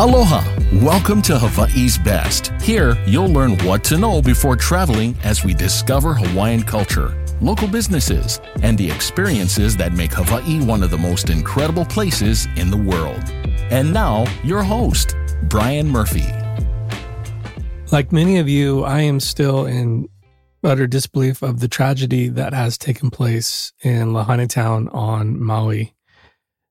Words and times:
Aloha! 0.00 0.42
Welcome 0.84 1.22
to 1.22 1.38
Hawaii's 1.38 1.98
Best. 1.98 2.50
Here, 2.60 3.00
you'll 3.06 3.28
learn 3.28 3.56
what 3.58 3.84
to 3.84 3.96
know 3.96 4.20
before 4.20 4.56
traveling 4.56 5.14
as 5.22 5.44
we 5.44 5.54
discover 5.54 6.14
Hawaiian 6.14 6.64
culture, 6.64 7.14
local 7.40 7.68
businesses, 7.68 8.40
and 8.60 8.76
the 8.76 8.90
experiences 8.90 9.76
that 9.76 9.92
make 9.92 10.12
Hawaii 10.12 10.64
one 10.64 10.82
of 10.82 10.90
the 10.90 10.98
most 10.98 11.30
incredible 11.30 11.84
places 11.84 12.48
in 12.56 12.72
the 12.72 12.76
world. 12.76 13.22
And 13.70 13.92
now, 13.92 14.26
your 14.42 14.64
host, 14.64 15.14
Brian 15.44 15.88
Murphy. 15.88 16.26
Like 17.92 18.10
many 18.10 18.38
of 18.38 18.48
you, 18.48 18.82
I 18.82 19.02
am 19.02 19.20
still 19.20 19.64
in 19.64 20.08
utter 20.64 20.88
disbelief 20.88 21.40
of 21.40 21.60
the 21.60 21.68
tragedy 21.68 22.26
that 22.30 22.52
has 22.52 22.76
taken 22.76 23.10
place 23.10 23.72
in 23.84 24.12
Lahaina 24.12 24.48
town 24.48 24.88
on 24.88 25.40
Maui. 25.40 25.94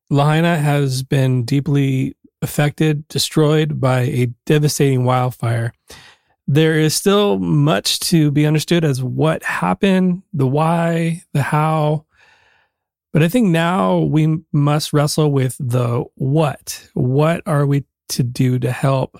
Lahaina 0.09 0.57
has 0.57 1.03
been 1.03 1.45
deeply 1.45 2.17
affected, 2.43 3.07
destroyed 3.07 3.79
by 3.79 4.01
a 4.01 4.27
devastating 4.45 5.05
wildfire. 5.05 5.73
There 6.47 6.77
is 6.77 6.93
still 6.93 7.39
much 7.39 7.99
to 8.01 8.29
be 8.29 8.45
understood 8.45 8.83
as 8.83 9.01
what 9.01 9.43
happened, 9.43 10.23
the 10.33 10.45
why, 10.45 11.23
the 11.33 11.41
how. 11.41 12.05
But 13.13 13.23
I 13.23 13.29
think 13.29 13.47
now 13.47 13.99
we 13.99 14.39
must 14.51 14.91
wrestle 14.91 15.31
with 15.31 15.55
the 15.59 16.03
what. 16.15 16.89
What 16.93 17.41
are 17.45 17.65
we 17.65 17.85
to 18.09 18.23
do 18.23 18.59
to 18.59 18.71
help? 18.71 19.19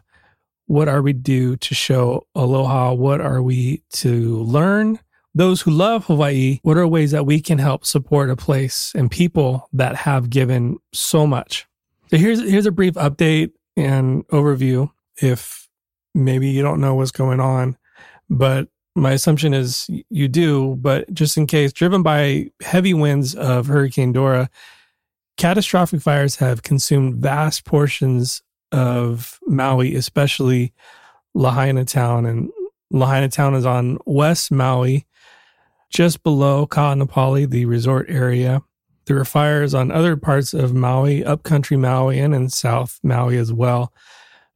What 0.66 0.88
are 0.88 1.02
we 1.02 1.13
do 1.13 1.55
to 1.58 1.76
show 1.76 2.27
aloha? 2.35 2.94
What 2.94 3.21
are 3.21 3.41
we 3.41 3.84
to 3.94 4.38
learn? 4.44 4.99
Those 5.35 5.62
who 5.62 5.71
love 5.71 6.05
Hawaii, 6.05 6.60
what 6.62 6.77
are 6.77 6.88
ways 6.88 7.12
that 7.12 7.26
we 7.26 7.40
can 7.40 7.58
help 7.58 7.85
support 7.85 8.30
a 8.30 8.35
place 8.35 8.91
and 8.96 9.10
people 9.10 9.68
that 9.74 9.96
have 9.96 10.30
given 10.30 10.77
so 10.94 11.26
much? 11.26 11.66
So 12.13 12.20
here's 12.20 12.48
here's 12.48 12.67
a 12.67 12.72
brief 12.72 12.94
update 12.94 13.53
and 13.76 14.23
overview 14.27 14.91
if 15.18 15.68
maybe 16.13 16.48
you 16.48 16.62
don't 16.62 16.79
know 16.79 16.93
what's 16.93 17.10
going 17.10 17.40
on, 17.40 17.76
but 18.29 18.68
my 18.96 19.13
assumption 19.13 19.51
is 19.51 19.90
you 20.12 20.27
do, 20.27 20.76
but 20.76 21.12
just 21.12 21.38
in 21.38 21.48
case, 21.48 21.73
driven 21.73 22.04
by 22.04 22.51
heavy 22.62 22.93
winds 22.93 23.34
of 23.34 23.65
Hurricane 23.65 24.13
Dora, 24.13 24.51
catastrophic 25.38 26.01
fires 26.01 26.35
have 26.35 26.62
consumed 26.62 27.15
vast 27.15 27.65
portions 27.65 28.43
of 28.71 29.40
Maui, 29.48 29.95
especially 29.95 30.71
Lahaina 31.34 31.84
town. 31.84 32.27
And 32.27 32.51
Lahaina 32.91 33.27
town 33.27 33.55
is 33.55 33.66
on 33.66 33.98
West 34.05 34.51
Maui, 34.51 35.07
just 35.90 36.21
below 36.21 36.68
Ka'anapali, 36.68 37.49
the 37.49 37.66
resort 37.66 38.05
area. 38.07 38.62
There 39.05 39.18
were 39.18 39.26
fires 39.26 39.73
on 39.73 39.91
other 39.91 40.15
parts 40.15 40.54
of 40.54 40.73
Maui, 40.73 41.23
upcountry 41.23 41.77
Maui, 41.77 42.20
and 42.20 42.34
in 42.34 42.49
South 42.49 42.99
Maui 43.04 43.37
as 43.37 43.51
well. 43.51 43.91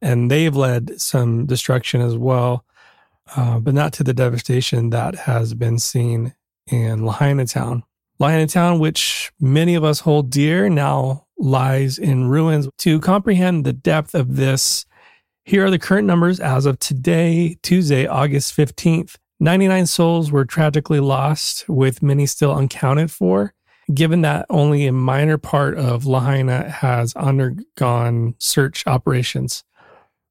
And 0.00 0.30
they've 0.30 0.54
led 0.54 1.00
some 1.00 1.44
destruction 1.44 2.00
as 2.00 2.16
well, 2.16 2.64
uh, 3.36 3.58
but 3.58 3.74
not 3.74 3.92
to 3.94 4.04
the 4.04 4.14
devastation 4.14 4.90
that 4.90 5.14
has 5.14 5.54
been 5.54 5.78
seen 5.78 6.34
in 6.66 7.04
Lahaina 7.04 7.46
Town. 7.46 7.82
Lahaina 8.18 8.46
Town, 8.46 8.78
which 8.78 9.32
many 9.38 9.74
of 9.74 9.84
us 9.84 10.00
hold 10.00 10.30
dear, 10.30 10.68
now 10.68 11.26
lies 11.36 11.98
in 11.98 12.28
ruins. 12.28 12.68
To 12.78 13.00
comprehend 13.00 13.64
the 13.64 13.72
depth 13.72 14.14
of 14.14 14.36
this, 14.36 14.86
here 15.44 15.66
are 15.66 15.70
the 15.70 15.78
current 15.78 16.06
numbers 16.06 16.40
as 16.40 16.64
of 16.64 16.78
today, 16.78 17.58
Tuesday, 17.62 18.06
August 18.06 18.56
15th. 18.56 19.16
99 19.40 19.86
souls 19.86 20.32
were 20.32 20.44
tragically 20.44 21.00
lost, 21.00 21.68
with 21.68 22.02
many 22.02 22.26
still 22.26 22.54
uncounted 22.54 23.10
for 23.10 23.54
given 23.92 24.22
that 24.22 24.46
only 24.50 24.86
a 24.86 24.92
minor 24.92 25.38
part 25.38 25.76
of 25.78 26.06
Lahaina 26.06 26.68
has 26.68 27.14
undergone 27.16 28.34
search 28.38 28.86
operations. 28.86 29.64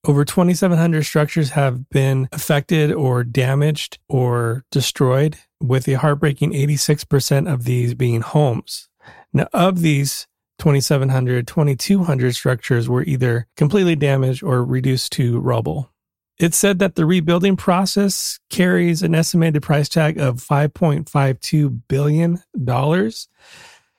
Over 0.05 0.23
2,700 0.23 1.03
structures 1.03 1.49
have 1.51 1.89
been 1.89 2.29
affected 2.31 2.91
or 2.91 3.23
damaged 3.23 3.99
or 4.07 4.63
destroyed, 4.71 5.37
with 5.59 5.87
a 5.87 5.93
heartbreaking 5.93 6.53
86% 6.53 7.51
of 7.51 7.63
these 7.63 7.93
being 7.93 8.21
homes. 8.21 8.89
Now, 9.33 9.47
of 9.53 9.81
these 9.81 10.27
2,700, 10.59 11.47
2,200 11.47 12.35
structures 12.35 12.87
were 12.87 13.03
either 13.03 13.47
completely 13.57 13.95
damaged 13.95 14.43
or 14.43 14.63
reduced 14.63 15.11
to 15.13 15.39
rubble. 15.39 15.91
It 16.39 16.53
said 16.53 16.77
that 16.79 16.95
the 16.95 17.05
rebuilding 17.05 17.55
process 17.57 18.39
carries 18.49 19.01
an 19.01 19.15
estimated 19.15 19.63
price 19.63 19.89
tag 19.89 20.19
of 20.19 20.35
$5.52 20.35 21.81
billion. 21.87 22.43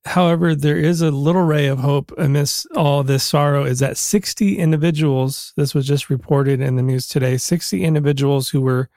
However, 0.05 0.55
there 0.55 0.77
is 0.77 1.03
a 1.03 1.11
little 1.11 1.43
ray 1.43 1.67
of 1.67 1.81
hope 1.81 2.13
amidst 2.17 2.69
all 2.77 3.03
this 3.03 3.25
sorrow 3.25 3.65
is 3.65 3.81
that 3.81 3.97
60 3.97 4.57
individuals, 4.57 5.53
this 5.57 5.75
was 5.75 5.87
just 5.87 6.09
reported 6.09 6.61
in 6.61 6.77
the 6.77 6.83
news 6.83 7.09
today, 7.09 7.37
60 7.37 7.85
individuals 7.85 8.49
who 8.51 8.61
were 8.61 8.89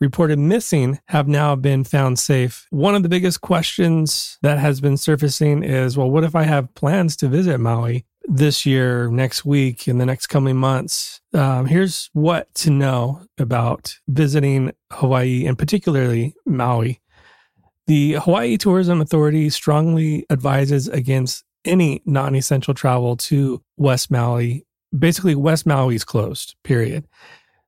reported 0.00 0.38
missing 0.38 0.98
have 1.06 1.28
now 1.28 1.54
been 1.54 1.84
found 1.84 2.18
safe. 2.18 2.66
One 2.70 2.94
of 2.94 3.02
the 3.02 3.08
biggest 3.08 3.40
questions 3.40 4.38
that 4.42 4.58
has 4.58 4.80
been 4.80 4.96
surfacing 4.96 5.62
is 5.62 5.96
well, 5.96 6.10
what 6.10 6.24
if 6.24 6.34
I 6.34 6.42
have 6.42 6.74
plans 6.74 7.16
to 7.18 7.28
visit 7.28 7.58
Maui? 7.58 8.04
This 8.28 8.66
year, 8.66 9.08
next 9.08 9.44
week, 9.44 9.88
in 9.88 9.98
the 9.98 10.06
next 10.06 10.26
coming 10.26 10.56
months. 10.56 11.20
Um, 11.32 11.66
here's 11.66 12.10
what 12.12 12.52
to 12.56 12.70
know 12.70 13.22
about 13.38 13.96
visiting 14.06 14.72
Hawaii 14.92 15.46
and 15.46 15.58
particularly 15.58 16.34
Maui. 16.46 17.00
The 17.86 18.14
Hawaii 18.14 18.58
Tourism 18.58 19.00
Authority 19.00 19.48
strongly 19.48 20.26
advises 20.30 20.88
against 20.88 21.44
any 21.64 22.02
non 22.04 22.34
essential 22.34 22.74
travel 22.74 23.16
to 23.16 23.62
West 23.76 24.10
Maui. 24.10 24.66
Basically, 24.96 25.34
West 25.34 25.66
Maui 25.66 25.94
is 25.94 26.04
closed, 26.04 26.54
period. 26.64 27.08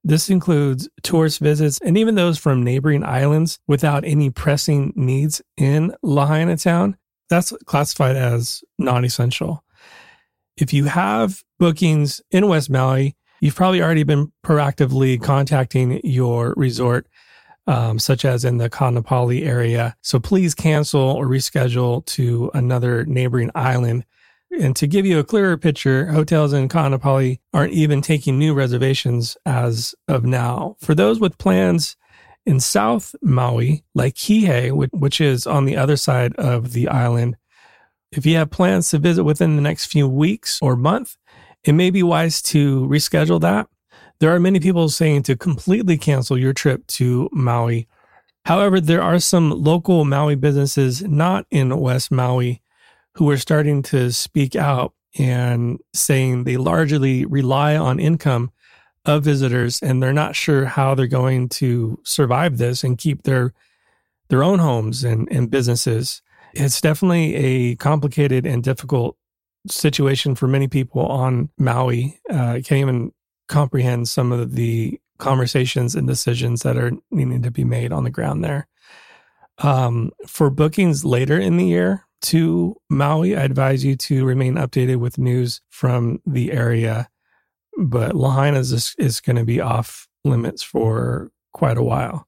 This 0.04 0.30
includes 0.30 0.88
tourist 1.02 1.40
visits 1.40 1.78
and 1.84 1.98
even 1.98 2.14
those 2.14 2.38
from 2.38 2.62
neighboring 2.62 3.04
islands 3.04 3.58
without 3.66 4.04
any 4.04 4.30
pressing 4.30 4.92
needs 4.96 5.42
in 5.56 5.94
Lahaina 6.02 6.56
town. 6.56 6.96
That's 7.28 7.52
classified 7.66 8.16
as 8.16 8.62
non 8.78 9.04
essential. 9.04 9.62
If 10.56 10.72
you 10.72 10.84
have 10.84 11.42
bookings 11.58 12.20
in 12.30 12.48
West 12.48 12.70
Maui, 12.70 13.16
you've 13.40 13.56
probably 13.56 13.82
already 13.82 14.02
been 14.02 14.32
proactively 14.44 15.20
contacting 15.20 16.00
your 16.04 16.54
resort, 16.56 17.06
um, 17.66 17.98
such 17.98 18.24
as 18.24 18.44
in 18.44 18.58
the 18.58 18.68
Ka'anapali 18.68 19.46
area. 19.46 19.96
So 20.02 20.18
please 20.18 20.54
cancel 20.54 21.00
or 21.00 21.26
reschedule 21.26 22.04
to 22.06 22.50
another 22.54 23.04
neighboring 23.06 23.50
island. 23.54 24.04
And 24.58 24.74
to 24.76 24.86
give 24.86 25.06
you 25.06 25.18
a 25.18 25.24
clearer 25.24 25.56
picture, 25.56 26.06
hotels 26.06 26.52
in 26.52 26.68
Ka'anapali 26.68 27.38
aren't 27.54 27.72
even 27.72 28.02
taking 28.02 28.38
new 28.38 28.52
reservations 28.52 29.36
as 29.46 29.94
of 30.08 30.24
now. 30.24 30.76
For 30.80 30.94
those 30.94 31.20
with 31.20 31.38
plans 31.38 31.96
in 32.44 32.58
South 32.58 33.14
Maui, 33.22 33.84
like 33.94 34.14
Kihei, 34.14 34.72
which 34.92 35.20
is 35.20 35.46
on 35.46 35.66
the 35.66 35.76
other 35.76 35.96
side 35.96 36.34
of 36.36 36.72
the 36.72 36.88
island, 36.88 37.36
if 38.12 38.26
you 38.26 38.36
have 38.36 38.50
plans 38.50 38.90
to 38.90 38.98
visit 38.98 39.24
within 39.24 39.56
the 39.56 39.62
next 39.62 39.86
few 39.86 40.08
weeks 40.08 40.58
or 40.60 40.76
month, 40.76 41.16
it 41.64 41.72
may 41.72 41.90
be 41.90 42.02
wise 42.02 42.42
to 42.42 42.86
reschedule 42.86 43.40
that. 43.40 43.68
There 44.18 44.34
are 44.34 44.40
many 44.40 44.60
people 44.60 44.88
saying 44.88 45.22
to 45.24 45.36
completely 45.36 45.96
cancel 45.96 46.36
your 46.36 46.52
trip 46.52 46.86
to 46.88 47.28
Maui. 47.32 47.88
However, 48.44 48.80
there 48.80 49.02
are 49.02 49.18
some 49.18 49.50
local 49.50 50.04
Maui 50.04 50.34
businesses 50.34 51.02
not 51.02 51.46
in 51.50 51.78
West 51.78 52.10
Maui 52.10 52.62
who 53.14 53.30
are 53.30 53.36
starting 53.36 53.82
to 53.82 54.12
speak 54.12 54.56
out 54.56 54.94
and 55.18 55.78
saying 55.92 56.44
they 56.44 56.56
largely 56.56 57.24
rely 57.24 57.76
on 57.76 57.98
income 57.98 58.50
of 59.04 59.24
visitors 59.24 59.80
and 59.82 60.02
they're 60.02 60.12
not 60.12 60.36
sure 60.36 60.66
how 60.66 60.94
they're 60.94 61.06
going 61.06 61.48
to 61.48 61.98
survive 62.04 62.58
this 62.58 62.84
and 62.84 62.98
keep 62.98 63.22
their 63.22 63.52
their 64.28 64.44
own 64.44 64.60
homes 64.60 65.02
and, 65.02 65.28
and 65.32 65.50
businesses. 65.50 66.22
It's 66.54 66.80
definitely 66.80 67.34
a 67.34 67.76
complicated 67.76 68.46
and 68.46 68.62
difficult 68.62 69.16
situation 69.68 70.34
for 70.34 70.48
many 70.48 70.68
people 70.68 71.06
on 71.06 71.50
Maui. 71.58 72.20
Uh, 72.32 72.36
I 72.36 72.62
can't 72.62 72.80
even 72.80 73.12
comprehend 73.48 74.08
some 74.08 74.32
of 74.32 74.54
the 74.54 74.98
conversations 75.18 75.94
and 75.94 76.06
decisions 76.06 76.62
that 76.62 76.76
are 76.76 76.92
needing 77.10 77.42
to 77.42 77.50
be 77.50 77.64
made 77.64 77.92
on 77.92 78.04
the 78.04 78.10
ground 78.10 78.42
there. 78.42 78.66
Um, 79.58 80.12
for 80.26 80.48
bookings 80.50 81.04
later 81.04 81.38
in 81.38 81.58
the 81.58 81.66
year 81.66 82.06
to 82.22 82.76
Maui, 82.88 83.36
I 83.36 83.42
advise 83.42 83.84
you 83.84 83.96
to 83.96 84.24
remain 84.24 84.54
updated 84.54 84.96
with 84.96 85.18
news 85.18 85.60
from 85.68 86.20
the 86.26 86.52
area. 86.52 87.08
But 87.78 88.14
Lahaina 88.14 88.58
is, 88.58 88.94
is 88.98 89.20
going 89.20 89.36
to 89.36 89.44
be 89.44 89.60
off 89.60 90.08
limits 90.24 90.62
for 90.62 91.30
quite 91.52 91.76
a 91.76 91.82
while. 91.82 92.26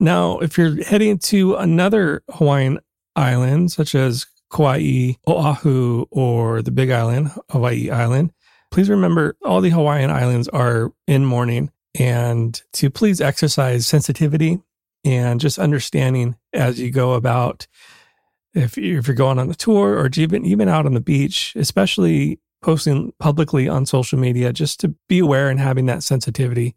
Now, 0.00 0.38
if 0.38 0.58
you're 0.58 0.82
heading 0.84 1.18
to 1.18 1.54
another 1.56 2.22
Hawaiian 2.30 2.80
islands 3.16 3.74
such 3.74 3.94
as 3.94 4.26
Kauai, 4.50 5.14
Oahu, 5.26 6.06
or 6.10 6.62
the 6.62 6.70
Big 6.70 6.90
Island, 6.90 7.30
Hawaii 7.50 7.90
Island, 7.90 8.32
please 8.70 8.88
remember 8.88 9.36
all 9.44 9.60
the 9.60 9.70
Hawaiian 9.70 10.10
islands 10.10 10.48
are 10.48 10.92
in 11.06 11.24
mourning 11.24 11.70
and 11.98 12.60
to 12.72 12.90
please 12.90 13.20
exercise 13.20 13.86
sensitivity 13.86 14.60
and 15.04 15.40
just 15.40 15.58
understanding 15.58 16.36
as 16.52 16.80
you 16.80 16.90
go 16.90 17.12
about 17.14 17.66
if 18.54 18.76
you're, 18.76 18.98
if 18.98 19.08
you're 19.08 19.16
going 19.16 19.38
on 19.38 19.48
the 19.48 19.54
tour 19.54 19.98
or 19.98 20.08
even 20.16 20.44
even 20.44 20.68
out 20.68 20.86
on 20.86 20.94
the 20.94 21.00
beach, 21.00 21.54
especially 21.56 22.40
posting 22.62 23.12
publicly 23.18 23.68
on 23.68 23.84
social 23.84 24.18
media 24.18 24.52
just 24.52 24.80
to 24.80 24.88
be 25.08 25.18
aware 25.18 25.50
and 25.50 25.60
having 25.60 25.86
that 25.86 26.02
sensitivity 26.02 26.74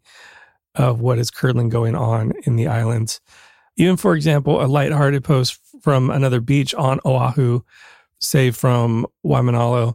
of 0.74 1.00
what 1.00 1.18
is 1.18 1.30
currently 1.30 1.68
going 1.68 1.94
on 1.94 2.32
in 2.44 2.56
the 2.56 2.66
islands. 2.66 3.20
Even, 3.78 3.96
for 3.96 4.14
example, 4.14 4.62
a 4.62 4.66
lighthearted 4.66 5.24
post 5.24 5.58
from 5.80 6.10
another 6.10 6.40
beach 6.40 6.74
on 6.74 7.00
Oahu, 7.04 7.60
say 8.20 8.50
from 8.50 9.06
Waimanalo, 9.24 9.94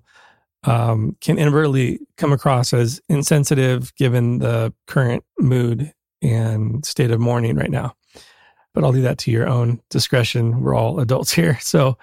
um, 0.63 1.17
can 1.19 1.37
inadvertently 1.37 1.99
come 2.15 2.31
across 2.31 2.73
as 2.73 3.01
insensitive 3.09 3.93
given 3.95 4.39
the 4.39 4.73
current 4.87 5.23
mood 5.37 5.93
and 6.21 6.85
state 6.85 7.11
of 7.11 7.19
mourning 7.19 7.57
right 7.57 7.69
now. 7.69 7.93
But 8.73 8.85
I'll 8.85 8.91
leave 8.91 9.03
that 9.03 9.17
to 9.19 9.31
your 9.31 9.47
own 9.47 9.81
discretion. 9.89 10.61
We're 10.61 10.75
all 10.75 11.01
adults 11.01 11.31
here. 11.33 11.59
So 11.59 11.97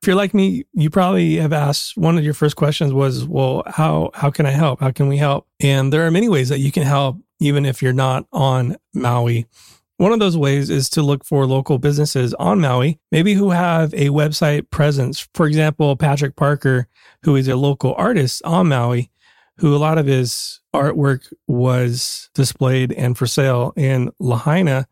if 0.00 0.06
you're 0.06 0.16
like 0.16 0.34
me, 0.34 0.64
you 0.72 0.88
probably 0.88 1.36
have 1.36 1.52
asked 1.52 1.96
one 1.96 2.16
of 2.16 2.24
your 2.24 2.34
first 2.34 2.54
questions 2.56 2.92
was, 2.92 3.24
well, 3.24 3.64
how 3.66 4.10
how 4.14 4.30
can 4.30 4.46
I 4.46 4.50
help? 4.50 4.80
How 4.80 4.92
can 4.92 5.08
we 5.08 5.16
help? 5.16 5.48
And 5.60 5.92
there 5.92 6.06
are 6.06 6.10
many 6.10 6.28
ways 6.28 6.48
that 6.50 6.60
you 6.60 6.70
can 6.70 6.84
help 6.84 7.18
even 7.40 7.66
if 7.66 7.82
you're 7.82 7.92
not 7.92 8.26
on 8.32 8.76
Maui. 8.92 9.46
One 9.96 10.12
of 10.12 10.18
those 10.18 10.36
ways 10.36 10.70
is 10.70 10.90
to 10.90 11.02
look 11.02 11.24
for 11.24 11.46
local 11.46 11.78
businesses 11.78 12.34
on 12.34 12.60
Maui, 12.60 12.98
maybe 13.12 13.34
who 13.34 13.50
have 13.50 13.94
a 13.94 14.08
website 14.08 14.68
presence. 14.70 15.28
For 15.34 15.46
example, 15.46 15.94
Patrick 15.94 16.34
Parker, 16.34 16.88
who 17.22 17.36
is 17.36 17.46
a 17.46 17.54
local 17.54 17.94
artist 17.96 18.42
on 18.44 18.66
Maui, 18.68 19.12
who 19.58 19.72
a 19.72 19.78
lot 19.78 19.98
of 19.98 20.06
his 20.06 20.60
artwork 20.74 21.32
was 21.46 22.28
displayed 22.34 22.90
and 22.92 23.16
for 23.16 23.28
sale 23.28 23.72
in 23.76 24.10
Lahaina, 24.18 24.88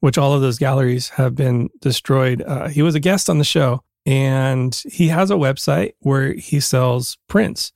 which 0.00 0.18
all 0.18 0.32
of 0.32 0.40
those 0.40 0.58
galleries 0.58 1.10
have 1.10 1.36
been 1.36 1.70
destroyed. 1.80 2.42
Uh, 2.42 2.66
he 2.66 2.82
was 2.82 2.96
a 2.96 3.00
guest 3.00 3.30
on 3.30 3.38
the 3.38 3.44
show 3.44 3.84
and 4.04 4.82
he 4.90 5.06
has 5.08 5.30
a 5.30 5.34
website 5.34 5.92
where 6.00 6.32
he 6.32 6.58
sells 6.58 7.16
prints. 7.28 7.72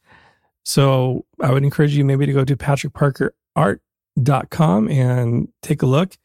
So 0.65 1.25
I 1.41 1.53
would 1.53 1.63
encourage 1.63 1.97
you 1.97 2.05
maybe 2.05 2.27
to 2.27 2.33
go 2.33 2.45
to 2.45 2.57
patrickparkerart.com 2.57 4.89
and 4.89 5.49
take 5.63 5.83
a 5.83 5.87
look 5.87 6.19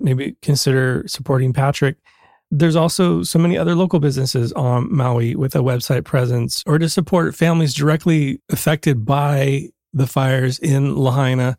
maybe 0.00 0.36
consider 0.42 1.04
supporting 1.06 1.52
Patrick. 1.52 1.96
There's 2.50 2.76
also 2.76 3.22
so 3.22 3.38
many 3.38 3.56
other 3.56 3.74
local 3.74 4.00
businesses 4.00 4.52
on 4.54 4.92
Maui 4.94 5.36
with 5.36 5.54
a 5.54 5.60
website 5.60 6.04
presence 6.04 6.64
or 6.66 6.78
to 6.78 6.88
support 6.88 7.34
families 7.34 7.74
directly 7.74 8.40
affected 8.50 9.04
by 9.04 9.68
the 9.92 10.06
fires 10.06 10.58
in 10.58 10.96
Lahaina. 10.96 11.56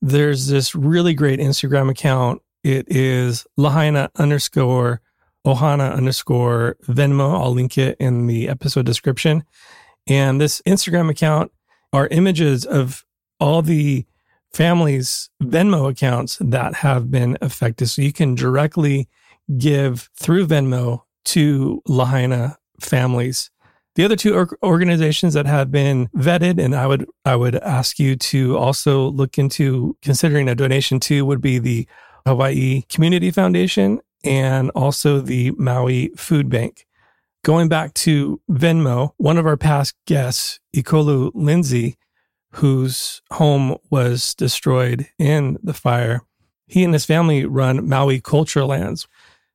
There's 0.00 0.46
this 0.46 0.74
really 0.74 1.14
great 1.14 1.40
Instagram 1.40 1.90
account. 1.90 2.42
It 2.62 2.86
is 2.88 3.46
Lahaina 3.56 4.10
underscore 4.16 5.00
Ohana 5.46 5.94
underscore 5.94 6.76
Venmo. 6.86 7.34
I'll 7.34 7.52
link 7.52 7.78
it 7.78 7.96
in 7.98 8.26
the 8.26 8.48
episode 8.48 8.86
description. 8.86 9.44
And 10.06 10.40
this 10.40 10.60
Instagram 10.66 11.10
account 11.10 11.52
are 11.92 12.06
images 12.08 12.64
of 12.64 13.04
all 13.38 13.62
the 13.62 14.06
families' 14.52 15.30
Venmo 15.42 15.90
accounts 15.90 16.38
that 16.40 16.74
have 16.76 17.10
been 17.10 17.38
affected. 17.40 17.88
So 17.88 18.02
you 18.02 18.12
can 18.12 18.34
directly 18.34 19.08
give 19.58 20.10
through 20.16 20.46
Venmo 20.46 21.02
to 21.26 21.82
Lahaina 21.86 22.56
families. 22.80 23.50
The 23.96 24.04
other 24.04 24.16
two 24.16 24.48
organizations 24.62 25.34
that 25.34 25.46
have 25.46 25.70
been 25.70 26.08
vetted, 26.16 26.62
and 26.62 26.74
I 26.74 26.86
would 26.86 27.06
I 27.24 27.36
would 27.36 27.56
ask 27.56 27.98
you 27.98 28.16
to 28.16 28.56
also 28.56 29.08
look 29.10 29.36
into 29.36 29.96
considering 30.00 30.48
a 30.48 30.54
donation 30.54 31.00
to, 31.00 31.26
would 31.26 31.40
be 31.40 31.58
the 31.58 31.86
Hawaii 32.26 32.82
Community 32.88 33.30
Foundation 33.30 34.00
and 34.24 34.70
also 34.70 35.20
the 35.20 35.50
Maui 35.52 36.08
Food 36.16 36.48
Bank. 36.48 36.86
Going 37.42 37.68
back 37.68 37.94
to 37.94 38.40
Venmo, 38.50 39.12
one 39.16 39.38
of 39.38 39.46
our 39.46 39.56
past 39.56 39.94
guests, 40.06 40.60
Ekolu 40.76 41.30
Lindsey, 41.34 41.96
whose 42.52 43.22
home 43.32 43.76
was 43.90 44.34
destroyed 44.34 45.06
in 45.18 45.58
the 45.62 45.74
fire. 45.74 46.22
He 46.66 46.84
and 46.84 46.92
his 46.92 47.04
family 47.04 47.44
run 47.44 47.88
Maui 47.88 48.20
Culture 48.20 48.64
Lands. 48.64 49.08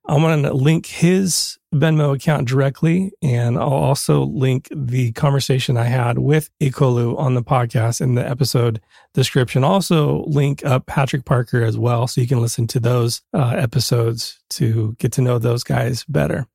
I'm 0.08 0.22
going 0.22 0.44
to 0.44 0.54
link 0.54 0.86
his 0.86 1.58
Venmo 1.74 2.16
account 2.16 2.48
directly, 2.48 3.12
and 3.22 3.58
I'll 3.58 3.70
also 3.70 4.24
link 4.24 4.68
the 4.72 5.12
conversation 5.14 5.78
I 5.78 5.86
had 5.86 6.20
with 6.20 6.50
Ekolu 6.62 7.18
on 7.18 7.34
the 7.34 7.44
podcast 7.44 8.02
in 8.02 8.16
the 8.16 8.28
episode 8.28 8.80
description. 9.14 9.64
Also, 9.64 10.24
link 10.26 10.64
up 10.64 10.86
Patrick 10.86 11.26
Parker 11.26 11.64
as 11.64 11.78
well, 11.78 12.08
so 12.08 12.22
you 12.22 12.28
can 12.28 12.40
listen 12.40 12.68
to 12.68 12.80
those 12.80 13.22
uh, 13.34 13.56
episodes 13.58 14.40
to 14.52 14.96
get 15.00 15.12
to 15.14 15.22
know 15.22 15.40
those 15.40 15.64
guys 15.64 16.06
better. 16.06 16.48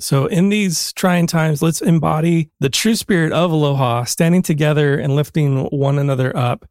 So, 0.00 0.26
in 0.26 0.48
these 0.48 0.92
trying 0.92 1.26
times, 1.26 1.62
let's 1.62 1.80
embody 1.80 2.50
the 2.58 2.68
true 2.68 2.96
spirit 2.96 3.32
of 3.32 3.52
aloha, 3.52 4.04
standing 4.04 4.42
together 4.42 4.96
and 4.96 5.14
lifting 5.14 5.64
one 5.66 5.98
another 5.98 6.36
up. 6.36 6.66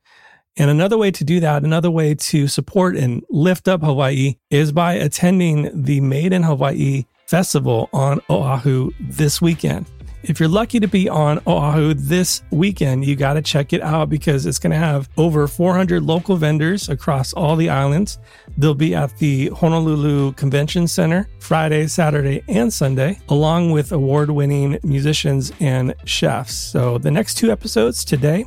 And 0.58 0.70
another 0.70 0.98
way 0.98 1.10
to 1.12 1.24
do 1.24 1.40
that, 1.40 1.64
another 1.64 1.90
way 1.90 2.14
to 2.16 2.48
support 2.48 2.96
and 2.96 3.24
lift 3.30 3.68
up 3.68 3.82
Hawaii 3.82 4.36
is 4.52 4.72
by 4.72 4.94
attending 4.94 5.84
the 5.84 6.00
Made 6.02 6.34
in 6.34 6.44
Hawaii 6.44 7.06
festival 7.28 7.90
on 7.94 8.20
Oahu 8.30 8.92
this 9.00 9.42
weekend. 9.42 9.88
If 10.24 10.40
you're 10.40 10.48
lucky 10.48 10.80
to 10.80 10.88
be 10.88 11.10
on 11.10 11.42
Oahu 11.46 11.94
this 11.94 12.44
weekend, 12.50 13.04
you 13.04 13.14
got 13.18 13.34
to 13.34 13.42
check 13.42 13.74
it 13.74 13.82
out 13.82 14.10
because 14.10 14.46
it's 14.46 14.58
going 14.58 14.72
to 14.72 14.78
have 14.78 15.10
over 15.18 15.50
400 15.50 16.02
local 16.02 16.38
vendors 16.38 16.88
across 16.88 17.34
all 17.34 17.58
the 17.58 17.70
islands. 17.70 18.20
They'll 18.58 18.74
be 18.74 18.96
at 18.96 19.18
the 19.18 19.48
Honolulu 19.50 20.32
Convention 20.34 20.88
Center 20.88 21.28
Friday, 21.40 21.88
Saturday, 21.88 22.42
and 22.48 22.72
Sunday, 22.72 23.20
along 23.28 23.72
with 23.72 23.92
award 23.92 24.30
winning 24.30 24.80
musicians 24.82 25.52
and 25.60 25.94
chefs. 26.06 26.56
So 26.56 26.98
the 26.98 27.12
next 27.12 27.34
two 27.34 27.52
episodes 27.52 28.06
today, 28.06 28.46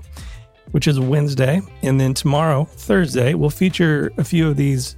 which 0.71 0.89
is 0.89 0.99
Wednesday, 0.99 1.61
and 1.83 2.01
then 2.01 2.15
tomorrow, 2.15 2.65
Thursday, 2.65 3.35
will 3.35 3.51
feature 3.51 4.11
a 4.17 4.25
few 4.25 4.49
of 4.49 4.57
these 4.57 4.97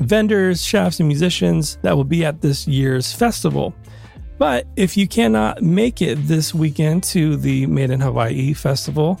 vendors, 0.00 0.64
chefs, 0.64 1.00
and 1.00 1.06
musicians 1.06 1.76
that 1.82 1.94
will 1.94 2.04
be 2.04 2.24
at 2.24 2.40
this 2.40 2.66
year's 2.66 3.12
festival. 3.12 3.74
But 4.38 4.66
if 4.76 4.96
you 4.96 5.06
cannot 5.06 5.62
make 5.62 6.02
it 6.02 6.16
this 6.26 6.54
weekend 6.54 7.04
to 7.04 7.36
the 7.36 7.66
Made 7.66 7.90
in 7.90 8.00
Hawaii 8.00 8.52
festival, 8.52 9.20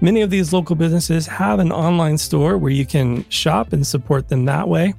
many 0.00 0.22
of 0.22 0.30
these 0.30 0.52
local 0.52 0.74
businesses 0.74 1.26
have 1.26 1.58
an 1.58 1.70
online 1.70 2.16
store 2.18 2.56
where 2.56 2.72
you 2.72 2.86
can 2.86 3.28
shop 3.28 3.72
and 3.72 3.86
support 3.86 4.28
them 4.28 4.46
that 4.46 4.68
way. 4.68 4.94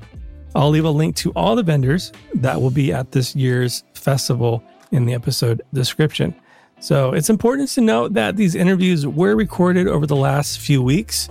I'll 0.53 0.69
leave 0.69 0.85
a 0.85 0.89
link 0.89 1.15
to 1.17 1.31
all 1.31 1.55
the 1.55 1.63
vendors 1.63 2.11
that 2.35 2.61
will 2.61 2.69
be 2.69 2.93
at 2.93 3.11
this 3.11 3.35
year's 3.35 3.83
festival 3.93 4.63
in 4.91 5.05
the 5.05 5.13
episode 5.13 5.61
description. 5.73 6.33
So 6.79 7.13
it's 7.13 7.29
important 7.29 7.69
to 7.69 7.81
note 7.81 8.13
that 8.13 8.37
these 8.37 8.53
interviews 8.53 9.07
were 9.07 9.35
recorded 9.35 9.87
over 9.87 10.05
the 10.05 10.15
last 10.15 10.59
few 10.59 10.81
weeks, 10.81 11.29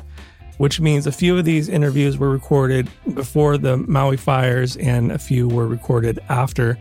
which 0.59 0.81
means 0.81 1.07
a 1.07 1.13
few 1.13 1.39
of 1.39 1.45
these 1.45 1.69
interviews 1.69 2.19
were 2.19 2.31
recorded 2.31 2.89
before 3.15 3.59
the 3.59 3.77
Maui 3.77 4.17
fires 4.17 4.77
and 4.77 5.13
a 5.13 5.19
few 5.19 5.49
were 5.49 5.69
recorded 5.69 6.19
after. 6.29 6.79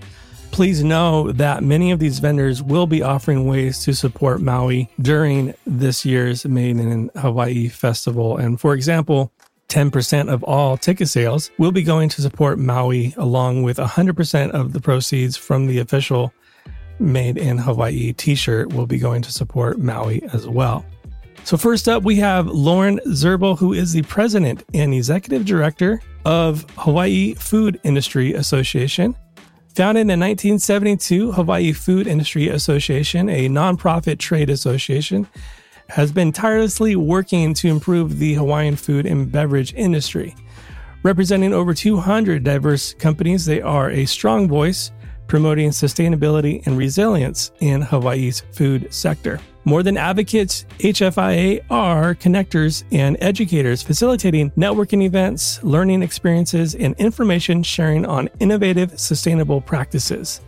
Please 0.54 0.84
know 0.84 1.32
that 1.32 1.64
many 1.64 1.90
of 1.90 1.98
these 1.98 2.20
vendors 2.20 2.62
will 2.62 2.86
be 2.86 3.02
offering 3.02 3.48
ways 3.48 3.80
to 3.86 3.92
support 3.92 4.40
Maui 4.40 4.88
during 5.02 5.56
this 5.66 6.06
year's 6.06 6.46
Made 6.46 6.78
in 6.78 7.10
Hawaii 7.16 7.68
festival. 7.68 8.38
And 8.38 8.62
for 8.62 8.76
example, 8.76 9.32
10% 9.70 10.32
of 10.32 10.44
all 10.44 10.78
ticket 10.78 11.10
sales 11.10 11.50
will 11.58 11.72
be 11.72 11.82
going 11.82 12.08
to 12.10 12.22
support 12.22 12.60
Maui, 12.60 13.16
along 13.18 13.64
with 13.64 13.78
100% 13.78 14.52
of 14.52 14.74
the 14.74 14.80
proceeds 14.80 15.36
from 15.36 15.66
the 15.66 15.80
official 15.80 16.32
Made 17.00 17.40
in 17.40 17.58
Hawaii 17.58 18.14
t 18.14 18.36
shirt 18.36 18.72
will 18.74 18.86
be 18.86 19.00
going 19.00 19.24
to 19.24 19.32
support 19.32 19.80
Maui 19.80 20.22
as 20.34 20.48
well. 20.48 20.86
So, 21.46 21.58
first 21.58 21.90
up, 21.90 22.04
we 22.04 22.18
have 22.18 22.46
Lauren 22.46 23.00
Zirbel, 23.08 23.58
who 23.58 23.74
is 23.74 23.92
the 23.92 24.04
president 24.04 24.64
and 24.76 24.94
executive 24.94 25.46
director 25.46 26.00
of 26.26 26.64
Hawaii 26.78 27.34
Food 27.34 27.80
Industry 27.84 28.36
Association. 28.36 29.16
Founded 29.76 30.02
in 30.02 30.20
1972, 30.20 31.32
Hawaii 31.32 31.74
Food 31.74 32.06
Industry 32.06 32.48
Association, 32.48 33.28
a 33.28 33.50
nonprofit 33.50 34.20
trade 34.20 34.52
association, 34.52 35.26
has 35.90 36.12
been 36.12 36.32
tirelessly 36.32 36.96
working 36.96 37.56
to 37.56 37.70
improve 37.70 38.20
the 38.20 38.36
Hawaiian 38.36 38.76
food 38.76 39.08
and 39.08 39.32
beverage 39.32 39.74
industry. 39.74 40.36
Representing 41.02 41.54
over 41.54 41.74
200 41.74 42.44
diverse 42.44 42.94
companies, 42.94 43.48
they 43.48 43.62
are 43.62 43.90
a 43.90 44.06
strong 44.06 44.48
voice 44.48 44.92
promoting 45.28 45.70
sustainability 45.70 46.66
and 46.66 46.78
resilience 46.78 47.52
in 47.60 47.82
Hawaii's 47.82 48.42
food 48.52 48.94
sector. 48.94 49.40
More 49.66 49.82
than 49.82 49.96
advocates, 49.96 50.66
HFIA 50.80 51.64
are 51.70 52.16
connectors 52.16 52.84
and 52.92 53.16
educators 53.22 53.82
facilitating 53.82 54.52
networking 54.52 55.04
events, 55.04 55.64
learning 55.64 56.04
experiences, 56.04 56.76
and 56.76 56.96
information 56.98 57.64
sharing 57.64 58.06
on 58.06 58.30
innovative, 58.40 59.00
sustainable 59.00 59.62
practices. 59.62 60.42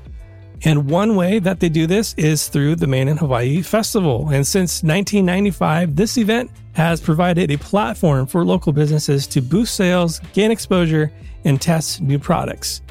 And 0.64 0.90
one 0.90 1.16
way 1.16 1.40
that 1.40 1.60
they 1.60 1.70
do 1.70 1.88
this 1.88 2.14
is 2.16 2.48
through 2.48 2.76
the 2.76 2.88
Made 2.88 3.08
in 3.08 3.18
Hawaii 3.18 3.62
Festival. 3.62 4.30
And 4.30 4.46
since 4.46 4.84
1995, 4.84 5.96
this 5.96 6.18
event 6.18 6.52
has 6.74 7.00
provided 7.00 7.52
a 7.52 7.58
platform 7.58 8.26
for 8.26 8.44
local 8.44 8.74
businesses 8.74 9.28
to 9.28 9.42
boost 9.42 9.76
sales, 9.76 10.20
gain 10.34 10.52
exposure, 10.52 11.12
and 11.46 11.62
test 11.62 12.02
new 12.02 12.20
products. 12.20 12.82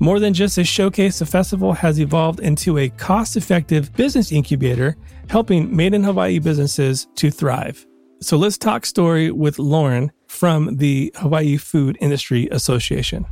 More 0.00 0.20
than 0.20 0.32
just 0.32 0.58
a 0.58 0.64
showcase, 0.64 1.18
the 1.18 1.26
festival 1.26 1.72
has 1.72 1.98
evolved 1.98 2.38
into 2.38 2.78
a 2.78 2.88
cost 2.88 3.36
effective 3.36 3.92
business 3.96 4.30
incubator, 4.30 4.96
helping 5.28 5.74
made 5.74 5.92
in 5.92 6.04
Hawaii 6.04 6.38
businesses 6.38 7.08
to 7.16 7.32
thrive. 7.32 7.84
So 8.20 8.36
let's 8.36 8.56
talk 8.56 8.86
story 8.86 9.32
with 9.32 9.58
Lauren 9.58 10.12
from 10.28 10.76
the 10.76 11.12
Hawaii 11.16 11.56
Food 11.56 11.98
Industry 12.00 12.48
Association. 12.52 13.26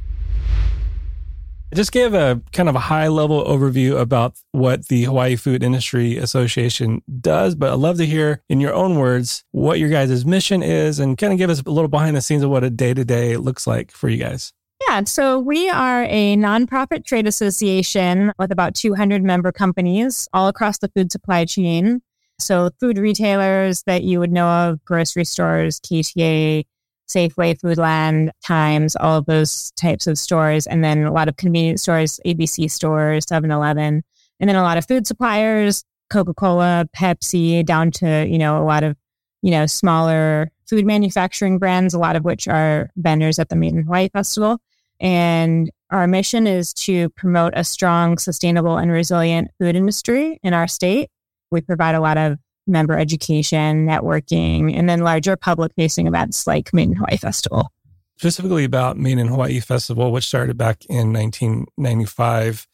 I 1.73 1.76
just 1.76 1.92
gave 1.92 2.14
a 2.14 2.40
kind 2.52 2.68
of 2.68 2.75
a 2.75 2.80
high 2.80 3.08
level 3.08 3.44
overview 3.44 4.00
about 4.00 4.37
what 4.50 4.88
the 4.88 5.04
Hawaii 5.04 5.37
Food 5.37 5.62
Industry 5.62 6.16
Association 6.16 7.02
does, 7.20 7.54
but 7.54 7.73
I'd 7.73 7.78
love 7.78 7.96
to 7.99 8.06
hear 8.06 8.42
in 8.49 8.61
your 8.61 8.75
own 8.75 8.96
words 8.96 9.44
what 9.52 9.78
your 9.78 9.88
guys' 9.88 10.25
mission 10.26 10.62
is 10.62 10.99
and 10.99 11.16
kind 11.16 11.32
of 11.32 11.38
give 11.38 11.50
us 11.50 11.61
a 11.61 11.70
little 11.70 11.88
behind 11.88 12.16
the 12.16 12.23
scenes 12.23 12.42
of 12.42 12.50
what 12.50 12.64
a 12.64 12.70
day 12.70 12.94
to 12.94 13.04
day 13.04 13.37
looks 13.37 13.66
like 13.68 13.92
for 13.92 14.08
you 14.08 14.16
guys. 14.16 14.52
Yeah, 14.88 15.02
so 15.05 15.40
we 15.40 15.69
are 15.69 16.05
a 16.05 16.37
nonprofit 16.37 17.05
trade 17.05 17.26
association 17.26 18.33
with 18.38 18.52
about 18.52 18.75
200 18.75 19.23
member 19.23 19.50
companies 19.50 20.28
all 20.33 20.47
across 20.47 20.78
the 20.78 20.88
food 20.88 21.11
supply 21.11 21.45
chain. 21.45 22.02
So, 22.38 22.71
food 22.78 22.99
retailers 22.99 23.83
that 23.85 24.05
you 24.05 24.21
would 24.21 24.31
know 24.31 24.47
of, 24.47 24.85
grocery 24.85 25.25
stores, 25.25 25.81
KTA, 25.81 26.64
Safeway, 27.09 27.59
Foodland, 27.59 28.31
Times, 28.45 28.95
all 28.97 29.19
of 29.19 29.26
those 29.26 29.73
types 29.73 30.07
of 30.07 30.19
stores. 30.19 30.66
And 30.66 30.85
then 30.85 31.05
a 31.05 31.12
lot 31.12 31.28
of 31.28 31.37
convenience 31.37 31.83
stores, 31.83 32.21
ABC 32.25 32.71
stores, 32.71 33.25
7 33.28 33.50
Eleven. 33.50 34.05
And 34.38 34.49
then 34.49 34.57
a 34.57 34.62
lot 34.62 34.78
of 34.78 34.87
food 34.87 35.07
suppliers, 35.07 35.83
Coca 36.11 36.35
Cola, 36.35 36.87
Pepsi, 36.95 37.64
down 37.64 37.90
to, 37.93 38.26
you 38.28 38.38
know, 38.38 38.62
a 38.62 38.64
lot 38.64 38.85
of, 38.85 38.97
you 39.43 39.50
know, 39.50 39.66
smaller 39.66 40.52
food 40.69 40.85
manufacturing 40.85 41.59
brands, 41.59 41.95
a 41.95 41.99
lot 41.99 42.16
of 42.16 42.25
which 42.25 42.47
are 42.47 42.90
vendors 42.97 43.38
at 43.38 43.49
the 43.49 43.57
Made 43.57 43.73
in 43.73 43.83
Hawaii 43.85 44.09
Festival. 44.11 44.61
And 45.00 45.71
our 45.91 46.07
mission 46.07 46.47
is 46.47 46.73
to 46.75 47.09
promote 47.11 47.53
a 47.57 47.65
strong, 47.65 48.19
sustainable, 48.19 48.76
and 48.76 48.91
resilient 48.91 49.50
food 49.59 49.76
industry 49.76 50.41
in 50.43 50.55
our 50.55 50.67
state. 50.67 51.11
We 51.50 51.61
provide 51.61 51.95
a 51.95 52.00
lot 52.00 52.19
of 52.19 52.38
member 52.67 52.99
education, 52.99 53.87
networking, 53.87 54.76
and 54.76 54.88
then 54.88 55.00
larger 55.00 55.37
public 55.37 55.73
facing 55.76 56.07
events 56.07 56.47
like 56.47 56.73
Made 56.73 56.88
in 56.88 56.97
Hawaii 56.97 57.17
Festival. 57.17 57.73
Specifically 58.19 58.65
about 58.65 58.97
Made 58.97 59.19
in 59.19 59.29
Hawaii 59.29 59.61
Festival, 59.61 60.11
which 60.11 60.25
started 60.25 60.57
back 60.57 60.85
in 60.87 61.12
1995. 61.12 62.67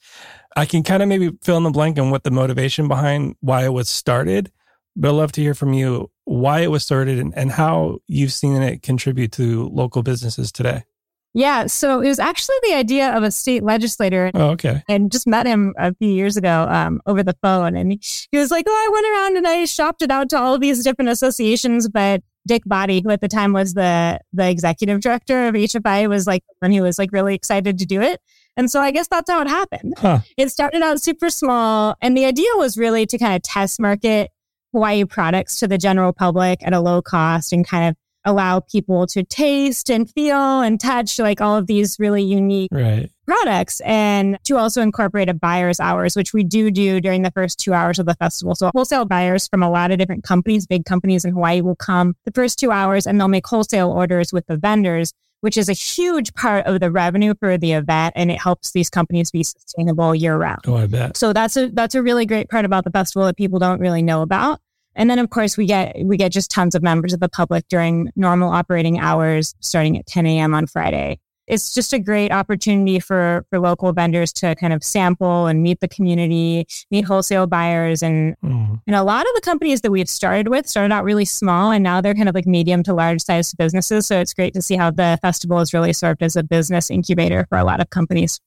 I 0.57 0.67
can 0.67 0.83
kind 0.83 1.03
of 1.03 1.09
maybe 1.09 1.31
fill 1.43 1.57
in 1.57 1.65
the 1.65 1.71
blank 1.71 1.99
on 1.99 2.11
what 2.11 2.23
the 2.23 2.31
motivation 2.31 2.89
behind 2.89 3.37
why 3.41 3.65
it 3.65 3.73
was 3.73 3.89
started, 3.89 4.51
but 4.95 5.09
I'd 5.09 5.15
love 5.15 5.33
to 5.33 5.41
hear 5.41 5.55
from 5.55 5.73
you 5.73 6.11
why 6.25 6.61
it 6.61 6.71
was 6.71 6.85
started 6.85 7.19
and, 7.19 7.37
and 7.37 7.51
how 7.51 7.99
you've 8.07 8.33
seen 8.33 8.63
it 8.63 8.83
contribute 8.83 9.33
to 9.33 9.69
local 9.69 10.03
businesses 10.03 10.53
today. 10.53 10.85
Yeah, 11.35 11.67
so 11.67 12.01
it 12.01 12.09
was 12.09 12.19
actually 12.19 12.57
the 12.65 12.75
idea 12.75 13.17
of 13.17 13.23
a 13.23 13.31
state 13.31 13.63
legislator. 13.63 14.31
Oh, 14.35 14.51
okay. 14.51 14.83
And 14.89 15.11
just 15.11 15.27
met 15.27 15.47
him 15.47 15.75
a 15.79 15.95
few 15.95 16.11
years 16.11 16.37
ago 16.37 16.67
um, 16.69 17.01
over 17.07 17.23
the 17.23 17.37
phone. 17.43 17.75
And 17.75 17.93
he, 18.31 18.39
was 18.39 18.51
like, 18.51 18.67
Oh, 18.69 18.71
I 18.71 18.91
went 18.93 19.07
around 19.07 19.37
and 19.39 19.49
I 19.49 19.65
shopped 19.65 20.03
it 20.03 20.11
out 20.11 20.29
to 20.31 20.39
all 20.39 20.55
of 20.55 20.61
these 20.61 20.85
different 20.85 21.09
associations. 21.09 21.89
But 21.89 22.23
Dick 22.47 22.65
Botti, 22.65 23.03
who 23.03 23.11
at 23.11 23.21
the 23.21 23.29
time 23.29 23.53
was 23.53 23.75
the 23.75 24.21
the 24.33 24.49
executive 24.49 25.01
director 25.01 25.49
of 25.49 25.55
HFI, 25.55 26.09
was 26.09 26.27
like 26.27 26.43
when 26.59 26.71
he 26.71 26.81
was 26.81 26.99
like 26.99 27.13
really 27.13 27.35
excited 27.35 27.79
to 27.79 27.87
do 27.87 28.03
it. 28.03 28.21
And 28.57 28.71
so 28.71 28.81
I 28.81 28.91
guess 28.91 29.09
that's 29.09 29.31
how 29.31 29.41
it 29.41 29.49
happened. 29.49 29.95
Huh. 29.97 30.21
It 30.37 30.51
started 30.51 30.83
out 30.83 31.01
super 31.01 31.31
small. 31.31 31.97
And 32.03 32.17
the 32.17 32.27
idea 32.27 32.49
was 32.57 32.77
really 32.77 33.07
to 33.07 33.17
kind 33.17 33.35
of 33.35 33.43
test 33.43 33.81
market 33.81 34.31
Hawaii 34.73 35.05
products 35.05 35.57
to 35.57 35.69
the 35.69 35.79
general 35.79 36.13
public 36.13 36.61
at 36.67 36.73
a 36.75 36.81
low 36.81 37.01
cost 37.01 37.53
and 37.53 37.67
kind 37.67 37.89
of 37.89 37.97
allow 38.25 38.61
people 38.61 39.07
to 39.09 39.23
taste 39.23 39.91
and 39.91 40.11
feel 40.11 40.61
and 40.61 40.81
touch 40.81 41.19
like 41.19 41.41
all 41.41 41.57
of 41.57 41.67
these 41.67 41.97
really 41.99 42.23
unique 42.23 42.71
right. 42.73 43.11
products 43.27 43.81
and 43.81 44.39
to 44.45 44.57
also 44.57 44.81
incorporate 44.83 45.29
a 45.29 45.35
buyer's 45.35 45.81
hours, 45.81 46.17
which 46.17 46.33
we 46.33 46.45
do 46.45 46.71
do 46.71 47.01
during 47.01 47.23
the 47.23 47.31
first 47.31 47.59
two 47.59 47.73
hours 47.73 47.99
of 47.99 48.07
the 48.07 48.15
festival. 48.15 48.55
So 48.55 48.71
wholesale 48.75 49.05
buyers 49.05 49.49
from 49.49 49.63
a 49.63 49.71
lot 49.71 49.91
of 49.91 49.99
different 49.99 50.25
companies, 50.25 50.67
big 50.67 50.85
companies 50.85 51.25
in 51.25 51.33
Hawaii 51.33 51.61
will 51.61 51.77
come 51.77 52.15
the 52.25 52.33
first 52.33 52.59
two 52.59 52.71
hours 52.71 53.07
and 53.07 53.21
they'll 53.21 53.29
make 53.29 53.47
wholesale 53.47 53.91
orders 53.91 54.33
with 54.33 54.47
the 54.47 54.57
vendors 54.57 55.13
which 55.43 55.57
is 55.57 55.69
a 55.69 55.73
huge 55.73 56.33
part 56.35 56.65
of 56.67 56.79
the 56.79 56.91
revenue 56.91 57.35
for 57.39 57.59
the 57.59 57.73
event 57.73 58.13
and 58.17 58.31
it 58.31 58.41
helps 58.41 58.71
these 58.71 58.89
companies 58.89 59.31
be 59.31 59.43
sustainable 59.43 60.15
year 60.15 60.37
round. 60.37 60.61
Oh, 60.67 60.77
I 60.77 60.87
bet. 60.87 61.17
So 61.17 61.33
that's 61.33 61.57
a 61.57 61.69
that's 61.69 61.97
a 61.97 62.03
really 62.03 62.27
great 62.27 62.49
part 62.49 62.65
about 62.65 62.85
the 62.85 62.91
festival 62.91 63.27
that 63.27 63.37
people 63.37 63.59
don't 63.59 63.81
really 63.81 64.03
know 64.03 64.23
about. 64.23 64.61
And 64.95 65.09
then 65.11 65.19
of 65.19 65.31
course 65.31 65.57
we 65.57 65.67
get 65.67 65.97
we 66.05 66.17
get 66.17 66.33
just 66.33 66.51
tons 66.51 66.75
of 66.75 66.83
members 66.83 67.13
of 67.13 67.21
the 67.21 67.29
public 67.29 67.67
during 67.69 68.11
normal 68.17 68.51
operating 68.51 68.99
hours 68.99 69.55
starting 69.61 69.99
at 69.99 70.07
10 70.07 70.27
a.m. 70.27 70.55
on 70.55 70.67
Friday. 70.67 71.19
It's 71.49 71.75
just 71.75 71.93
a 71.93 71.99
great 71.99 72.31
opportunity 72.31 73.01
for 73.01 73.45
for 73.51 73.59
local 73.59 73.93
vendors 73.93 74.33
to 74.35 74.55
kind 74.55 74.73
of 74.73 74.85
sample 74.85 75.47
and 75.47 75.63
meet 75.63 75.81
the 75.81 75.89
community, 75.89 76.67
meet 76.91 77.05
wholesale 77.05 77.47
buyers 77.47 78.03
and 78.03 78.37
mm. 78.45 78.81
and 78.87 78.97
a 78.97 79.03
lot 79.03 79.27
of 79.27 79.35
the 79.35 79.41
companies 79.41 79.81
that 79.81 79.91
we've 79.91 80.09
started 80.09 80.49
with 80.49 80.69
started 80.69 80.95
out 80.95 81.05
really 81.05 81.25
small 81.25 81.73
and 81.73 81.83
now 81.83 82.01
they're 82.01 82.15
kind 82.15 82.29
of 82.29 82.35
like 82.35 82.47
medium 82.47 82.83
to 82.85 82.95
large 82.95 83.23
sized 83.23 83.57
businesses. 83.57 84.07
So 84.07 84.21
it's 84.21 84.35
great 84.35 84.55
to 84.55 84.63
see 84.63 84.77
how 84.77 84.91
the 84.91 85.19
festival 85.21 85.59
has 85.59 85.75
really 85.75 85.93
served 85.93 86.23
as 86.23 86.37
a 86.37 86.43
business 86.43 86.91
incubator 86.91 87.47
for 87.49 87.59
a 87.59 87.65
lot 87.65 87.81
of 87.81 87.91
companies. 87.91 88.41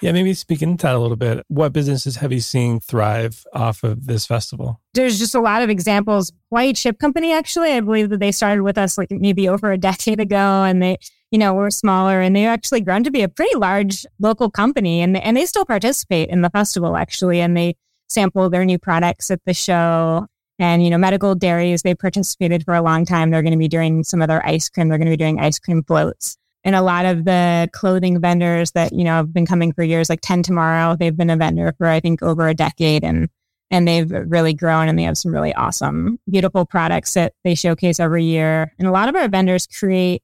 Yeah, 0.00 0.12
maybe 0.12 0.32
speak 0.34 0.62
into 0.62 0.86
that 0.86 0.94
a 0.94 0.98
little 0.98 1.16
bit. 1.16 1.44
What 1.48 1.72
businesses 1.72 2.16
have 2.16 2.32
you 2.32 2.40
seen 2.40 2.78
thrive 2.78 3.44
off 3.52 3.82
of 3.82 4.06
this 4.06 4.26
festival? 4.26 4.80
There's 4.94 5.18
just 5.18 5.34
a 5.34 5.40
lot 5.40 5.62
of 5.62 5.70
examples. 5.70 6.32
White 6.50 6.76
Chip 6.76 7.00
Company, 7.00 7.32
actually, 7.32 7.72
I 7.72 7.80
believe 7.80 8.10
that 8.10 8.20
they 8.20 8.30
started 8.30 8.62
with 8.62 8.78
us 8.78 8.96
like 8.96 9.10
maybe 9.10 9.48
over 9.48 9.72
a 9.72 9.78
decade 9.78 10.20
ago, 10.20 10.62
and 10.62 10.80
they, 10.80 10.98
you 11.32 11.38
know, 11.38 11.52
were 11.52 11.70
smaller, 11.70 12.20
and 12.20 12.36
they 12.36 12.46
actually 12.46 12.80
grown 12.80 13.02
to 13.04 13.10
be 13.10 13.22
a 13.22 13.28
pretty 13.28 13.56
large 13.56 14.06
local 14.20 14.50
company, 14.50 15.00
and 15.00 15.16
and 15.16 15.36
they 15.36 15.46
still 15.46 15.64
participate 15.64 16.28
in 16.28 16.42
the 16.42 16.50
festival 16.50 16.96
actually, 16.96 17.40
and 17.40 17.56
they 17.56 17.74
sample 18.08 18.48
their 18.50 18.64
new 18.64 18.78
products 18.78 19.30
at 19.32 19.40
the 19.46 19.54
show. 19.54 20.26
And 20.60 20.84
you 20.84 20.90
know, 20.90 20.98
Meadow 20.98 21.18
Gold 21.18 21.40
dairies, 21.40 21.82
they 21.82 21.94
participated 21.94 22.64
for 22.64 22.74
a 22.74 22.82
long 22.82 23.04
time. 23.04 23.30
They're 23.30 23.42
going 23.42 23.52
to 23.52 23.58
be 23.58 23.68
doing 23.68 24.04
some 24.04 24.22
of 24.22 24.28
their 24.28 24.46
ice 24.46 24.68
cream. 24.68 24.88
They're 24.88 24.98
going 24.98 25.06
to 25.06 25.12
be 25.12 25.16
doing 25.16 25.40
ice 25.40 25.58
cream 25.58 25.82
floats 25.82 26.38
and 26.64 26.74
a 26.74 26.82
lot 26.82 27.06
of 27.06 27.24
the 27.24 27.68
clothing 27.72 28.20
vendors 28.20 28.72
that 28.72 28.92
you 28.92 29.04
know 29.04 29.12
have 29.12 29.32
been 29.32 29.46
coming 29.46 29.72
for 29.72 29.82
years 29.82 30.08
like 30.08 30.20
Tin 30.20 30.42
Tomorrow 30.42 30.96
they've 30.98 31.16
been 31.16 31.30
a 31.30 31.36
vendor 31.36 31.74
for 31.78 31.86
i 31.86 32.00
think 32.00 32.22
over 32.22 32.48
a 32.48 32.54
decade 32.54 33.04
and 33.04 33.28
and 33.70 33.86
they've 33.86 34.10
really 34.10 34.54
grown 34.54 34.88
and 34.88 34.98
they 34.98 35.02
have 35.02 35.18
some 35.18 35.32
really 35.32 35.54
awesome 35.54 36.18
beautiful 36.30 36.64
products 36.64 37.14
that 37.14 37.34
they 37.44 37.54
showcase 37.54 38.00
every 38.00 38.24
year. 38.24 38.72
And 38.78 38.88
a 38.88 38.90
lot 38.90 39.08
of 39.08 39.16
our 39.16 39.28
vendors 39.28 39.66
create 39.66 40.22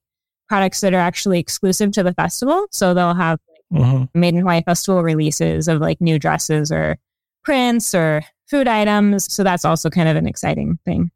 products 0.49 0.81
that 0.81 0.95
are 0.95 1.01
actually 1.01 1.41
exclusive 1.41 1.93
to 1.93 2.03
the 2.03 2.15
festival. 2.15 2.67
So 2.71 2.95
they'll 2.95 3.15
have 3.15 3.39
mm-hmm. 3.73 4.19
made 4.19 4.35
in 4.35 4.41
hawaii 4.41 4.63
festival 4.63 5.03
releases 5.03 5.69
of 5.69 5.81
like 5.81 6.01
new 6.01 6.19
dresses 6.19 6.73
or 6.73 6.97
prints 7.45 7.95
or 7.95 8.23
food 8.49 8.69
items. 8.69 9.33
So 9.33 9.43
that's 9.43 9.65
also 9.65 9.91
kind 9.91 10.09
of 10.09 10.17
an 10.17 10.27
exciting 10.27 10.79
thing. 10.85 11.11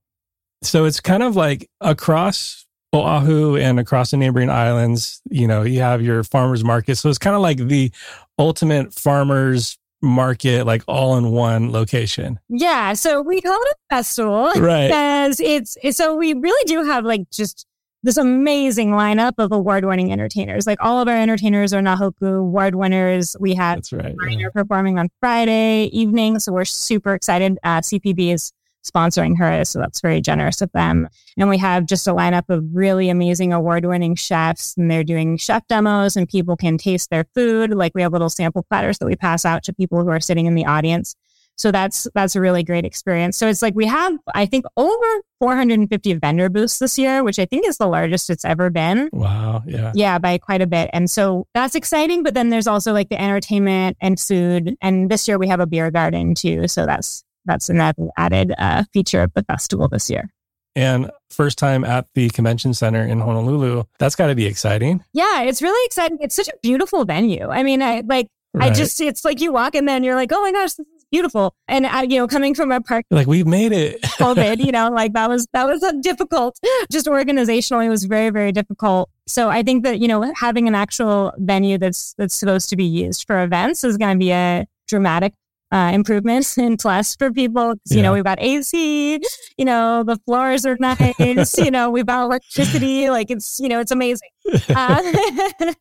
So 0.63 0.85
it's 0.85 1.01
kind 1.01 1.23
of 1.23 1.37
like 1.37 1.71
across 1.81 2.67
Oahu 2.95 3.57
and 3.57 3.79
across 3.79 4.13
the 4.13 4.17
neighboring 4.17 4.51
islands, 4.51 5.21
you 5.31 5.47
know, 5.47 5.63
you 5.63 5.81
have 5.81 6.01
your 6.01 6.25
farmers 6.25 6.65
market. 6.65 6.97
So 6.97 7.09
it's 7.11 7.19
kind 7.19 7.37
of 7.37 7.43
like 7.43 7.59
the 7.59 7.93
ultimate 8.39 8.95
farmers 8.95 9.79
market, 10.01 10.65
like 10.65 10.83
all 10.89 11.17
in 11.17 11.31
one 11.31 11.71
location. 11.71 12.39
Yeah. 12.49 12.95
So 12.95 13.21
we 13.21 13.41
call 13.41 13.61
it 13.61 13.77
a 13.91 13.97
festival. 13.97 14.51
Right. 14.57 14.89
Because 14.89 15.41
it's, 15.41 15.77
so 15.91 16.15
we 16.15 16.33
really 16.35 16.65
do 16.67 16.85
have 16.85 17.05
like 17.05 17.29
just 17.31 17.67
this 18.03 18.17
amazing 18.17 18.91
lineup 18.91 19.33
of 19.39 19.53
award 19.53 19.85
winning 19.85 20.13
entertainers. 20.13 20.67
Like 20.67 20.79
all 20.81 21.01
of 21.03 21.09
our 21.09 21.17
entertainers 21.17 21.75
are 21.75 21.83
Nahoku 21.83 22.39
award 22.39 22.75
winners. 22.75 23.37
We 23.41 23.55
have 23.55 23.79
That's 23.79 23.93
right, 23.93 24.15
yeah. 24.31 24.49
performing 24.55 24.99
on 24.99 25.09
Friday 25.21 25.87
evening. 25.87 26.39
So 26.39 26.53
we're 26.53 26.65
super 26.65 27.13
excited. 27.15 27.59
Uh, 27.65 27.81
CPB 27.81 28.33
is 28.33 28.53
sponsoring 28.87 29.37
her. 29.39 29.65
So 29.65 29.79
that's 29.79 30.01
very 30.01 30.21
generous 30.21 30.61
of 30.61 30.71
them. 30.73 31.09
And 31.37 31.49
we 31.49 31.59
have 31.59 31.87
just 31.87 32.07
a 32.07 32.13
lineup 32.13 32.49
of 32.49 32.65
really 32.73 33.09
amazing 33.09 33.53
award 33.53 33.85
winning 33.85 34.15
chefs 34.15 34.77
and 34.77 34.91
they're 34.91 35.05
doing 35.05 35.37
chef 35.37 35.67
demos 35.69 36.17
and 36.17 36.29
people 36.29 36.57
can 36.57 36.79
taste 36.79 37.11
their 37.11 37.27
food. 37.35 37.75
Like 37.75 37.93
we 37.95 38.03
have 38.03 38.13
little 38.13 38.31
sample 38.31 38.65
platters 38.69 38.99
that 38.99 39.07
we 39.07 39.17
pass 39.17 39.45
out 39.45 39.63
to 39.65 39.73
people 39.73 40.03
who 40.03 40.09
are 40.09 40.21
sitting 40.21 40.47
in 40.47 40.55
the 40.55 40.67
audience. 40.67 41.15
So 41.59 41.73
that's 41.73 42.07
that's 42.15 42.37
a 42.37 42.41
really 42.41 42.63
great 42.63 42.85
experience. 42.85 43.37
So 43.37 43.49
it's 43.49 43.63
like 43.63 43.75
we 43.75 43.87
have 43.87 44.17
I 44.33 44.47
think 44.47 44.65
over 44.77 45.07
450 45.41 46.15
vendor 46.15 46.49
booths 46.49 46.79
this 46.79 46.97
year, 46.99 47.25
which 47.25 47.41
I 47.41 47.47
think 47.47 47.67
is 47.67 47.79
the 47.79 47.89
largest 47.89 48.31
it's 48.31 48.45
ever 48.45 48.71
been. 48.71 49.11
Wow, 49.13 49.65
yeah. 49.67 49.91
Yeah, 49.93 50.19
by 50.19 50.39
quite 50.39 50.63
a 50.63 50.69
bit. 50.69 50.89
And 50.93 51.11
so 51.11 51.49
that's 51.55 51.75
exciting, 51.75 52.23
but 52.23 52.35
then 52.35 52.51
there's 52.51 52.69
also 52.69 52.93
like 52.93 53.09
the 53.09 53.21
entertainment 53.21 53.97
and 54.01 54.21
food 54.21 54.77
and 54.81 55.11
this 55.11 55.27
year 55.27 55.37
we 55.37 55.49
have 55.49 55.59
a 55.59 55.67
beer 55.67 55.91
garden 55.91 56.37
too, 56.37 56.69
so 56.69 56.87
that's 56.87 57.25
that's 57.45 57.69
an 57.69 57.81
added 58.17 58.55
uh, 58.59 58.85
feature 58.93 59.23
of 59.23 59.33
the 59.35 59.43
festival 59.45 59.89
this 59.89 60.11
year. 60.11 60.31
And 60.77 61.11
first 61.31 61.59
time 61.59 61.85
at 61.85 62.07
the 62.15 62.29
convention 62.31 62.73
center 62.73 63.03
in 63.03 63.21
Honolulu. 63.21 63.85
That's 63.99 64.15
got 64.15 64.29
to 64.29 64.35
be 64.35 64.47
exciting. 64.47 65.05
Yeah, 65.13 65.43
it's 65.43 65.61
really 65.61 65.85
exciting. 65.87 66.19
It's 66.21 66.37
such 66.37 66.49
a 66.49 66.53
beautiful 66.63 67.05
venue. 67.05 67.49
I 67.49 67.63
mean, 67.63 67.83
I 67.83 68.03
like, 68.07 68.29
right. 68.55 68.71
I 68.71 68.75
just, 68.75 69.01
it's 69.01 69.25
like 69.25 69.41
you 69.41 69.53
walk 69.53 69.75
in 69.75 69.87
there 69.87 69.97
and 69.97 70.05
you're 70.05 70.15
like, 70.15 70.31
oh 70.33 70.41
my 70.41 70.53
gosh, 70.53 70.75
this 70.75 70.87
is 70.87 71.05
beautiful. 71.11 71.55
And 71.67 71.87
uh, 71.87 72.07
you 72.09 72.19
know, 72.19 72.29
coming 72.29 72.55
from 72.55 72.71
a 72.71 72.81
park, 72.81 73.05
like 73.11 73.27
we've 73.27 73.47
made 73.47 73.73
it. 73.73 74.01
COVID, 74.19 74.65
you 74.65 74.73
know, 74.73 74.91
like 74.91 75.15
that 75.15 75.29
was 75.29 75.47
that 75.53 75.67
was 75.67 75.83
a 75.83 75.93
difficult. 76.01 76.59
Just 76.91 77.07
organizationally, 77.07 77.87
it 77.87 77.91
was 77.91 78.05
very 78.05 78.31
very 78.31 78.53
difficult. 78.53 79.11
So 79.27 79.49
I 79.49 79.63
think 79.63 79.85
that 79.85 80.01
you 80.01 80.09
know 80.09 80.33
having 80.37 80.69
an 80.69 80.75
actual 80.75 81.33
venue 81.39 81.79
that's 81.79 82.15
that's 82.15 82.35
supposed 82.35 82.69
to 82.71 82.77
be 82.77 82.85
used 82.85 83.27
for 83.27 83.43
events 83.43 83.85
is 83.85 83.97
going 83.97 84.17
to 84.17 84.19
be 84.19 84.33
a 84.33 84.67
dramatic 84.87 85.35
uh, 85.71 85.91
improvements 85.93 86.57
in 86.57 86.77
plus 86.77 87.15
for 87.17 87.31
people. 87.31 87.75
Yeah. 87.87 87.97
You 87.97 88.03
know, 88.03 88.13
we've 88.13 88.25
got 88.25 88.41
AC, 88.41 89.21
you 89.57 89.65
know, 89.65 90.03
the 90.03 90.17
floors 90.25 90.65
are 90.65 90.77
nice, 90.81 91.59
you 91.59 91.71
know, 91.71 91.91
we've 91.91 92.07
got 92.07 92.25
electricity. 92.25 93.11
Like 93.11 93.31
it's, 93.31 93.61
you 93.61 93.69
know, 93.69 93.81
it's 93.81 93.91
amazing. 93.91 94.31
Uh, 94.69 95.03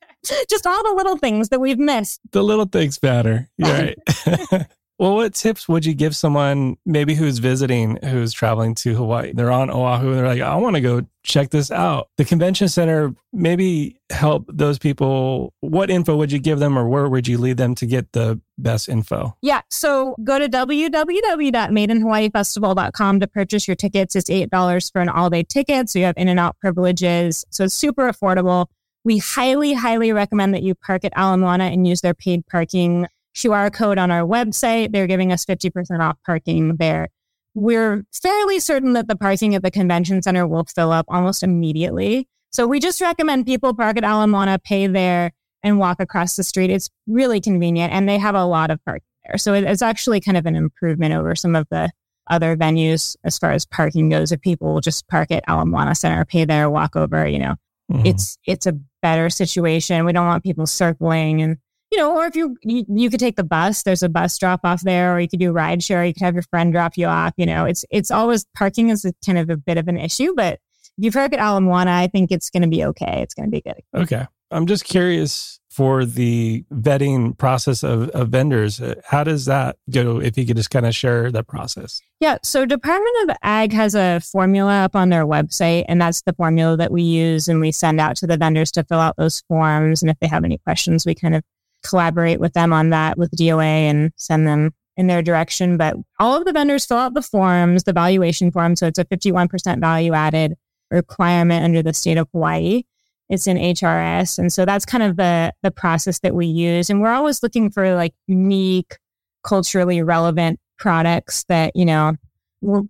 just 0.50 0.68
all 0.68 0.84
the 0.84 0.94
little 0.96 1.18
things 1.18 1.50
that 1.50 1.60
we've 1.60 1.80
missed. 1.80 2.20
The 2.32 2.44
little 2.44 2.66
things 2.66 3.02
matter. 3.02 3.50
You're 3.58 3.70
right. 4.52 4.68
Well, 5.00 5.16
what 5.16 5.34
tips 5.36 5.70
would 5.70 5.86
you 5.86 5.94
give 5.94 6.16
someone 6.16 6.78
maybe 6.84 7.14
who's 7.14 7.38
visiting, 7.38 8.00
who's 8.04 8.34
traveling 8.34 8.74
to 8.76 8.96
Hawaii? 8.96 9.32
They're 9.32 9.52
on 9.52 9.70
Oahu 9.70 10.10
and 10.10 10.18
they're 10.18 10.28
like, 10.28 10.42
I 10.42 10.56
want 10.56 10.76
to 10.76 10.82
go 10.82 11.04
check 11.22 11.52
this 11.52 11.70
out. 11.70 12.10
The 12.18 12.26
convention 12.26 12.68
center 12.68 13.14
maybe 13.32 14.00
help 14.10 14.50
those 14.52 14.80
people. 14.80 15.54
What 15.60 15.92
info 15.92 16.16
would 16.16 16.32
you 16.32 16.40
give 16.40 16.58
them 16.58 16.80
or 16.80 16.90
where 16.90 17.08
would 17.08 17.28
you 17.28 17.38
lead 17.38 17.58
them 17.58 17.76
to 17.76 17.86
get 17.86 18.14
the 18.14 18.42
best 18.58 18.90
info? 18.90 19.38
Yeah. 19.44 19.62
So 19.70 20.16
go 20.24 20.40
to 20.40 20.50
www.madeinhawaiifestival.com 20.50 23.20
to 23.20 23.28
purchase 23.28 23.68
your 23.68 23.76
tickets. 23.76 24.16
It's 24.16 24.32
$8 24.32 24.92
for 24.92 25.02
an 25.02 25.10
all 25.10 25.30
day 25.30 25.44
ticket. 25.44 25.92
So 25.92 26.00
you 26.00 26.06
have 26.06 26.18
in 26.18 26.28
and 26.28 26.40
out 26.40 26.58
privileges. 26.60 27.46
So 27.52 27.66
it's 27.66 27.76
super 27.76 28.10
affordable. 28.10 28.66
We 29.04 29.20
highly, 29.20 29.74
highly 29.74 30.12
recommend 30.12 30.56
that 30.56 30.64
you 30.64 30.74
park 30.74 31.06
at 31.06 31.14
Ala 31.16 31.38
Moana 31.38 31.66
and 31.66 31.88
use 31.88 32.02
their 32.02 32.16
paid 32.16 32.48
parking 32.48 33.06
QR 33.38 33.72
code 33.72 33.98
on 33.98 34.12
our 34.12 34.28
website. 34.28 34.92
They're 34.92 35.08
giving 35.08 35.32
us 35.32 35.46
50% 35.46 36.00
off 36.00 36.18
parking 36.26 36.76
there. 36.78 37.10
We're 37.54 38.04
fairly 38.14 38.60
certain 38.60 38.94
that 38.94 39.08
the 39.08 39.16
parking 39.16 39.56
at 39.56 39.64
the 39.64 39.72
convention 39.72 40.22
center 40.22 40.46
will 40.46 40.66
fill 40.66 40.92
up 40.92 41.06
almost 41.08 41.44
immediately. 41.44 42.28
So 42.52 42.68
we 42.68 42.80
just 42.80 43.02
recommend 43.02 43.46
people 43.46 43.74
park 43.74 43.98
at 43.98 44.04
alamoana 44.04 44.62
pay 44.64 44.88
there, 44.88 45.32
and 45.64 45.80
walk 45.80 46.00
across 46.00 46.36
the 46.36 46.44
street. 46.44 46.70
It's 46.70 46.90
really 47.08 47.42
convenient 47.42 47.94
and 47.94 48.08
they 48.08 48.18
have 48.18 48.36
a 48.36 48.46
lot 48.46 48.72
of 48.72 48.84
parking 48.86 49.08
there. 49.26 49.38
So 49.38 49.54
it's 49.54 49.82
actually 49.82 50.22
kind 50.22 50.38
of 50.38 50.46
an 50.46 50.56
improvement 50.56 51.14
over 51.14 51.36
some 51.36 51.56
of 51.56 51.68
the 51.70 51.92
other 52.30 52.56
venues 52.56 53.16
as 53.24 53.38
far 53.38 53.52
as 53.52 53.66
parking 53.66 54.10
goes. 54.10 54.32
If 54.32 54.42
people 54.42 54.74
will 54.74 54.82
just 54.82 55.08
park 55.08 55.32
at 55.32 55.46
alamoana 55.48 55.96
Center, 55.96 56.26
pay 56.26 56.46
there, 56.46 56.70
walk 56.70 56.96
over, 56.96 57.28
you 57.28 57.40
know, 57.40 57.56
mm-hmm. 57.92 58.06
it's 58.06 58.38
it's 58.46 58.66
a 58.66 58.78
better 59.02 59.30
situation. 59.30 60.06
We 60.06 60.14
don't 60.14 60.28
want 60.28 60.44
people 60.44 60.68
circling 60.68 61.42
and 61.42 61.58
you 61.92 61.98
know, 61.98 62.16
or 62.18 62.26
if 62.26 62.36
you, 62.36 62.58
you, 62.64 62.86
you 62.90 63.10
could 63.10 63.20
take 63.20 63.36
the 63.36 63.44
bus, 63.44 63.84
there's 63.84 64.04
a 64.04 64.10
bus 64.10 64.38
drop 64.38 64.62
off 64.64 64.82
there, 64.82 65.16
or 65.16 65.20
you 65.20 65.28
could 65.28 65.40
do 65.40 65.52
ride 65.52 65.84
share. 65.84 66.06
You 66.06 66.14
could 66.14 66.24
have 66.24 66.34
your 66.34 66.44
friend 66.44 66.74
drop 66.74 66.98
you 66.98 67.08
off. 67.08 67.34
You 67.38 67.46
know, 67.46 67.66
it's 67.66 67.86
it's 67.90 68.12
always 68.12 68.46
parking 68.56 68.90
is 68.90 69.06
a, 69.06 69.14
kind 69.26 69.38
of 69.38 69.50
a 69.50 69.58
bit 69.58 69.78
of 69.78 69.88
an 69.88 69.98
issue, 69.98 70.34
but 70.36 70.60
if 70.98 71.06
you 71.06 71.12
park 71.12 71.34
at 71.34 71.40
Ala 71.40 71.62
Moana, 71.62 71.92
I 71.92 72.08
think 72.08 72.32
it's 72.32 72.50
going 72.50 72.64
to 72.64 72.70
be 72.70 72.84
okay. 72.86 73.22
It's 73.22 73.34
going 73.34 73.46
to 73.46 73.52
be 73.52 73.62
good. 73.62 73.82
Okay, 73.96 74.26
I'm 74.52 74.66
just 74.66 74.84
curious 74.84 75.60
for 75.70 76.06
the 76.06 76.66
vetting 76.74 77.38
process 77.38 77.84
of, 77.84 78.10
of 78.10 78.30
vendors. 78.30 78.82
Uh, 78.82 78.96
how 79.06 79.24
does 79.24 79.46
that 79.46 79.78
go? 79.92 80.20
If 80.20 80.36
you 80.36 80.46
could 80.46 80.58
just 80.58 80.72
kind 80.72 80.88
of 80.88 80.96
share 80.96 81.32
that 81.32 81.48
process. 81.48 82.02
Yeah. 82.20 82.40
So 82.42 82.66
Department 82.66 83.30
of 83.30 83.38
Ag 83.44 83.74
has 83.74 83.94
a 83.94 84.20
formula 84.20 84.86
up 84.86 84.96
on 84.96 85.10
their 85.10 85.26
website, 85.26 85.86
and 85.88 86.02
that's 86.02 86.24
the 86.24 86.34
formula 86.34 86.78
that 86.78 86.92
we 86.92 87.04
use 87.04 87.48
and 87.48 87.62
we 87.62 87.72
send 87.72 88.02
out 88.02 88.16
to 88.18 88.28
the 88.28 88.38
vendors 88.38 88.72
to 88.72 88.84
fill 88.86 89.00
out 89.00 89.18
those 89.18 89.42
forms. 89.48 90.02
And 90.02 90.10
if 90.10 90.18
they 90.20 90.28
have 90.28 90.44
any 90.44 90.58
questions, 90.58 91.06
we 91.06 91.14
kind 91.14 91.36
of 91.36 91.44
collaborate 91.88 92.40
with 92.40 92.54
them 92.54 92.74
on 92.74 92.90
that 92.90 93.18
with 93.18 93.32
DOA 93.32 93.64
and 93.64 94.12
send 94.16 94.48
them 94.48 94.74
in 94.98 95.08
their 95.08 95.22
direction. 95.22 95.78
But 95.78 95.96
all 96.20 96.36
of 96.36 96.46
the 96.46 96.52
vendors 96.52 96.86
fill 96.86 96.98
out 96.98 97.14
the 97.14 97.22
forms, 97.22 97.84
the 97.84 97.94
valuation 97.94 98.52
form. 98.52 98.76
So 98.76 98.88
it's 98.88 99.00
a 99.00 99.06
51% 99.06 99.80
value 99.80 100.14
added 100.14 100.56
requirement 100.90 101.64
under 101.64 101.84
the 101.84 101.94
state 101.94 102.18
of 102.18 102.28
Hawaii. 102.34 102.84
It's 103.30 103.46
in 103.46 103.58
HRS. 103.58 104.40
And 104.40 104.52
so 104.52 104.66
that's 104.66 104.86
kind 104.86 105.04
of 105.04 105.18
the, 105.18 105.54
the 105.62 105.72
process 105.72 106.20
that 106.20 106.34
we 106.34 106.48
use. 106.48 106.90
And 106.90 107.02
we're 107.02 107.12
always 107.12 107.44
looking 107.44 107.70
for 107.70 107.94
like 107.94 108.14
unique, 108.26 108.98
culturally 109.44 110.02
relevant 110.02 110.60
products 110.78 111.44
that, 111.50 111.76
you 111.76 111.86
know, 111.86 112.16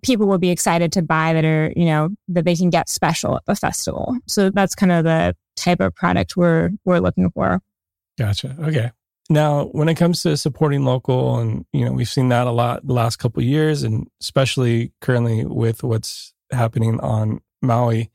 people 0.02 0.26
will 0.26 0.38
be 0.38 0.50
excited 0.50 0.92
to 0.92 1.02
buy 1.02 1.32
that 1.32 1.44
are, 1.44 1.72
you 1.76 1.84
know, 1.84 2.10
that 2.28 2.44
they 2.44 2.56
can 2.56 2.70
get 2.70 2.88
special 2.88 3.36
at 3.36 3.44
the 3.46 3.54
festival. 3.54 4.16
So 4.26 4.50
that's 4.50 4.74
kind 4.74 4.92
of 4.92 5.04
the 5.04 5.36
type 5.56 5.80
of 5.80 5.94
product 5.94 6.36
we're, 6.36 6.70
we're 6.84 7.00
looking 7.00 7.30
for. 7.30 7.60
Gotcha. 8.18 8.56
Okay. 8.60 8.90
Now, 9.30 9.64
when 9.66 9.88
it 9.88 9.94
comes 9.96 10.22
to 10.22 10.36
supporting 10.36 10.84
local, 10.84 11.38
and 11.38 11.64
you 11.72 11.84
know, 11.84 11.92
we've 11.92 12.08
seen 12.08 12.30
that 12.30 12.46
a 12.46 12.50
lot 12.50 12.86
the 12.86 12.94
last 12.94 13.16
couple 13.16 13.42
years, 13.42 13.82
and 13.82 14.08
especially 14.20 14.92
currently 15.00 15.44
with 15.44 15.82
what's 15.82 16.32
happening 16.50 16.98
on 17.00 17.40
Maui. 17.62 18.10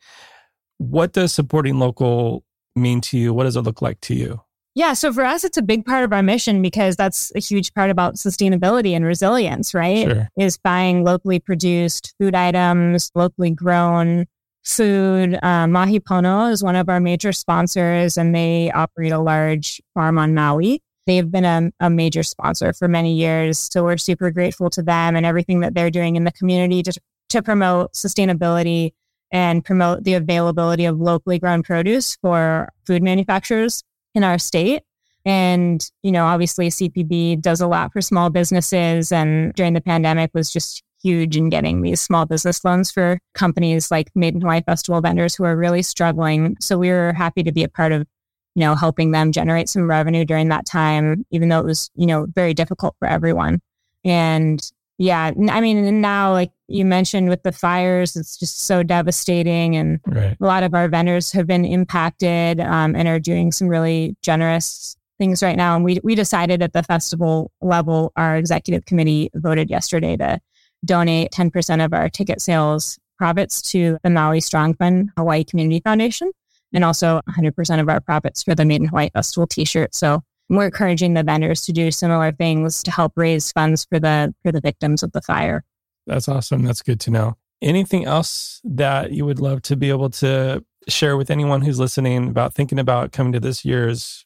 What 0.77 1.13
does 1.13 1.33
supporting 1.33 1.79
local 1.79 2.43
mean 2.75 3.01
to 3.01 3.17
you? 3.17 3.33
What 3.33 3.43
does 3.43 3.55
it 3.55 3.61
look 3.61 3.81
like 3.81 4.01
to 4.01 4.15
you? 4.15 4.41
Yeah, 4.75 4.93
so 4.93 5.13
for 5.13 5.23
us, 5.23 5.43
it's 5.43 5.57
a 5.57 5.61
big 5.61 5.85
part 5.85 6.03
of 6.03 6.11
our 6.11 6.23
mission 6.23 6.59
because 6.61 6.95
that's 6.95 7.31
a 7.35 7.39
huge 7.39 7.75
part 7.75 7.91
about 7.91 8.15
sustainability 8.15 8.95
and 8.95 9.05
resilience, 9.05 9.75
right? 9.75 10.07
Sure. 10.07 10.29
Is 10.35 10.57
buying 10.57 11.03
locally 11.03 11.39
produced 11.39 12.15
food 12.19 12.33
items, 12.33 13.11
locally 13.13 13.51
grown, 13.51 14.25
food. 14.63 15.37
Uh, 15.43 15.67
Mahi 15.67 15.99
Pono 15.99 16.51
is 16.51 16.63
one 16.63 16.75
of 16.75 16.89
our 16.89 16.99
major 16.99 17.31
sponsors, 17.31 18.17
and 18.17 18.33
they 18.33 18.71
operate 18.71 19.11
a 19.11 19.19
large 19.19 19.81
farm 19.93 20.17
on 20.17 20.33
Maui. 20.33 20.81
They've 21.05 21.29
been 21.29 21.45
a, 21.45 21.71
a, 21.81 21.89
major 21.89 22.23
sponsor 22.23 22.71
for 22.71 22.87
many 22.87 23.13
years. 23.13 23.59
So 23.71 23.83
we're 23.83 23.97
super 23.97 24.31
grateful 24.31 24.69
to 24.69 24.81
them 24.81 25.17
and 25.17 25.25
everything 25.25 25.59
that 25.59 25.73
they're 25.73 25.91
doing 25.91 26.15
in 26.15 26.23
the 26.23 26.31
community 26.31 26.81
to, 26.83 26.93
to 27.29 27.41
promote 27.41 27.93
sustainability 27.93 28.93
and 29.29 29.65
promote 29.65 30.05
the 30.05 30.13
availability 30.13 30.85
of 30.85 30.99
locally 31.01 31.39
grown 31.39 31.61
produce 31.61 32.15
for 32.21 32.71
food 32.85 33.03
manufacturers 33.03 33.83
in 34.15 34.23
our 34.23 34.37
state. 34.37 34.83
And, 35.25 35.85
you 36.03 36.11
know, 36.11 36.25
obviously 36.25 36.69
CPB 36.69 37.41
does 37.41 37.59
a 37.59 37.67
lot 37.67 37.91
for 37.91 38.01
small 38.01 38.29
businesses 38.29 39.11
and 39.11 39.53
during 39.55 39.73
the 39.73 39.81
pandemic 39.81 40.31
was 40.33 40.51
just 40.51 40.83
huge 41.03 41.35
in 41.37 41.49
getting 41.49 41.81
these 41.81 42.01
small 42.01 42.25
business 42.25 42.63
loans 42.63 42.89
for 42.89 43.19
companies 43.33 43.91
like 43.91 44.09
Made 44.15 44.35
in 44.35 44.41
Hawaii 44.41 44.61
Festival 44.61 45.01
vendors 45.01 45.35
who 45.35 45.43
are 45.43 45.57
really 45.57 45.81
struggling. 45.81 46.55
So 46.59 46.77
we 46.77 46.89
were 46.89 47.13
happy 47.13 47.43
to 47.43 47.51
be 47.51 47.63
a 47.63 47.69
part 47.69 47.91
of, 47.91 48.07
you 48.55 48.61
know, 48.61 48.75
helping 48.75 49.11
them 49.11 49.31
generate 49.31 49.69
some 49.69 49.89
revenue 49.89 50.25
during 50.25 50.49
that 50.49 50.65
time, 50.65 51.25
even 51.31 51.49
though 51.49 51.59
it 51.59 51.65
was, 51.65 51.91
you 51.95 52.07
know, 52.07 52.25
very 52.33 52.53
difficult 52.53 52.95
for 52.99 53.07
everyone. 53.07 53.61
And 54.05 54.61
yeah, 54.97 55.31
I 55.49 55.59
mean, 55.59 56.01
now, 56.01 56.31
like 56.31 56.51
you 56.67 56.85
mentioned 56.85 57.27
with 57.27 57.43
the 57.43 57.51
fires, 57.51 58.15
it's 58.15 58.37
just 58.37 58.59
so 58.61 58.83
devastating. 58.83 59.75
And 59.75 59.99
right. 60.05 60.37
a 60.39 60.45
lot 60.45 60.63
of 60.63 60.73
our 60.73 60.87
vendors 60.87 61.31
have 61.31 61.47
been 61.47 61.65
impacted 61.65 62.59
um, 62.59 62.95
and 62.95 63.07
are 63.07 63.19
doing 63.19 63.51
some 63.51 63.67
really 63.67 64.15
generous 64.21 64.95
things 65.17 65.41
right 65.43 65.57
now. 65.57 65.75
And 65.75 65.83
we, 65.83 65.99
we 66.03 66.15
decided 66.15 66.61
at 66.61 66.73
the 66.73 66.83
festival 66.83 67.51
level, 67.61 68.11
our 68.15 68.37
executive 68.37 68.85
committee 68.85 69.29
voted 69.33 69.69
yesterday 69.69 70.15
to 70.17 70.39
donate 70.85 71.31
10% 71.31 71.83
of 71.83 71.93
our 71.93 72.09
ticket 72.09 72.41
sales 72.41 72.99
profits 73.17 73.61
to 73.61 73.97
the 74.03 74.09
Maui 74.09 74.41
Strong 74.41 74.75
Fund 74.75 75.11
Hawaii 75.17 75.43
Community 75.43 75.79
Foundation 75.79 76.31
and 76.73 76.83
also 76.83 77.21
100% 77.29 77.79
of 77.79 77.87
our 77.87 78.01
profits 78.01 78.43
for 78.43 78.55
the 78.55 78.65
Made 78.65 78.81
in 78.81 78.87
Hawaii 78.87 79.09
Festival 79.13 79.47
t-shirt. 79.47 79.93
So 79.95 80.21
we're 80.49 80.65
encouraging 80.65 81.13
the 81.13 81.23
vendors 81.23 81.61
to 81.61 81.71
do 81.71 81.91
similar 81.91 82.31
things 82.31 82.83
to 82.83 82.91
help 82.91 83.13
raise 83.15 83.51
funds 83.51 83.85
for 83.85 83.99
the 83.99 84.33
for 84.43 84.51
the 84.51 84.61
victims 84.61 85.03
of 85.03 85.11
the 85.11 85.21
fire. 85.21 85.63
That's 86.05 86.27
awesome. 86.27 86.63
That's 86.63 86.81
good 86.81 86.99
to 87.01 87.11
know. 87.11 87.37
Anything 87.61 88.05
else 88.05 88.59
that 88.65 89.11
you 89.11 89.25
would 89.25 89.39
love 89.39 89.61
to 89.63 89.75
be 89.77 89.89
able 89.89 90.09
to 90.09 90.63
share 90.89 91.15
with 91.15 91.31
anyone 91.31 91.61
who's 91.61 91.79
listening 91.79 92.27
about 92.27 92.53
thinking 92.53 92.77
about 92.77 93.13
coming 93.13 93.31
to 93.33 93.39
this 93.39 93.63
year's 93.63 94.25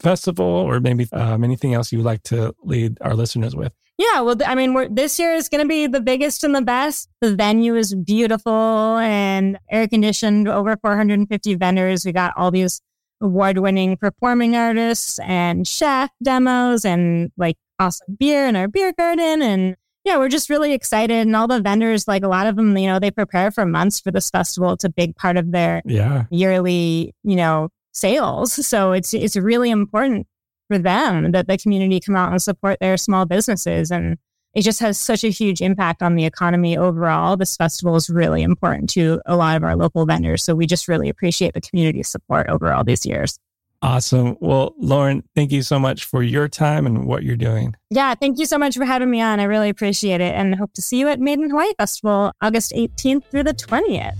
festival 0.00 0.46
or 0.46 0.80
maybe 0.80 1.06
um, 1.12 1.44
anything 1.44 1.74
else 1.74 1.92
you 1.92 1.98
would 1.98 2.06
like 2.06 2.22
to 2.24 2.54
lead 2.62 2.96
our 3.02 3.14
listeners 3.14 3.54
with? 3.54 3.72
Yeah, 3.98 4.20
well, 4.20 4.36
I 4.46 4.54
mean, 4.54 4.74
we're, 4.74 4.88
this 4.88 5.18
year 5.18 5.34
is 5.34 5.48
going 5.48 5.62
to 5.62 5.68
be 5.68 5.88
the 5.88 6.00
biggest 6.00 6.44
and 6.44 6.54
the 6.54 6.62
best. 6.62 7.08
The 7.20 7.34
venue 7.34 7.74
is 7.74 7.96
beautiful 7.96 8.98
and 8.98 9.58
air 9.68 9.88
conditioned. 9.88 10.46
Over 10.46 10.76
450 10.76 11.56
vendors. 11.56 12.04
We 12.04 12.12
got 12.12 12.32
all 12.36 12.52
these 12.52 12.80
award-winning 13.20 13.96
performing 13.96 14.54
artists 14.54 15.18
and 15.18 15.66
chef 15.66 16.10
demos 16.22 16.84
and 16.84 17.32
like 17.36 17.56
awesome 17.80 18.16
beer 18.18 18.46
in 18.46 18.54
our 18.54 18.68
beer 18.68 18.92
garden. 18.92 19.42
And 19.42 19.76
yeah, 20.04 20.16
we're 20.16 20.28
just 20.28 20.48
really 20.48 20.72
excited. 20.72 21.26
And 21.26 21.34
all 21.34 21.48
the 21.48 21.60
vendors, 21.60 22.06
like 22.06 22.22
a 22.22 22.28
lot 22.28 22.46
of 22.46 22.54
them, 22.54 22.76
you 22.78 22.86
know, 22.86 23.00
they 23.00 23.10
prepare 23.10 23.50
for 23.50 23.66
months 23.66 23.98
for 23.98 24.12
this 24.12 24.30
festival. 24.30 24.72
It's 24.72 24.84
a 24.84 24.90
big 24.90 25.16
part 25.16 25.36
of 25.36 25.50
their 25.50 25.82
yeah. 25.84 26.26
yearly, 26.30 27.14
you 27.24 27.34
know, 27.34 27.68
sales. 27.92 28.64
So 28.64 28.92
it's 28.92 29.12
it's 29.12 29.36
really 29.36 29.70
important 29.70 30.28
for 30.68 30.78
them 30.78 31.32
that 31.32 31.48
the 31.48 31.58
community 31.58 31.98
come 31.98 32.14
out 32.14 32.30
and 32.30 32.40
support 32.40 32.78
their 32.80 32.96
small 32.96 33.26
businesses. 33.26 33.90
And 33.90 34.18
it 34.54 34.62
just 34.62 34.80
has 34.80 34.98
such 34.98 35.24
a 35.24 35.28
huge 35.28 35.60
impact 35.60 36.02
on 36.02 36.14
the 36.14 36.24
economy 36.24 36.76
overall. 36.76 37.36
This 37.36 37.56
festival 37.56 37.96
is 37.96 38.08
really 38.08 38.42
important 38.42 38.90
to 38.90 39.20
a 39.26 39.36
lot 39.36 39.56
of 39.56 39.64
our 39.64 39.76
local 39.76 40.06
vendors. 40.06 40.44
So 40.44 40.54
we 40.54 40.66
just 40.66 40.88
really 40.88 41.08
appreciate 41.08 41.54
the 41.54 41.60
community 41.60 42.02
support 42.02 42.48
over 42.48 42.72
all 42.72 42.84
these 42.84 43.04
years. 43.04 43.38
Awesome. 43.80 44.36
Well, 44.40 44.74
Lauren, 44.78 45.22
thank 45.36 45.52
you 45.52 45.62
so 45.62 45.78
much 45.78 46.04
for 46.04 46.22
your 46.22 46.48
time 46.48 46.84
and 46.84 47.06
what 47.06 47.22
you're 47.22 47.36
doing. 47.36 47.76
Yeah, 47.90 48.14
thank 48.16 48.38
you 48.38 48.46
so 48.46 48.58
much 48.58 48.76
for 48.76 48.84
having 48.84 49.08
me 49.08 49.20
on. 49.20 49.38
I 49.38 49.44
really 49.44 49.68
appreciate 49.68 50.20
it 50.20 50.34
and 50.34 50.56
hope 50.56 50.72
to 50.74 50.82
see 50.82 50.98
you 50.98 51.08
at 51.08 51.20
Made 51.20 51.38
in 51.38 51.50
Hawaii 51.50 51.72
Festival 51.78 52.32
August 52.40 52.72
18th 52.72 53.24
through 53.30 53.44
the 53.44 53.54
20th. 53.54 54.16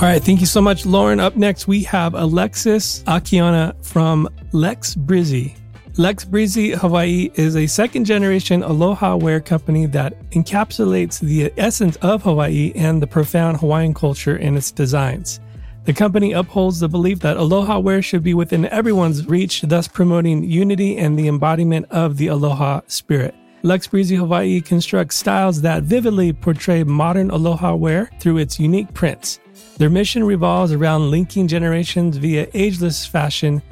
All 0.00 0.06
right. 0.06 0.22
Thank 0.22 0.40
you 0.40 0.46
so 0.46 0.62
much, 0.62 0.86
Lauren. 0.86 1.20
Up 1.20 1.36
next, 1.36 1.68
we 1.68 1.82
have 1.82 2.14
Alexis 2.14 3.02
Akiona 3.02 3.74
from 3.84 4.30
Lex 4.52 4.94
Breezy. 4.94 5.54
Lex 5.98 6.24
Breezy 6.24 6.70
Hawaii 6.70 7.30
is 7.34 7.54
a 7.54 7.66
second 7.66 8.06
generation 8.06 8.62
aloha 8.62 9.16
wear 9.16 9.40
company 9.40 9.84
that 9.84 10.18
encapsulates 10.30 11.20
the 11.20 11.52
essence 11.58 11.96
of 11.96 12.22
Hawaii 12.22 12.72
and 12.74 13.02
the 13.02 13.06
profound 13.06 13.58
Hawaiian 13.58 13.92
culture 13.92 14.38
in 14.38 14.56
its 14.56 14.72
designs. 14.72 15.38
The 15.84 15.92
company 15.92 16.32
upholds 16.32 16.80
the 16.80 16.88
belief 16.88 17.20
that 17.20 17.36
aloha 17.36 17.78
wear 17.78 18.00
should 18.00 18.22
be 18.22 18.32
within 18.32 18.64
everyone's 18.68 19.26
reach, 19.26 19.60
thus 19.60 19.86
promoting 19.86 20.44
unity 20.44 20.96
and 20.96 21.18
the 21.18 21.28
embodiment 21.28 21.84
of 21.90 22.16
the 22.16 22.28
aloha 22.28 22.80
spirit. 22.86 23.34
Lex 23.62 23.86
Breezy 23.86 24.16
Hawaii 24.16 24.62
constructs 24.62 25.16
styles 25.16 25.60
that 25.60 25.82
vividly 25.82 26.32
portray 26.32 26.84
modern 26.84 27.28
aloha 27.30 27.74
wear 27.74 28.08
through 28.18 28.38
its 28.38 28.58
unique 28.58 28.94
prints. 28.94 29.38
Their 29.80 29.88
mission 29.88 30.24
revolves 30.24 30.72
around 30.72 31.10
linking 31.10 31.48
generations 31.48 32.18
via 32.18 32.48
ageless 32.52 33.06
fashion, 33.06 33.62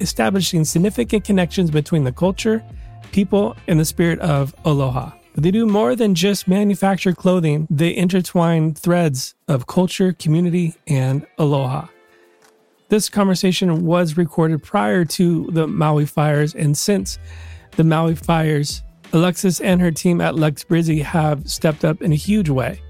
establishing 0.00 0.64
significant 0.64 1.22
connections 1.22 1.70
between 1.70 2.02
the 2.02 2.10
culture, 2.10 2.64
people, 3.12 3.56
and 3.68 3.78
the 3.78 3.84
spirit 3.84 4.18
of 4.18 4.56
aloha. 4.64 5.12
They 5.36 5.52
do 5.52 5.64
more 5.64 5.94
than 5.94 6.16
just 6.16 6.48
manufacture 6.48 7.12
clothing, 7.12 7.68
they 7.70 7.94
intertwine 7.94 8.74
threads 8.74 9.36
of 9.46 9.68
culture, 9.68 10.12
community, 10.12 10.74
and 10.88 11.24
aloha. 11.38 11.86
This 12.88 13.08
conversation 13.08 13.84
was 13.86 14.16
recorded 14.16 14.64
prior 14.64 15.04
to 15.04 15.48
the 15.52 15.68
Maui 15.68 16.06
fires, 16.06 16.56
and 16.56 16.76
since 16.76 17.20
the 17.76 17.84
Maui 17.84 18.16
fires, 18.16 18.82
Alexis 19.12 19.60
and 19.60 19.80
her 19.80 19.92
team 19.92 20.20
at 20.20 20.34
Lex 20.34 20.64
Breezy 20.64 21.02
have 21.02 21.48
stepped 21.48 21.84
up 21.84 22.02
in 22.02 22.10
a 22.10 22.16
huge 22.16 22.48
way. 22.48 22.82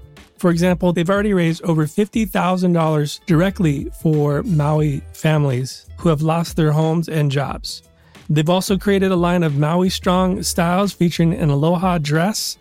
For 0.43 0.51
example, 0.51 0.91
they've 0.91 1.09
already 1.09 1.33
raised 1.33 1.63
over 1.63 1.85
$50,000 1.85 3.25
directly 3.25 3.89
for 4.01 4.43
Maui 4.43 5.01
families 5.13 5.87
who 5.95 6.09
have 6.09 6.21
lost 6.21 6.57
their 6.57 6.73
homes 6.73 7.07
and 7.07 7.31
jobs. 7.31 7.81
They've 8.29 8.49
also 8.49 8.77
created 8.77 9.13
a 9.13 9.15
line 9.15 9.43
of 9.43 9.57
Maui 9.57 9.89
Strong 9.89 10.43
styles 10.43 10.91
featuring 10.91 11.33
an 11.33 11.49
aloha 11.49 11.97
dress, 11.97 12.57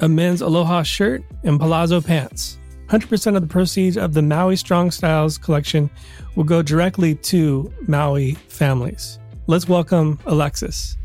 a 0.00 0.08
men's 0.08 0.40
aloha 0.40 0.82
shirt, 0.82 1.22
and 1.44 1.60
palazzo 1.60 2.00
pants. 2.00 2.56
100% 2.86 3.36
of 3.36 3.42
the 3.42 3.46
proceeds 3.46 3.98
of 3.98 4.14
the 4.14 4.22
Maui 4.22 4.56
Strong 4.56 4.92
Styles 4.92 5.36
collection 5.36 5.90
will 6.34 6.44
go 6.44 6.62
directly 6.62 7.14
to 7.14 7.70
Maui 7.86 8.36
families. 8.48 9.18
Let's 9.46 9.68
welcome 9.68 10.18
Alexis. 10.24 10.96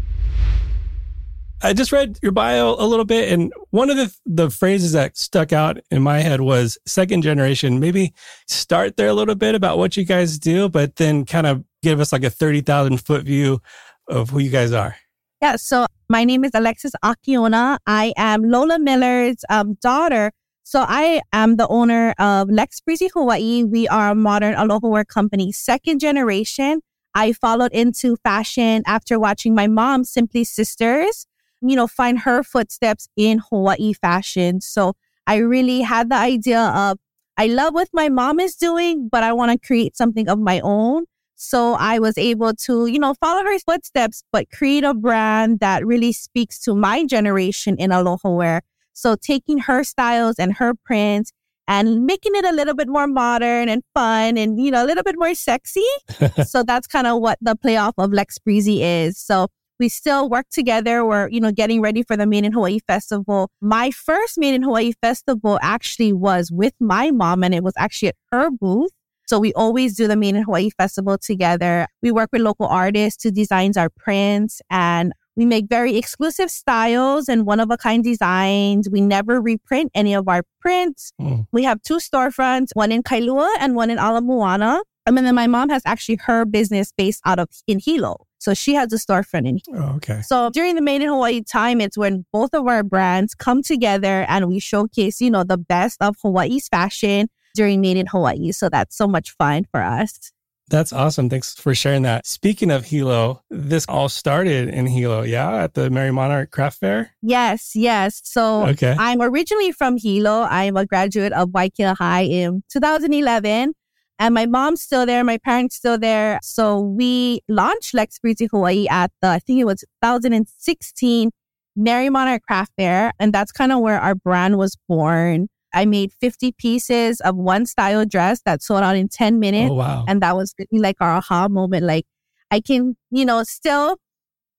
I 1.66 1.72
just 1.72 1.94
read 1.94 2.20
your 2.22 2.34
bio 2.34 2.76
a 2.78 2.86
little 2.86 3.06
bit, 3.06 3.32
and 3.32 3.54
one 3.70 3.90
of 3.90 3.96
the 3.96 4.14
the 4.26 4.50
phrases 4.50 4.92
that 4.92 5.18
stuck 5.18 5.54
out 5.54 5.80
in 5.90 6.02
my 6.02 6.20
head 6.20 6.42
was 6.42 6.78
second 6.86 7.22
generation. 7.22 7.80
Maybe 7.80 8.14
start 8.50 8.98
there 8.98 9.08
a 9.08 9.14
little 9.14 9.36
bit 9.36 9.56
about 9.56 9.78
what 9.78 9.96
you 9.96 10.04
guys 10.04 10.38
do, 10.38 10.68
but 10.68 10.98
then 10.98 11.24
kind 11.24 11.48
of 11.48 11.64
give 11.82 12.02
us 12.02 12.12
like 12.12 12.26
a 12.26 12.30
thirty 12.30 12.60
thousand 12.60 12.98
foot 12.98 13.24
view 13.24 13.62
of 14.10 14.32
who 14.32 14.40
you 14.40 14.50
guys 14.50 14.74
are. 14.74 14.98
Yeah. 15.42 15.56
So 15.56 15.86
my 16.10 16.26
name 16.26 16.44
is 16.44 16.52
Alexis 16.54 16.92
Akiona. 17.02 17.78
I 17.88 18.12
am 18.18 18.44
Lola 18.44 18.78
Miller's 18.78 19.38
um, 19.50 19.78
daughter. 19.82 20.34
So 20.64 20.84
I 20.86 21.22
am 21.32 21.56
the 21.56 21.68
owner 21.70 22.14
of 22.20 22.50
Lex 22.50 22.82
Breezy 22.82 23.10
Hawaii. 23.14 23.64
We 23.64 23.88
are 23.88 24.12
a 24.12 24.16
modern 24.16 24.56
aloha 24.56 24.88
wear 24.90 25.06
company, 25.06 25.54
second 25.54 26.00
generation. 26.00 26.82
I 27.16 27.32
followed 27.32 27.72
into 27.72 28.18
fashion 28.18 28.84
after 28.86 29.18
watching 29.18 29.56
my 29.56 29.68
mom, 29.68 30.04
Simply 30.04 30.44
Sisters 30.44 31.26
you 31.64 31.76
know, 31.76 31.88
find 31.88 32.20
her 32.20 32.44
footsteps 32.44 33.08
in 33.16 33.40
Hawaii 33.50 33.94
fashion. 33.94 34.62
So 34.62 34.94
I 35.26 35.38
really 35.38 35.82
had 35.82 36.10
the 36.10 36.16
idea 36.16 36.60
of, 36.62 36.98
I 37.38 37.48
love 37.48 37.74
what 37.74 37.90
my 37.94 38.10
mom 38.10 38.40
is 38.40 38.56
doing, 38.56 39.10
but 39.12 39.24
I 39.24 39.34
want 39.34 39.52
to 39.52 39.68
create 39.68 39.98
something 39.98 40.28
of 40.30 40.40
my 40.40 40.60
own. 40.60 41.06
So 41.36 41.74
I 41.74 42.00
was 42.00 42.18
able 42.18 42.54
to, 42.54 42.86
you 42.86 43.00
know, 43.00 43.16
follow 43.16 43.44
her 43.44 43.60
footsteps, 43.60 44.24
but 44.32 44.50
create 44.52 44.84
a 44.84 44.94
brand 44.94 45.60
that 45.60 45.86
really 45.86 46.12
speaks 46.12 46.60
to 46.62 46.76
my 46.76 47.06
generation 47.06 47.76
in 47.78 47.92
aloha 47.92 48.30
wear. 48.30 48.62
So 48.94 49.16
taking 49.16 49.58
her 49.60 49.84
styles 49.84 50.36
and 50.38 50.54
her 50.54 50.74
prints 50.86 51.32
and 51.68 52.06
making 52.06 52.34
it 52.36 52.46
a 52.46 52.52
little 52.52 52.76
bit 52.76 52.88
more 52.88 53.08
modern 53.08 53.68
and 53.70 53.82
fun 53.94 54.38
and, 54.38 54.60
you 54.62 54.70
know, 54.70 54.84
a 54.84 54.88
little 54.88 55.04
bit 55.04 55.16
more 55.18 55.34
sexy. 55.34 55.86
so 56.46 56.62
that's 56.62 56.88
kind 56.88 57.08
of 57.08 57.20
what 57.22 57.40
the 57.42 57.56
playoff 57.56 57.94
of 57.98 58.14
Lex 58.14 58.38
Breezy 58.38 58.84
is. 58.84 59.18
So 59.18 59.48
we 59.80 59.90
still 59.90 60.30
work 60.30 60.48
together. 60.52 61.06
We're, 61.06 61.30
you 61.30 61.40
know, 61.40 61.52
getting 61.52 61.82
ready 61.82 62.04
for 62.04 62.16
the 62.16 62.26
Made 62.26 62.46
in 62.46 62.54
Hawaii 62.54 62.80
Festival. 62.88 63.50
My 63.62 63.92
first 63.92 64.38
Made 64.38 64.54
in 64.54 64.64
Hawaii 64.64 64.94
Festival 65.02 65.60
actually 65.62 66.14
was 66.14 66.52
with 66.52 66.74
my 66.80 67.12
mom 67.12 67.44
and 67.44 67.54
it 67.54 67.64
was 67.64 67.74
actually 67.78 68.10
at 68.10 68.16
her 68.32 68.50
booth. 68.52 68.92
So 69.28 69.40
we 69.40 69.54
always 69.54 69.96
do 69.96 70.08
the 70.08 70.16
Made 70.16 70.36
in 70.36 70.44
Hawaii 70.44 70.70
Festival 70.70 71.18
together. 71.18 71.88
We 72.02 72.12
work 72.12 72.30
with 72.32 72.42
local 72.42 72.68
artists 72.68 73.24
who 73.24 73.32
designs 73.32 73.78
our 73.78 73.90
prints 73.90 74.62
and 74.70 75.14
we 75.36 75.46
make 75.46 75.66
very 75.68 75.96
exclusive 75.98 76.52
styles 76.52 77.28
and 77.28 77.46
one 77.46 77.60
of 77.60 77.72
a 77.72 77.78
kind 77.78 78.04
designs. 78.04 78.90
We 78.90 79.02
never 79.02 79.42
reprint 79.42 79.92
any 79.96 80.14
of 80.14 80.28
our 80.28 80.44
prints. 80.60 81.12
Mm. 81.20 81.48
We 81.52 81.64
have 81.64 81.82
two 81.82 81.98
storefronts, 81.98 82.70
one 82.74 82.92
in 82.92 83.02
Kailua 83.02 83.50
and 83.60 83.76
one 83.76 83.90
in 83.90 83.98
Ala 83.98 84.22
Moana. 84.22 84.82
And 85.06 85.18
then 85.18 85.36
my 85.36 85.48
mom 85.48 85.70
has 85.70 85.82
actually 85.86 86.20
her 86.24 86.46
business 86.46 86.94
based 86.96 87.22
out 87.26 87.40
of 87.40 87.50
in 87.68 87.80
Hilo. 87.80 88.28
So 88.44 88.54
she 88.54 88.74
has 88.74 88.92
a 88.92 88.98
storefront 88.98 89.48
in 89.48 89.60
here. 89.66 89.82
Oh, 89.82 89.96
okay. 89.96 90.22
So 90.22 90.50
during 90.50 90.76
the 90.76 90.82
Made 90.82 91.02
in 91.02 91.08
Hawaii 91.08 91.42
time, 91.42 91.80
it's 91.80 91.98
when 91.98 92.26
both 92.34 92.54
of 92.54 92.68
our 92.68 92.84
brands 92.84 93.34
come 93.34 93.64
together 93.64 94.26
and 94.28 94.50
we 94.50 94.60
showcase, 94.60 95.22
you 95.22 95.32
know, 95.32 95.46
the 95.46 95.58
best 95.58 96.02
of 96.02 96.18
Hawaii's 96.22 96.68
fashion 96.68 97.30
during 97.56 97.80
Made 97.80 97.96
in 97.96 98.06
Hawaii. 98.06 98.52
So 98.52 98.68
that's 98.68 98.98
so 98.98 99.08
much 99.08 99.32
fun 99.32 99.66
for 99.72 99.82
us. 99.82 100.34
That's 100.68 100.92
awesome. 100.92 101.30
Thanks 101.30 101.54
for 101.56 101.74
sharing 101.74 102.02
that. 102.02 102.28
Speaking 102.28 102.70
of 102.70 102.84
Hilo, 102.84 103.42
this 103.50 103.86
all 103.88 104.10
started 104.10 104.68
in 104.68 104.88
Hilo, 104.88 105.22
yeah, 105.22 105.64
at 105.64 105.74
the 105.74 105.90
Merrie 105.90 106.14
Monarch 106.14 106.52
Craft 106.52 106.80
Fair? 106.80 107.12
Yes, 107.22 107.76
yes. 107.76 108.20
So 108.26 108.68
okay. 108.68 108.94
I'm 109.00 109.22
originally 109.22 109.72
from 109.72 109.96
Hilo. 109.96 110.48
I'm 110.50 110.76
a 110.76 110.86
graduate 110.86 111.32
of 111.32 111.50
Waiakea 111.50 111.96
High 111.96 112.24
in 112.24 112.64
2011. 112.72 113.74
And 114.20 114.34
my 114.34 114.46
mom's 114.46 114.82
still 114.82 115.06
there, 115.06 115.24
my 115.24 115.38
parents 115.38 115.76
still 115.76 115.98
there. 115.98 116.40
So 116.44 116.80
we 116.80 117.42
launched 117.50 117.94
Lex 117.94 118.20
Breezy 118.20 118.48
Hawaii 118.52 118.88
at 118.88 119.12
the, 119.22 119.30
I 119.30 119.40
think 119.40 119.60
it 119.60 119.66
was 119.66 119.84
2016 120.04 121.32
Merrie 121.78 122.12
Monarch 122.12 122.44
Craft 122.44 122.72
Fair. 122.78 123.12
And 123.20 123.34
that's 123.34 123.52
kind 123.52 123.72
of 123.72 123.80
where 123.80 124.00
our 124.00 124.16
brand 124.16 124.58
was 124.58 124.78
born. 124.88 125.48
I 125.74 125.86
made 125.86 126.12
50 126.22 126.52
pieces 126.54 127.20
of 127.22 127.36
one 127.36 127.66
style 127.66 128.06
dress 128.06 128.42
that 128.46 128.62
sold 128.62 128.84
out 128.84 128.96
in 128.96 129.10
10 129.10 129.40
minutes. 129.40 129.72
Oh, 129.72 129.76
wow. 129.76 130.06
And 130.08 130.22
that 130.22 130.36
was 130.36 130.54
really 130.58 130.82
like 130.82 130.98
our 131.00 131.16
aha 131.16 131.48
moment. 131.48 131.84
Like 131.84 132.06
I 132.52 132.62
can, 132.62 132.96
you 133.10 133.26
know, 133.26 133.42
still 133.44 133.98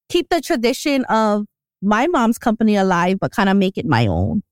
keep 0.09 0.27
the 0.29 0.41
tradition 0.41 1.05
of 1.05 1.45
my 1.81 2.07
mom's 2.07 2.37
company 2.37 2.75
alive, 2.75 3.17
but 3.21 3.31
kind 3.31 3.47
of 3.47 3.55
make 3.55 3.77
it 3.77 3.85
my 3.85 4.07
own. 4.07 4.43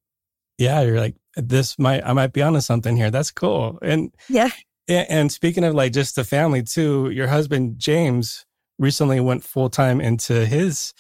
Yeah. 0.58 0.82
You're 0.82 1.00
like, 1.00 1.16
this 1.36 1.78
might, 1.78 2.06
I 2.06 2.14
might 2.14 2.32
be 2.32 2.42
onto 2.42 2.62
something 2.62 2.96
here. 2.96 3.12
That's 3.12 3.32
cool. 3.32 3.78
And 3.82 4.14
yeah. 4.30 4.50
And 4.88 5.32
speaking 5.32 5.64
of 5.64 5.74
like 5.74 5.94
just 5.94 6.16
the 6.16 6.24
family 6.24 6.64
too, 6.64 7.10
your 7.12 7.28
husband 7.28 7.80
James 7.80 8.46
recently 8.80 9.20
went 9.20 9.44
full 9.44 9.70
time 9.70 10.02
into 10.02 10.46
his 10.46 10.94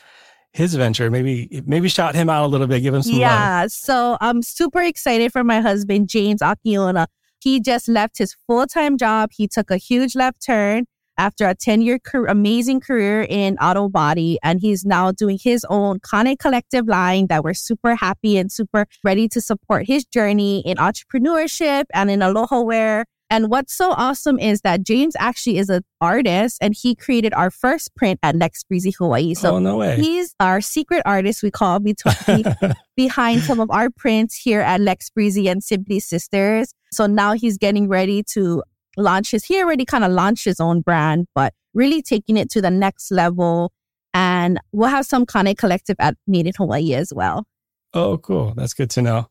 his 0.54 0.76
venture. 0.76 1.10
Maybe 1.12 1.64
maybe 1.66 1.90
shout 1.90 2.16
him 2.16 2.30
out 2.30 2.46
a 2.46 2.48
little 2.48 2.68
bit, 2.68 2.82
give 2.82 2.94
him 2.94 3.02
some 3.02 3.16
yeah. 3.16 3.62
Love. 3.62 3.72
So 3.72 4.18
I'm 4.22 4.42
super 4.42 4.82
excited 4.82 5.32
for 5.32 5.44
my 5.44 5.60
husband 5.60 6.08
James 6.10 6.42
Akiona. 6.42 7.08
He 7.42 7.60
just 7.60 7.90
left 7.90 8.18
his 8.18 8.36
full 8.48 8.68
time 8.68 8.98
job. 8.98 9.32
He 9.34 9.48
took 9.48 9.70
a 9.70 9.78
huge 9.78 10.16
left 10.16 10.46
turn 10.46 10.86
after 11.18 11.48
a 11.48 11.56
10 11.56 11.82
year 11.82 12.00
career, 12.00 12.28
amazing 12.28 12.80
career 12.80 13.26
in 13.30 13.58
auto 13.58 13.90
body. 13.90 14.40
And 14.44 14.60
he's 14.62 14.86
now 14.86 15.12
doing 15.12 15.38
his 15.42 15.66
own 15.70 16.00
Kane 16.00 16.38
Collective 16.38 16.88
line 16.88 17.28
that 17.28 17.44
we're 17.44 17.54
super 17.54 17.96
happy 17.96 18.38
and 18.38 18.52
super 18.52 18.86
ready 19.04 19.28
to 19.30 19.42
support 19.42 19.86
his 19.88 20.06
journey 20.06 20.62
in 20.66 20.78
entrepreneurship 20.78 21.86
and 21.94 22.10
in 22.10 22.22
aloha 22.22 22.62
wear. 22.62 23.06
And 23.34 23.50
what's 23.50 23.76
so 23.76 23.94
awesome 23.94 24.38
is 24.38 24.62
that 24.62 24.84
James 24.84 25.16
actually 25.18 25.58
is 25.58 25.68
an 25.68 25.84
artist 26.00 26.60
and 26.62 26.76
he 26.80 26.94
created 26.94 27.34
our 27.34 27.50
first 27.50 27.96
print 27.96 28.20
at 28.22 28.36
Lex 28.36 28.64
Breezy 28.64 28.92
Hawaii. 28.92 29.34
So 29.34 29.56
oh, 29.56 29.60
no 29.60 29.78
way. 29.78 29.96
he's 29.96 30.36
our 30.40 30.62
secret 30.62 31.02
artist, 31.04 31.42
we 31.42 31.50
call 31.50 31.80
between, 31.80 32.44
behind 32.96 33.42
some 33.42 33.60
of 33.60 33.72
our 33.72 33.90
prints 33.90 34.36
here 34.36 34.62
at 34.62 34.82
Lex 34.82 35.10
Breezy 35.10 35.48
and 35.48 35.64
Simply 35.64 36.00
Sisters. 36.00 36.76
So 36.92 37.08
now 37.08 37.34
he's 37.34 37.58
getting 37.58 37.88
ready 37.88 38.22
to 38.34 38.62
launch 38.98 39.32
his, 39.32 39.46
he 39.46 39.60
already 39.60 39.84
kind 39.84 40.04
of 40.04 40.12
launched 40.12 40.46
his 40.46 40.60
own 40.60 40.82
brand, 40.82 41.26
but 41.34 41.56
really 41.74 42.04
taking 42.04 42.38
it 42.38 42.52
to 42.52 42.62
the 42.62 42.70
next 42.70 43.10
level. 43.10 43.72
And 44.14 44.60
we'll 44.74 44.90
have 44.90 45.08
some 45.08 45.26
Kane 45.26 45.56
Collective 45.56 45.96
at 45.98 46.16
Made 46.28 46.46
in 46.46 46.54
Hawaii 46.56 46.94
as 46.94 47.12
well. 47.12 47.48
Oh, 47.96 48.20
cool. 48.20 48.54
That's 48.56 48.76
good 48.76 48.92
to 48.92 49.02
know. 49.02 49.28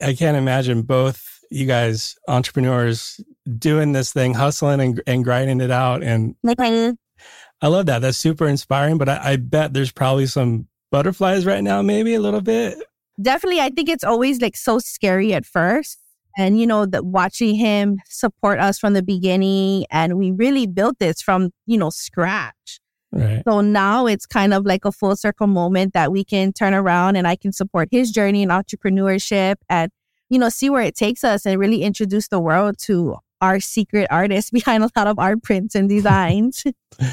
I 0.00 0.14
can't 0.14 0.38
imagine 0.38 0.82
both 0.82 1.35
you 1.50 1.66
guys 1.66 2.16
entrepreneurs 2.28 3.20
doing 3.58 3.92
this 3.92 4.12
thing, 4.12 4.34
hustling 4.34 4.80
and, 4.80 5.02
and 5.06 5.24
grinding 5.24 5.60
it 5.60 5.70
out. 5.70 6.02
And 6.02 6.34
I 6.44 7.68
love 7.68 7.86
that. 7.86 8.00
That's 8.02 8.18
super 8.18 8.46
inspiring. 8.46 8.98
But 8.98 9.08
I, 9.08 9.20
I 9.22 9.36
bet 9.36 9.72
there's 9.72 9.92
probably 9.92 10.26
some 10.26 10.68
butterflies 10.90 11.46
right 11.46 11.62
now, 11.62 11.82
maybe 11.82 12.14
a 12.14 12.20
little 12.20 12.40
bit. 12.40 12.78
Definitely. 13.20 13.60
I 13.60 13.70
think 13.70 13.88
it's 13.88 14.04
always 14.04 14.40
like 14.40 14.56
so 14.56 14.78
scary 14.78 15.32
at 15.32 15.46
first. 15.46 15.98
And, 16.38 16.60
you 16.60 16.66
know, 16.66 16.84
that 16.84 17.06
watching 17.06 17.54
him 17.54 17.98
support 18.06 18.58
us 18.58 18.78
from 18.78 18.92
the 18.92 19.02
beginning. 19.02 19.86
And 19.90 20.18
we 20.18 20.32
really 20.32 20.66
built 20.66 20.98
this 20.98 21.22
from, 21.22 21.50
you 21.64 21.78
know, 21.78 21.90
scratch. 21.90 22.80
Right. 23.12 23.42
So 23.48 23.62
now 23.62 24.06
it's 24.06 24.26
kind 24.26 24.52
of 24.52 24.66
like 24.66 24.84
a 24.84 24.92
full 24.92 25.16
circle 25.16 25.46
moment 25.46 25.94
that 25.94 26.12
we 26.12 26.24
can 26.24 26.52
turn 26.52 26.74
around 26.74 27.16
and 27.16 27.26
I 27.26 27.36
can 27.36 27.52
support 27.52 27.88
his 27.90 28.10
journey 28.10 28.42
in 28.42 28.50
entrepreneurship 28.50 29.54
and, 29.70 29.90
you 30.28 30.38
know, 30.38 30.48
see 30.48 30.70
where 30.70 30.82
it 30.82 30.96
takes 30.96 31.24
us 31.24 31.46
and 31.46 31.58
really 31.58 31.82
introduce 31.82 32.28
the 32.28 32.40
world 32.40 32.76
to 32.78 33.16
our 33.40 33.60
secret 33.60 34.06
artists 34.10 34.50
behind 34.52 34.82
a 34.82 34.90
lot 34.96 35.06
of 35.06 35.18
art 35.18 35.42
prints 35.42 35.74
and 35.74 35.88
designs. 35.88 36.64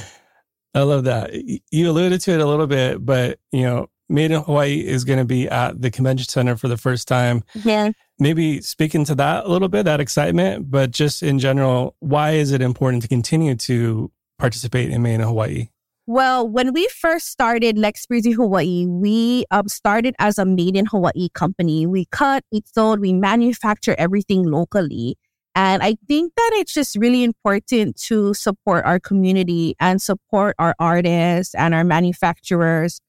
I 0.76 0.82
love 0.82 1.04
that. 1.04 1.32
You 1.72 1.90
alluded 1.90 2.22
to 2.22 2.32
it 2.32 2.40
a 2.40 2.46
little 2.46 2.66
bit, 2.66 3.06
but 3.06 3.40
you 3.52 3.62
know, 3.62 3.88
Made 4.10 4.32
in 4.32 4.42
Hawaii 4.42 4.86
is 4.86 5.06
going 5.06 5.20
to 5.20 5.26
be 5.26 5.48
at 5.48 5.82
the 5.82 5.90
convention 5.90 6.28
center 6.28 6.56
for 6.56 6.68
the 6.68 6.78
first 6.78 7.08
time. 7.08 7.44
Yeah. 7.64 7.92
Maybe 8.20 8.62
speaking 8.62 9.06
to 9.06 9.16
that 9.16 9.46
a 9.46 9.48
little 9.48 9.70
bit, 9.70 9.84
that 9.84 10.00
excitement, 10.00 10.70
but 10.70 10.92
just 10.92 11.24
in 11.24 11.40
general, 11.40 11.96
why 12.00 12.32
is 12.32 12.52
it 12.52 12.62
important 12.62 13.02
to 13.04 13.08
continue 13.08 13.56
to 13.56 14.12
participate 14.40 14.90
in 14.90 15.02
Made 15.02 15.16
in 15.16 15.22
Hawaii? 15.22 15.70
Well, 16.06 16.50
when 16.50 16.74
we 16.74 16.88
first 16.90 17.28
started 17.30 17.78
Lex 17.78 18.06
Breezy 18.06 18.34
Hawaii, 18.34 18.86
we 18.86 19.46
um, 19.52 19.70
started 19.70 20.16
as 20.20 20.38
a 20.38 20.44
made 20.44 20.76
in 20.76 20.86
Hawaii 20.86 21.30
company. 21.34 21.86
We 21.86 22.06
cut, 22.12 22.44
we 22.52 22.62
sold, 22.66 23.00
we 23.00 23.14
manufacture 23.14 23.96
everything 23.98 24.44
locally. 24.44 25.16
And 25.56 25.82
I 25.82 25.96
think 26.08 26.34
that 26.36 26.52
it's 26.56 26.74
just 26.74 26.98
really 26.98 27.24
important 27.24 27.96
to 28.08 28.34
support 28.34 28.84
our 28.86 29.00
community 29.00 29.76
and 29.80 30.02
support 30.02 30.56
our 30.60 30.76
artists 30.78 31.56
and 31.56 31.74
our 31.74 31.86
manufacturers, 31.86 33.00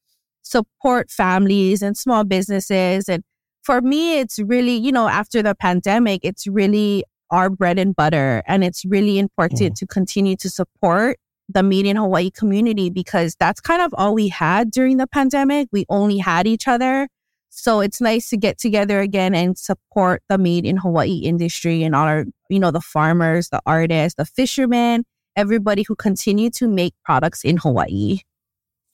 support 0.43 1.11
families 1.11 1.81
and 1.81 1.97
small 1.97 2.23
businesses. 2.23 3.09
And 3.09 3.23
for 3.61 3.81
me, 3.81 4.19
it's 4.19 4.39
really, 4.39 4.77
you 4.77 4.93
know, 4.93 5.09
after 5.09 5.43
the 5.43 5.55
pandemic, 5.55 6.21
it's 6.23 6.47
really 6.47 7.03
our 7.29 7.49
bread 7.49 7.77
and 7.77 7.93
butter. 7.93 8.41
And 8.47 8.63
it's 8.63 8.85
really 8.85 9.19
important 9.19 9.73
mm. 9.73 9.75
to 9.75 9.87
continue 9.87 10.37
to 10.37 10.49
support 10.49 11.17
the 11.49 11.63
Made 11.63 11.85
in 11.85 11.95
Hawaii 11.95 12.31
community 12.31 12.89
because 12.89 13.35
that's 13.35 13.61
kind 13.61 13.81
of 13.81 13.93
all 13.97 14.13
we 14.13 14.27
had 14.27 14.71
during 14.71 14.97
the 14.97 15.07
pandemic. 15.07 15.67
We 15.71 15.85
only 15.89 16.17
had 16.17 16.47
each 16.47 16.67
other. 16.67 17.07
So 17.49 17.79
it's 17.79 18.01
nice 18.01 18.29
to 18.29 18.37
get 18.37 18.57
together 18.57 18.99
again 18.99 19.33
and 19.33 19.57
support 19.57 20.21
the 20.27 20.37
Made 20.37 20.65
in 20.65 20.77
Hawaii 20.77 21.19
industry 21.19 21.83
and 21.83 21.95
all 21.95 22.05
our, 22.05 22.25
you 22.49 22.59
know, 22.59 22.71
the 22.71 22.81
farmers, 22.81 23.49
the 23.49 23.61
artists, 23.65 24.17
the 24.17 24.25
fishermen, 24.25 25.05
everybody 25.35 25.83
who 25.83 25.95
continue 25.95 26.49
to 26.51 26.67
make 26.67 26.93
products 27.05 27.45
in 27.45 27.57
Hawaii. 27.57 28.19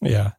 Yeah. 0.01 0.31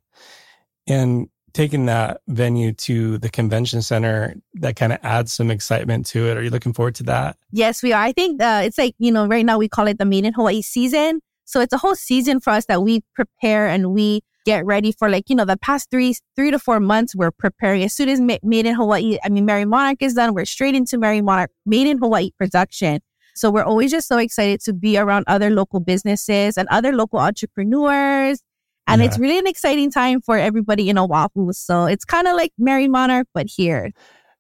And 0.86 1.28
taking 1.52 1.86
that 1.86 2.20
venue 2.28 2.72
to 2.72 3.18
the 3.18 3.28
convention 3.28 3.82
center, 3.82 4.34
that 4.54 4.76
kind 4.76 4.92
of 4.92 5.00
adds 5.02 5.32
some 5.32 5.50
excitement 5.50 6.06
to 6.06 6.28
it. 6.28 6.36
Are 6.36 6.42
you 6.42 6.50
looking 6.50 6.72
forward 6.72 6.94
to 6.96 7.02
that? 7.04 7.36
Yes, 7.50 7.82
we 7.82 7.92
are. 7.92 8.02
I 8.02 8.12
think 8.12 8.40
uh, 8.40 8.62
it's 8.64 8.78
like, 8.78 8.94
you 8.98 9.12
know, 9.12 9.26
right 9.26 9.44
now 9.44 9.58
we 9.58 9.68
call 9.68 9.86
it 9.88 9.98
the 9.98 10.04
Made 10.04 10.24
in 10.24 10.32
Hawaii 10.32 10.62
season. 10.62 11.20
So 11.44 11.60
it's 11.60 11.72
a 11.72 11.78
whole 11.78 11.94
season 11.94 12.40
for 12.40 12.50
us 12.50 12.66
that 12.66 12.82
we 12.82 13.02
prepare 13.14 13.66
and 13.66 13.92
we 13.92 14.22
get 14.44 14.64
ready 14.66 14.92
for 14.92 15.08
like, 15.08 15.28
you 15.28 15.36
know, 15.36 15.44
the 15.44 15.56
past 15.56 15.90
three, 15.90 16.14
three 16.36 16.50
to 16.50 16.58
four 16.58 16.80
months, 16.80 17.14
we're 17.14 17.30
preparing. 17.30 17.82
As 17.82 17.94
soon 17.94 18.08
as 18.08 18.20
Ma- 18.20 18.38
Made 18.42 18.66
in 18.66 18.74
Hawaii, 18.74 19.18
I 19.22 19.28
mean, 19.28 19.46
Merrie 19.46 19.66
Monarch 19.66 20.02
is 20.02 20.14
done, 20.14 20.34
we're 20.34 20.44
straight 20.44 20.74
into 20.74 20.98
Merrie 20.98 21.22
Monarch, 21.22 21.50
Made 21.66 21.86
in 21.86 21.98
Hawaii 21.98 22.30
production. 22.36 23.00
So 23.34 23.50
we're 23.50 23.64
always 23.64 23.90
just 23.90 24.08
so 24.08 24.18
excited 24.18 24.60
to 24.62 24.72
be 24.72 24.98
around 24.98 25.24
other 25.26 25.50
local 25.50 25.80
businesses 25.80 26.58
and 26.58 26.68
other 26.68 26.92
local 26.92 27.18
entrepreneurs. 27.18 28.42
And 28.86 29.00
yeah. 29.00 29.06
it's 29.06 29.18
really 29.18 29.38
an 29.38 29.46
exciting 29.46 29.90
time 29.90 30.20
for 30.20 30.36
everybody 30.36 30.90
in 30.90 30.98
Oahu. 30.98 31.52
So 31.52 31.86
it's 31.86 32.04
kind 32.04 32.26
of 32.26 32.36
like 32.36 32.52
Merrie 32.60 32.88
Monarch, 32.88 33.28
but 33.32 33.46
here. 33.46 33.92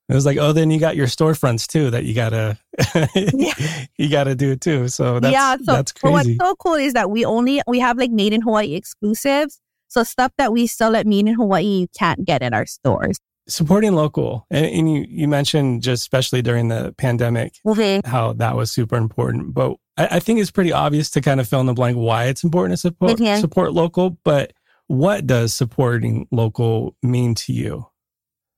It 0.08 0.14
was 0.14 0.26
like, 0.26 0.36
oh, 0.38 0.52
then 0.52 0.70
you 0.70 0.80
got 0.80 0.96
your 0.96 1.06
storefronts 1.06 1.66
too 1.66 1.90
that 1.90 2.04
you 2.04 2.14
gotta 2.14 2.58
you 3.98 4.08
gotta 4.10 4.34
do 4.34 4.56
too. 4.56 4.88
So 4.88 5.20
that's 5.20 5.32
yeah, 5.32 5.56
so 5.56 5.72
that's 5.72 5.92
crazy. 5.92 6.02
But 6.02 6.12
what's 6.12 6.36
so 6.36 6.54
cool 6.56 6.74
is 6.74 6.92
that 6.94 7.10
we 7.10 7.24
only 7.24 7.62
we 7.66 7.78
have 7.78 7.98
like 7.98 8.10
made 8.10 8.32
in 8.32 8.42
Hawaii 8.42 8.74
exclusives. 8.74 9.60
So 9.88 10.02
stuff 10.02 10.32
that 10.38 10.52
we 10.52 10.66
sell 10.66 10.96
at 10.96 11.06
Made 11.06 11.28
in 11.28 11.34
Hawaii 11.34 11.64
you 11.64 11.88
can't 11.96 12.24
get 12.24 12.42
at 12.42 12.54
our 12.54 12.66
stores. 12.66 13.18
Supporting 13.48 13.94
local, 13.94 14.46
and, 14.50 14.66
and 14.66 14.92
you 14.92 15.04
you 15.08 15.28
mentioned 15.28 15.82
just 15.82 16.02
especially 16.02 16.42
during 16.42 16.68
the 16.68 16.94
pandemic 16.96 17.54
mm-hmm. 17.66 18.08
how 18.08 18.32
that 18.34 18.56
was 18.56 18.70
super 18.70 18.96
important. 18.96 19.52
But 19.52 19.76
I, 19.96 20.08
I, 20.12 20.20
think 20.20 20.40
it's 20.40 20.50
pretty 20.50 20.72
obvious 20.72 21.10
to 21.10 21.20
kind 21.20 21.40
of 21.40 21.48
fill 21.48 21.60
in 21.60 21.66
the 21.66 21.74
blank 21.74 21.96
why 21.96 22.26
it's 22.26 22.44
important 22.44 22.74
to 22.74 22.76
support 22.76 23.18
mm-hmm. 23.18 23.40
support 23.40 23.72
local. 23.72 24.16
But 24.24 24.52
what 24.86 25.26
does 25.26 25.52
supporting 25.52 26.26
local 26.30 26.96
mean 27.02 27.34
to 27.34 27.52
you? 27.52 27.86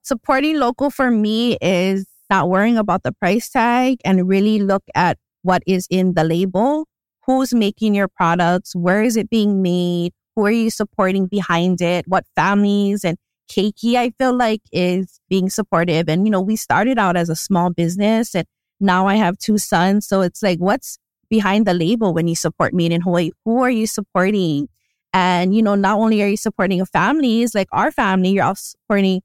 Supporting 0.05 0.59
local 0.59 0.91
for 0.91 1.11
me 1.11 1.57
is 1.61 2.07
not 2.31 2.49
worrying 2.49 2.77
about 2.77 3.03
the 3.03 3.13
price 3.13 3.49
tag 3.49 3.99
and 4.05 4.29
really 4.29 4.61
look 4.61 4.85
at 4.95 5.19
what 5.43 5.63
is 5.67 5.87
in 5.91 6.15
the 6.15 6.25
label. 6.25 6.87
Who's 7.27 7.55
making 7.55 7.95
your 7.95 8.09
products? 8.09 8.77
Where 8.77 9.03
is 9.03 9.17
it 9.17 9.31
being 9.31 9.63
made? 9.63 10.13
Who 10.37 10.47
are 10.47 10.51
you 10.51 10.71
supporting 10.71 11.27
behind 11.27 11.81
it? 11.81 12.07
What 12.07 12.25
families 12.37 13.05
and 13.05 13.17
Keiki, 13.51 13.97
I 13.97 14.11
feel 14.19 14.35
like 14.35 14.61
is 14.73 15.21
being 15.29 15.51
supportive. 15.51 16.09
And, 16.09 16.27
you 16.27 16.31
know, 16.31 16.41
we 16.41 16.57
started 16.57 16.99
out 16.99 17.17
as 17.17 17.29
a 17.29 17.37
small 17.37 17.71
business 17.71 18.35
and 18.35 18.47
now 18.81 19.07
I 19.07 19.17
have 19.17 19.39
two 19.39 19.59
sons. 19.59 20.07
So 20.07 20.23
it's 20.23 20.43
like, 20.43 20.59
what's 20.59 20.99
behind 21.31 21.67
the 21.67 21.75
label 21.75 22.13
when 22.13 22.27
you 22.27 22.35
support 22.35 22.75
Made 22.75 22.93
in 22.93 23.01
Hawaii? 23.01 23.31
Who 23.45 23.63
are 23.63 23.71
you 23.71 23.87
supporting? 23.87 24.69
And, 25.13 25.55
you 25.55 25.63
know, 25.63 25.75
not 25.75 25.99
only 25.99 26.23
are 26.23 26.29
you 26.29 26.37
supporting 26.37 26.85
families 26.87 27.55
like 27.55 27.69
our 27.73 27.91
family, 27.93 28.31
you're 28.31 28.45
also 28.45 28.77
supporting 28.83 29.23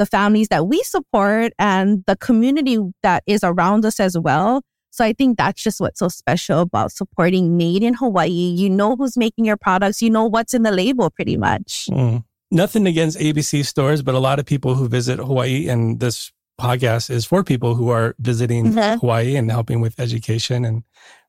the 0.00 0.06
families 0.06 0.48
that 0.48 0.66
we 0.66 0.82
support 0.82 1.52
and 1.58 2.02
the 2.06 2.16
community 2.16 2.78
that 3.02 3.22
is 3.26 3.44
around 3.44 3.84
us 3.84 4.00
as 4.00 4.18
well. 4.18 4.62
So 4.88 5.04
I 5.04 5.12
think 5.12 5.36
that's 5.36 5.62
just 5.62 5.78
what's 5.78 5.98
so 5.98 6.08
special 6.08 6.60
about 6.60 6.90
supporting 6.90 7.58
Made 7.58 7.82
in 7.82 7.92
Hawaii. 7.92 8.30
You 8.30 8.70
know 8.70 8.96
who's 8.96 9.18
making 9.18 9.44
your 9.44 9.58
products, 9.58 10.00
you 10.00 10.08
know 10.08 10.24
what's 10.24 10.54
in 10.54 10.62
the 10.62 10.72
label 10.72 11.10
pretty 11.10 11.36
much. 11.36 11.86
Mm. 11.92 12.24
Nothing 12.50 12.86
against 12.86 13.18
ABC 13.18 13.64
stores, 13.66 14.00
but 14.02 14.14
a 14.14 14.18
lot 14.18 14.38
of 14.38 14.46
people 14.46 14.74
who 14.74 14.88
visit 14.88 15.18
Hawaii 15.18 15.68
and 15.68 16.00
this 16.00 16.32
podcast 16.58 17.10
is 17.10 17.26
for 17.26 17.44
people 17.44 17.74
who 17.74 17.90
are 17.90 18.14
visiting 18.18 18.72
mm-hmm. 18.72 18.98
Hawaii 19.00 19.36
and 19.36 19.50
helping 19.50 19.82
with 19.82 20.00
education 20.00 20.64
and 20.64 20.82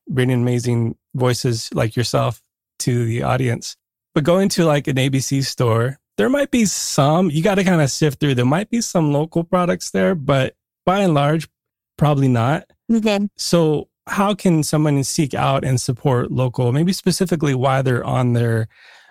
bringing 0.08 0.40
amazing 0.40 0.96
voices 1.14 1.68
like 1.74 1.94
yourself 1.94 2.40
to 2.80 3.04
the 3.04 3.22
audience. 3.22 3.76
But 4.14 4.24
going 4.24 4.48
to 4.50 4.64
like 4.64 4.88
an 4.88 4.96
ABC 4.96 5.44
store, 5.44 5.98
there 6.16 6.28
might 6.28 6.50
be 6.50 6.64
some, 6.64 7.30
you 7.30 7.42
got 7.42 7.56
to 7.56 7.64
kind 7.64 7.80
of 7.80 7.90
sift 7.90 8.20
through. 8.20 8.34
There 8.34 8.44
might 8.44 8.70
be 8.70 8.80
some 8.80 9.12
local 9.12 9.44
products 9.44 9.90
there, 9.90 10.14
but 10.14 10.54
by 10.84 11.00
and 11.00 11.14
large, 11.14 11.48
probably 11.96 12.28
not. 12.28 12.64
Okay. 12.92 13.28
So, 13.36 13.88
how 14.08 14.34
can 14.34 14.64
someone 14.64 15.04
seek 15.04 15.32
out 15.32 15.64
and 15.64 15.80
support 15.80 16.32
local? 16.32 16.72
Maybe 16.72 16.92
specifically 16.92 17.54
why 17.54 17.82
they're 17.82 18.04
on 18.04 18.32
their 18.32 18.68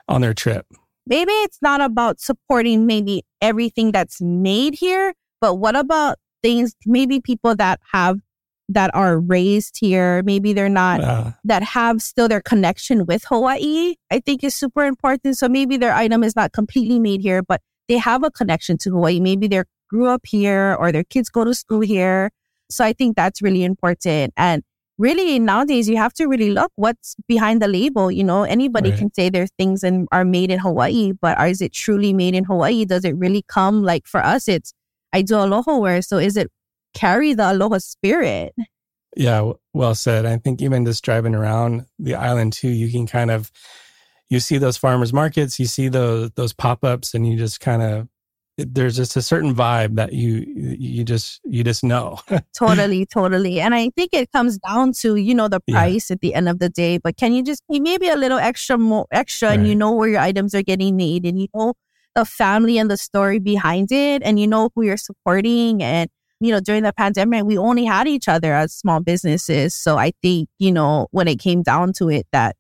on 0.08 0.22
their 0.22 0.34
trip. 0.34 0.66
Maybe 1.08 1.32
it's 1.32 1.60
not 1.62 1.82
about 1.82 2.20
supporting 2.20 2.86
maybe 2.86 3.24
everything 3.42 3.92
that's 3.92 4.22
made 4.22 4.76
here, 4.76 5.14
but 5.40 5.56
what 5.56 5.76
about 5.76 6.18
things 6.44 6.76
maybe 6.86 7.22
people 7.22 7.56
that 7.56 7.80
have 7.92 8.20
that 8.74 8.92
are 8.94 9.20
raised 9.20 9.78
here, 9.80 10.22
maybe 10.24 10.54
they're 10.54 10.70
not, 10.70 11.02
uh, 11.02 11.32
that 11.44 11.64
have 11.64 12.02
still 12.02 12.28
their 12.28 12.42
connection 12.42 13.06
with 13.06 13.24
Hawaii, 13.26 13.96
I 14.12 14.20
think 14.20 14.44
is 14.44 14.56
super 14.56 14.86
important. 14.86 15.38
So 15.38 15.48
maybe 15.50 15.78
their 15.78 15.94
item 15.94 16.24
is 16.24 16.36
not 16.36 16.54
completely 16.54 17.00
made 17.00 17.22
here, 17.22 17.42
but 17.42 17.62
they 17.88 17.98
have 17.98 18.24
a 18.24 18.32
connection 18.32 18.78
to 18.80 18.92
Hawaii. 18.92 19.20
Maybe 19.20 19.48
they 19.48 19.64
grew 19.90 20.08
up 20.08 20.26
here 20.26 20.76
or 20.80 20.92
their 20.92 21.04
kids 21.04 21.30
go 21.30 21.44
to 21.44 21.54
school 21.54 21.82
here. 21.82 22.32
So 22.70 22.86
I 22.86 22.94
think 22.94 23.16
that's 23.16 23.42
really 23.42 23.64
important. 23.64 24.34
And 24.38 24.64
really 24.98 25.40
nowadays 25.40 25.90
you 25.90 25.98
have 25.98 26.14
to 26.14 26.28
really 26.28 26.52
look 26.52 26.72
what's 26.76 27.16
behind 27.28 27.62
the 27.62 27.68
label. 27.68 28.12
You 28.12 28.24
know, 28.24 28.44
anybody 28.44 28.92
right. 28.92 29.00
can 29.00 29.14
say 29.14 29.30
their 29.30 29.48
things 29.58 29.84
and 29.84 30.08
are 30.12 30.24
made 30.24 30.52
in 30.52 30.60
Hawaii, 30.60 31.12
but 31.20 31.38
is 31.50 31.62
it 31.62 31.74
truly 31.74 32.14
made 32.14 32.36
in 32.36 32.46
Hawaii? 32.46 32.86
Does 32.86 33.04
it 33.04 33.16
really 33.18 33.44
come 33.48 33.84
like 33.84 34.08
for 34.08 34.24
us? 34.24 34.48
It's 34.48 34.74
I 35.12 35.22
do 35.24 35.36
aloha 35.36 35.78
wear. 35.78 36.02
So 36.02 36.18
is 36.18 36.38
it 36.38 36.50
carry 36.94 37.34
the 37.34 37.52
aloha 37.52 37.80
spirit. 37.80 38.54
Yeah, 39.16 39.52
well 39.74 39.96
said. 39.96 40.26
I 40.26 40.38
think 40.38 40.62
even 40.62 40.86
just 40.86 41.04
driving 41.04 41.36
around 41.36 41.86
the 42.00 42.16
island 42.16 42.54
too, 42.54 42.70
you 42.70 42.90
can 42.90 43.08
kind 43.08 43.32
of 43.32 43.52
you 44.30 44.40
see 44.40 44.58
those 44.58 44.78
farmers 44.78 45.12
markets, 45.12 45.60
you 45.60 45.66
see 45.66 45.90
those 45.90 46.32
those 46.32 46.54
pop 46.54 46.84
ups, 46.84 47.14
and 47.14 47.28
you 47.28 47.38
just 47.38 47.60
kind 47.60 47.82
of 47.82 48.08
there's 48.58 48.96
just 48.96 49.16
a 49.16 49.22
certain 49.22 49.54
vibe 49.54 49.96
that 49.96 50.14
you 50.14 50.46
you 50.56 51.04
just 51.04 51.42
you 51.44 51.64
just 51.64 51.84
know. 51.84 52.20
totally, 52.58 53.06
totally. 53.06 53.60
And 53.60 53.76
I 53.76 53.90
think 53.90 54.12
it 54.14 54.32
comes 54.32 54.58
down 54.60 54.94
to 54.94 55.16
you 55.16 55.36
know 55.36 55.48
the 55.48 55.60
price 55.60 56.10
yeah. 56.10 56.14
at 56.14 56.22
the 56.22 56.34
end 56.34 56.48
of 56.48 56.60
the 56.60 56.70
day. 56.70 56.98
But 56.98 57.18
can 57.18 57.34
you 57.34 57.44
just 57.44 57.64
pay 57.70 57.80
maybe 57.80 58.08
a 58.08 58.16
little 58.16 58.40
extra 58.40 58.78
more 58.78 59.06
extra, 59.12 59.50
right. 59.50 59.60
and 59.60 59.68
you 59.68 59.76
know 59.76 59.92
where 59.92 60.10
your 60.10 60.22
items 60.22 60.56
are 60.56 60.64
getting 60.64 60.96
made, 60.96 61.26
and 61.26 61.40
you 61.40 61.48
know 61.54 61.74
the 62.16 62.26
family 62.26 62.78
and 62.78 62.90
the 62.90 62.98
story 62.98 63.40
behind 63.40 63.92
it, 63.92 64.22
and 64.24 64.40
you 64.40 64.48
know 64.48 64.70
who 64.76 64.84
you're 64.84 64.98
supporting, 64.98 65.84
and 65.84 66.10
you 66.42 66.52
know, 66.52 66.60
during 66.60 66.84
the 66.84 66.92
pandemic, 66.92 67.46
we 67.46 67.58
only 67.58 67.86
had 67.86 68.08
each 68.08 68.28
other 68.28 68.54
as 68.54 68.74
small 68.74 69.00
businesses. 69.00 69.74
So 69.74 69.98
I 69.98 70.12
think, 70.22 70.50
you 70.58 70.72
know, 70.72 71.08
when 71.12 71.28
it 71.28 71.40
came 71.40 71.62
down 71.62 71.94
to 71.94 72.10
it, 72.10 72.28
that 72.32 72.56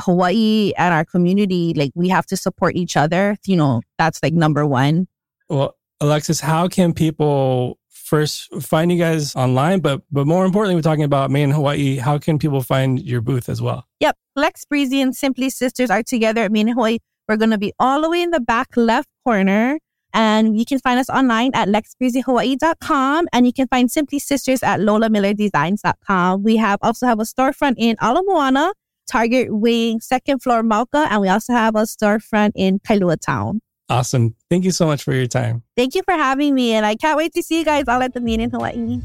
Hawaii 0.00 0.72
and 0.78 0.94
our 0.94 1.04
community, 1.04 1.74
like 1.74 1.92
we 1.94 2.08
have 2.08 2.26
to 2.26 2.36
support 2.36 2.74
each 2.74 2.96
other, 2.96 3.36
you 3.46 3.56
know, 3.56 3.82
that's 3.98 4.22
like 4.22 4.32
number 4.32 4.66
one. 4.66 5.08
Well, 5.48 5.76
Alexis, 6.00 6.40
how 6.40 6.68
can 6.68 6.94
people 6.94 7.78
first 7.88 8.50
find 8.62 8.90
you 8.90 8.98
guys 8.98 9.36
online, 9.36 9.80
but 9.80 10.00
but 10.10 10.26
more 10.26 10.46
importantly, 10.46 10.74
we're 10.74 10.82
talking 10.82 11.04
about 11.04 11.30
Made 11.30 11.42
in 11.42 11.50
Hawaii. 11.50 11.96
How 11.96 12.16
can 12.18 12.38
people 12.38 12.62
find 12.62 13.00
your 13.02 13.20
booth 13.20 13.48
as 13.48 13.60
well? 13.60 13.86
Yep. 14.00 14.16
Lex 14.36 14.64
Breezy 14.64 15.02
and 15.02 15.14
Simply 15.14 15.50
Sisters 15.50 15.90
are 15.90 16.02
together 16.02 16.42
at 16.42 16.52
Made 16.52 16.68
in 16.68 16.68
Hawaii. 16.68 16.98
We're 17.28 17.36
going 17.36 17.50
to 17.50 17.58
be 17.58 17.72
all 17.78 18.00
the 18.00 18.08
way 18.08 18.22
in 18.22 18.30
the 18.30 18.40
back 18.40 18.68
left 18.76 19.08
corner. 19.24 19.78
And 20.14 20.58
you 20.58 20.64
can 20.64 20.78
find 20.78 20.98
us 20.98 21.10
online 21.10 21.50
at 21.54 21.68
lexbreezyhawaii.com 21.68 23.28
and 23.32 23.46
you 23.46 23.52
can 23.52 23.68
find 23.68 23.90
Simply 23.90 24.18
Sisters 24.18 24.62
at 24.62 24.80
lolamillerdesigns.com. 24.80 26.42
We 26.42 26.56
have 26.56 26.78
also 26.82 27.06
have 27.06 27.20
a 27.20 27.24
storefront 27.24 27.74
in 27.76 27.96
Ala 28.02 28.22
Moana, 28.24 28.72
Target 29.06 29.54
Wing, 29.54 30.00
second 30.00 30.42
floor 30.42 30.62
Mauka, 30.62 31.06
and 31.10 31.20
we 31.20 31.28
also 31.28 31.52
have 31.52 31.74
a 31.74 31.82
storefront 31.82 32.52
in 32.54 32.78
Kailua 32.80 33.20
Town. 33.20 33.60
Awesome. 33.90 34.34
Thank 34.50 34.64
you 34.64 34.70
so 34.70 34.86
much 34.86 35.02
for 35.02 35.14
your 35.14 35.26
time. 35.26 35.62
Thank 35.76 35.94
you 35.94 36.02
for 36.02 36.12
having 36.12 36.54
me. 36.54 36.72
And 36.72 36.84
I 36.84 36.94
can't 36.94 37.16
wait 37.16 37.32
to 37.34 37.42
see 37.42 37.58
you 37.58 37.64
guys 37.64 37.84
all 37.88 38.02
at 38.02 38.12
the 38.12 38.20
Made 38.20 38.40
in 38.40 38.50
Hawaii. 38.50 39.00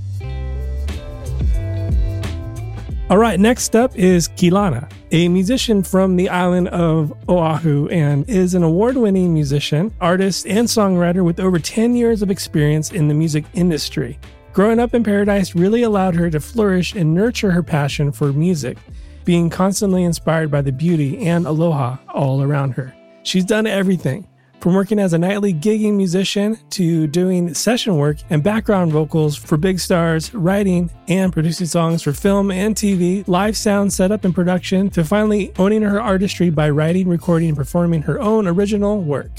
All 3.14 3.20
right, 3.20 3.40
next 3.40 3.76
up 3.76 3.96
is 3.96 4.28
Keilana, 4.30 4.92
a 5.12 5.28
musician 5.28 5.84
from 5.84 6.16
the 6.16 6.30
island 6.30 6.70
of 6.70 7.14
Oahu 7.30 7.88
and 7.90 8.28
is 8.28 8.56
an 8.56 8.64
award 8.64 8.98
winning 8.98 9.32
musician, 9.36 9.94
artist, 10.02 10.48
and 10.48 10.68
songwriter 10.68 11.24
with 11.24 11.40
over 11.40 11.60
10 11.60 11.96
years 11.96 12.24
of 12.24 12.32
experience 12.32 12.92
in 12.92 13.08
the 13.08 13.14
music 13.14 13.46
industry. 13.54 14.18
Growing 14.52 14.80
up 14.80 14.96
in 14.96 15.04
paradise 15.04 15.54
really 15.54 15.84
allowed 15.84 16.16
her 16.16 16.32
to 16.32 16.40
flourish 16.40 16.96
and 16.96 17.14
nurture 17.14 17.52
her 17.52 17.62
passion 17.62 18.12
for 18.12 18.34
music, 18.34 18.80
being 19.26 19.48
constantly 19.48 20.04
inspired 20.04 20.50
by 20.50 20.64
the 20.64 20.72
beauty 20.72 21.28
and 21.28 21.46
aloha 21.46 21.98
all 22.16 22.42
around 22.42 22.72
her. 22.72 22.96
She's 23.22 23.46
done 23.46 23.68
everything 23.68 24.28
from 24.64 24.76
working 24.76 24.98
as 24.98 25.12
a 25.12 25.18
nightly 25.18 25.54
gigging 25.54 25.96
musician 25.96 26.58
to 26.70 27.06
doing 27.06 27.54
session 27.54 27.98
work 27.98 28.16
and 28.30 28.42
background 28.42 28.94
vocals 28.94 29.36
for 29.36 29.58
big 29.58 29.78
stars, 29.78 30.34
writing 30.34 30.90
and 31.10 31.34
producing 31.34 31.68
songs 31.68 32.02
for 32.02 32.14
film 32.14 32.50
and 32.50 32.74
TV, 32.74 33.28
live 33.28 33.58
sound 33.58 33.92
setup 33.92 34.24
and 34.24 34.34
production, 34.34 34.90
to 34.90 35.04
finally 35.04 35.52
owning 35.60 35.82
her 35.82 36.00
artistry 36.00 36.50
by 36.50 36.70
writing, 36.70 37.10
recording, 37.10 37.50
and 37.50 37.58
performing 37.58 38.02
her 38.04 38.22
own 38.22 38.48
original 38.48 39.02
work. 39.02 39.32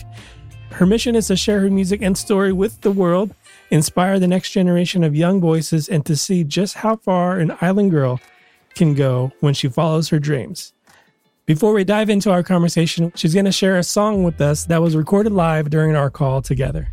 Her 0.72 0.84
mission 0.84 1.16
is 1.16 1.28
to 1.28 1.36
share 1.36 1.60
her 1.60 1.70
music 1.70 2.02
and 2.02 2.18
story 2.18 2.52
with 2.52 2.82
the 2.82 2.92
world, 2.92 3.34
inspire 3.70 4.18
the 4.18 4.28
next 4.28 4.50
generation 4.50 5.02
of 5.02 5.16
young 5.16 5.40
voices, 5.40 5.88
and 5.88 6.04
to 6.04 6.16
see 6.16 6.44
just 6.44 6.74
how 6.74 6.96
far 6.96 7.38
an 7.38 7.56
island 7.62 7.92
girl 7.92 8.20
can 8.74 8.92
go 8.92 9.32
when 9.40 9.54
she 9.54 9.68
follows 9.68 10.10
her 10.10 10.18
dreams. 10.18 10.74
Before 11.46 11.74
we 11.74 11.84
dive 11.84 12.08
into 12.08 12.30
our 12.30 12.42
conversation, 12.42 13.12
she's 13.16 13.34
going 13.34 13.44
to 13.44 13.52
share 13.52 13.76
a 13.76 13.82
song 13.82 14.24
with 14.24 14.40
us 14.40 14.64
that 14.64 14.80
was 14.80 14.96
recorded 14.96 15.30
live 15.30 15.68
during 15.68 15.94
our 15.94 16.08
call 16.08 16.40
together. 16.40 16.88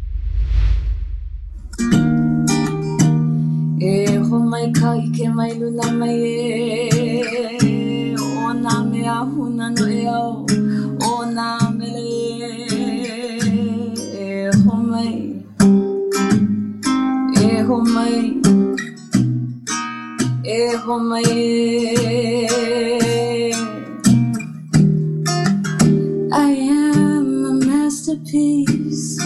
Masterpiece, 28.32 29.20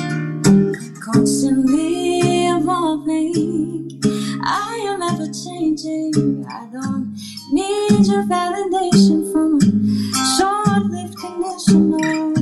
constantly 1.00 2.48
evolving. 2.48 4.02
I 4.44 4.86
am 4.88 5.02
ever 5.02 5.28
changing. 5.32 6.46
I 6.50 6.68
don't 6.72 7.16
need 7.52 8.08
your 8.08 8.24
validation 8.24 9.32
from 9.32 9.60
a 9.62 10.38
short-lived 10.38 11.18
conditional 11.18 12.35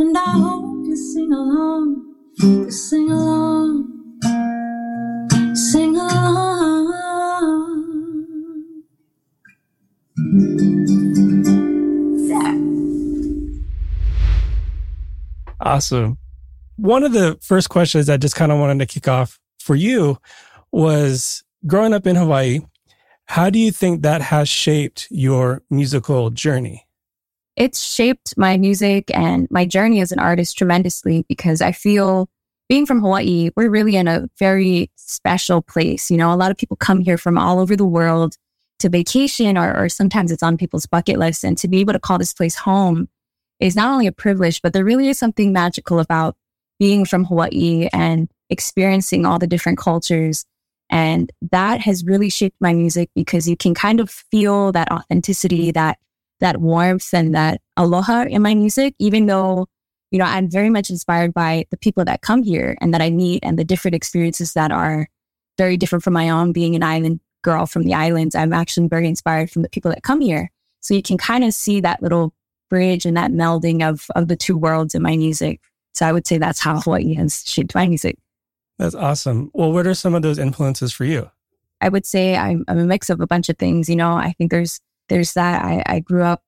And 0.00 0.16
I 0.16 0.30
hope 0.30 0.86
you 0.86 0.96
sing 0.96 1.32
along, 1.32 2.14
you 2.38 2.70
sing 2.70 3.10
along, 3.10 4.20
sing 5.56 5.96
along. 5.96 6.94
Awesome. 15.60 16.16
One 16.76 17.02
of 17.02 17.12
the 17.12 17.36
first 17.42 17.68
questions 17.68 18.08
I 18.08 18.16
just 18.18 18.36
kind 18.36 18.52
of 18.52 18.60
wanted 18.60 18.78
to 18.78 18.86
kick 18.86 19.08
off 19.08 19.40
for 19.58 19.74
you 19.74 20.18
was 20.70 21.42
growing 21.66 21.92
up 21.92 22.06
in 22.06 22.14
Hawaii, 22.14 22.60
how 23.24 23.50
do 23.50 23.58
you 23.58 23.72
think 23.72 24.02
that 24.02 24.22
has 24.22 24.48
shaped 24.48 25.08
your 25.10 25.62
musical 25.70 26.30
journey? 26.30 26.87
It's 27.58 27.80
shaped 27.80 28.38
my 28.38 28.56
music 28.56 29.10
and 29.12 29.48
my 29.50 29.64
journey 29.64 30.00
as 30.00 30.12
an 30.12 30.20
artist 30.20 30.56
tremendously 30.56 31.24
because 31.28 31.60
I 31.60 31.72
feel 31.72 32.28
being 32.68 32.86
from 32.86 33.00
Hawaii, 33.00 33.50
we're 33.56 33.68
really 33.68 33.96
in 33.96 34.06
a 34.06 34.28
very 34.38 34.92
special 34.94 35.60
place. 35.60 36.08
You 36.08 36.18
know, 36.18 36.32
a 36.32 36.36
lot 36.36 36.52
of 36.52 36.56
people 36.56 36.76
come 36.76 37.00
here 37.00 37.18
from 37.18 37.36
all 37.36 37.58
over 37.58 37.74
the 37.74 37.84
world 37.84 38.36
to 38.78 38.88
vacation 38.88 39.58
or, 39.58 39.76
or 39.76 39.88
sometimes 39.88 40.30
it's 40.30 40.42
on 40.42 40.56
people's 40.56 40.86
bucket 40.86 41.18
list. 41.18 41.42
And 41.42 41.58
to 41.58 41.66
be 41.66 41.80
able 41.80 41.94
to 41.94 41.98
call 41.98 42.16
this 42.16 42.32
place 42.32 42.54
home 42.54 43.08
is 43.58 43.74
not 43.74 43.90
only 43.90 44.06
a 44.06 44.12
privilege, 44.12 44.62
but 44.62 44.72
there 44.72 44.84
really 44.84 45.08
is 45.08 45.18
something 45.18 45.52
magical 45.52 45.98
about 45.98 46.36
being 46.78 47.04
from 47.04 47.24
Hawaii 47.24 47.88
and 47.92 48.30
experiencing 48.50 49.26
all 49.26 49.40
the 49.40 49.48
different 49.48 49.78
cultures. 49.78 50.44
And 50.90 51.32
that 51.50 51.80
has 51.80 52.04
really 52.04 52.30
shaped 52.30 52.56
my 52.60 52.72
music 52.72 53.10
because 53.16 53.48
you 53.48 53.56
can 53.56 53.74
kind 53.74 53.98
of 53.98 54.10
feel 54.10 54.70
that 54.70 54.92
authenticity, 54.92 55.72
that, 55.72 55.98
that 56.40 56.58
warmth 56.58 57.12
and 57.12 57.34
that 57.34 57.60
aloha 57.76 58.24
in 58.24 58.42
my 58.42 58.54
music, 58.54 58.94
even 58.98 59.26
though, 59.26 59.66
you 60.10 60.18
know, 60.18 60.24
I'm 60.24 60.50
very 60.50 60.70
much 60.70 60.90
inspired 60.90 61.34
by 61.34 61.66
the 61.70 61.76
people 61.76 62.04
that 62.04 62.22
come 62.22 62.42
here 62.42 62.76
and 62.80 62.94
that 62.94 63.02
I 63.02 63.10
meet 63.10 63.40
and 63.42 63.58
the 63.58 63.64
different 63.64 63.94
experiences 63.94 64.54
that 64.54 64.70
are 64.70 65.08
very 65.56 65.76
different 65.76 66.04
from 66.04 66.14
my 66.14 66.30
own 66.30 66.52
being 66.52 66.74
an 66.76 66.82
island 66.82 67.20
girl 67.42 67.66
from 67.66 67.82
the 67.82 67.94
islands. 67.94 68.34
I'm 68.34 68.52
actually 68.52 68.88
very 68.88 69.08
inspired 69.08 69.50
from 69.50 69.62
the 69.62 69.68
people 69.68 69.90
that 69.90 70.02
come 70.02 70.20
here. 70.20 70.50
So 70.80 70.94
you 70.94 71.02
can 71.02 71.18
kind 71.18 71.44
of 71.44 71.52
see 71.52 71.80
that 71.80 72.02
little 72.02 72.32
bridge 72.70 73.06
and 73.06 73.16
that 73.16 73.30
melding 73.30 73.88
of 73.88 74.06
of 74.14 74.28
the 74.28 74.36
two 74.36 74.56
worlds 74.56 74.94
in 74.94 75.02
my 75.02 75.16
music. 75.16 75.60
So 75.94 76.06
I 76.06 76.12
would 76.12 76.26
say 76.26 76.38
that's 76.38 76.60
how 76.60 76.80
Hawaii 76.80 77.14
has 77.14 77.42
shaped 77.46 77.74
my 77.74 77.88
music. 77.88 78.18
That's 78.78 78.94
awesome. 78.94 79.50
Well, 79.54 79.72
what 79.72 79.86
are 79.86 79.94
some 79.94 80.14
of 80.14 80.22
those 80.22 80.38
influences 80.38 80.92
for 80.92 81.04
you? 81.04 81.30
I 81.80 81.88
would 81.88 82.06
say 82.06 82.36
I'm, 82.36 82.64
I'm 82.68 82.78
a 82.78 82.84
mix 82.84 83.10
of 83.10 83.20
a 83.20 83.26
bunch 83.26 83.48
of 83.48 83.58
things. 83.58 83.88
You 83.88 83.96
know, 83.96 84.12
I 84.12 84.32
think 84.38 84.50
there's 84.50 84.80
there's 85.08 85.32
that. 85.34 85.64
I, 85.64 85.82
I 85.86 86.00
grew 86.00 86.22
up 86.22 86.42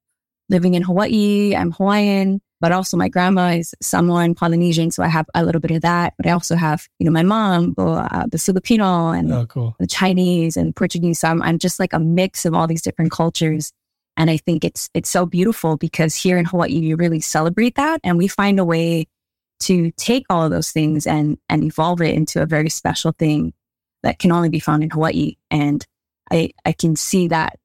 living 0.48 0.74
in 0.74 0.82
Hawaii. 0.82 1.54
I'm 1.54 1.72
Hawaiian. 1.72 2.40
but 2.60 2.72
also 2.72 2.96
my 2.96 3.08
grandma 3.08 3.52
is 3.52 3.74
Samoan 3.80 4.34
Polynesian. 4.34 4.90
So 4.90 5.02
I 5.02 5.08
have 5.08 5.26
a 5.34 5.44
little 5.44 5.60
bit 5.62 5.70
of 5.70 5.80
that, 5.82 6.12
but 6.18 6.26
I 6.26 6.30
also 6.32 6.56
have, 6.56 6.86
you 6.98 7.06
know, 7.06 7.10
my 7.12 7.22
mom, 7.22 7.74
uh, 7.78 8.26
the 8.30 8.36
Filipino 8.38 9.10
and 9.12 9.32
Oh, 9.32 9.46
cool. 9.46 9.76
the 9.78 9.86
Chinese 9.86 10.56
and 10.58 10.74
Portuguese. 10.76 11.20
So 11.20 11.28
I'm, 11.28 11.40
I'm 11.42 11.58
just 11.58 11.80
like 11.80 11.92
a 11.94 11.98
mix 11.98 12.44
of 12.44 12.52
all 12.52 12.66
these 12.66 12.82
different 12.82 13.12
cultures. 13.12 13.72
And 14.18 14.28
I 14.28 14.36
think 14.36 14.64
it's, 14.64 14.90
it's 14.92 15.08
so 15.08 15.24
beautiful 15.24 15.76
because 15.78 16.14
here 16.14 16.36
in 16.36 16.44
Hawaii, 16.44 16.72
you 16.72 16.96
really 16.96 17.20
celebrate 17.20 17.76
that. 17.76 18.00
And 18.04 18.18
we 18.18 18.28
find 18.28 18.58
a 18.58 18.64
way 18.64 19.06
to 19.60 19.90
take 19.92 20.26
all 20.28 20.42
of 20.44 20.50
those 20.50 20.70
things 20.72 21.06
and, 21.06 21.38
and 21.48 21.64
evolve 21.64 22.02
it 22.02 22.14
into 22.14 22.42
a 22.42 22.46
very 22.46 22.68
special 22.68 23.12
thing 23.12 23.54
that 24.02 24.18
can 24.18 24.32
only 24.32 24.48
be 24.50 24.60
found 24.60 24.82
in 24.82 24.90
Hawaii. 24.90 25.36
And 25.50 25.86
I, 26.30 26.50
I 26.66 26.72
can 26.72 26.96
see 26.96 27.28
that 27.28 27.58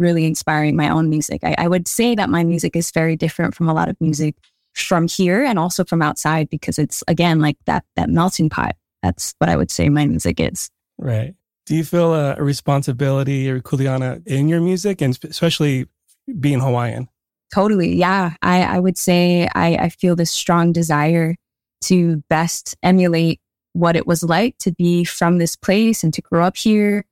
really 0.00 0.24
inspiring 0.24 0.74
my 0.74 0.88
own 0.88 1.08
music. 1.08 1.44
I, 1.44 1.54
I 1.58 1.68
would 1.68 1.86
say 1.86 2.14
that 2.14 2.30
my 2.30 2.42
music 2.42 2.74
is 2.74 2.90
very 2.90 3.16
different 3.16 3.54
from 3.54 3.68
a 3.68 3.74
lot 3.74 3.88
of 3.88 4.00
music 4.00 4.34
from 4.74 5.06
here 5.06 5.44
and 5.44 5.58
also 5.58 5.84
from 5.84 6.00
outside 6.00 6.48
because 6.48 6.78
it's 6.78 7.04
again 7.06 7.40
like 7.40 7.58
that 7.66 7.84
that 7.96 8.08
melting 8.08 8.48
pot. 8.48 8.76
That's 9.02 9.34
what 9.38 9.50
I 9.50 9.56
would 9.56 9.70
say 9.70 9.88
my 9.88 10.06
music 10.06 10.40
is. 10.40 10.70
Right. 10.98 11.34
Do 11.66 11.76
you 11.76 11.84
feel 11.84 12.14
a, 12.14 12.36
a 12.36 12.42
responsibility 12.42 13.50
or 13.50 13.60
kuleana 13.60 14.26
in 14.26 14.48
your 14.48 14.60
music 14.60 15.00
and 15.00 15.16
especially 15.24 15.86
being 16.40 16.60
Hawaiian? 16.60 17.08
Totally. 17.54 17.94
Yeah. 17.96 18.34
I, 18.42 18.62
I 18.62 18.80
would 18.80 18.96
say 18.96 19.48
I, 19.54 19.76
I 19.76 19.88
feel 19.88 20.16
this 20.16 20.30
strong 20.30 20.72
desire 20.72 21.36
to 21.82 22.22
best 22.28 22.76
emulate 22.82 23.40
what 23.72 23.96
it 23.96 24.06
was 24.06 24.22
like 24.22 24.58
to 24.58 24.72
be 24.72 25.04
from 25.04 25.38
this 25.38 25.56
place 25.56 26.02
and 26.02 26.12
to 26.14 26.22
grow 26.22 26.44
up 26.44 26.56
here 26.56 27.04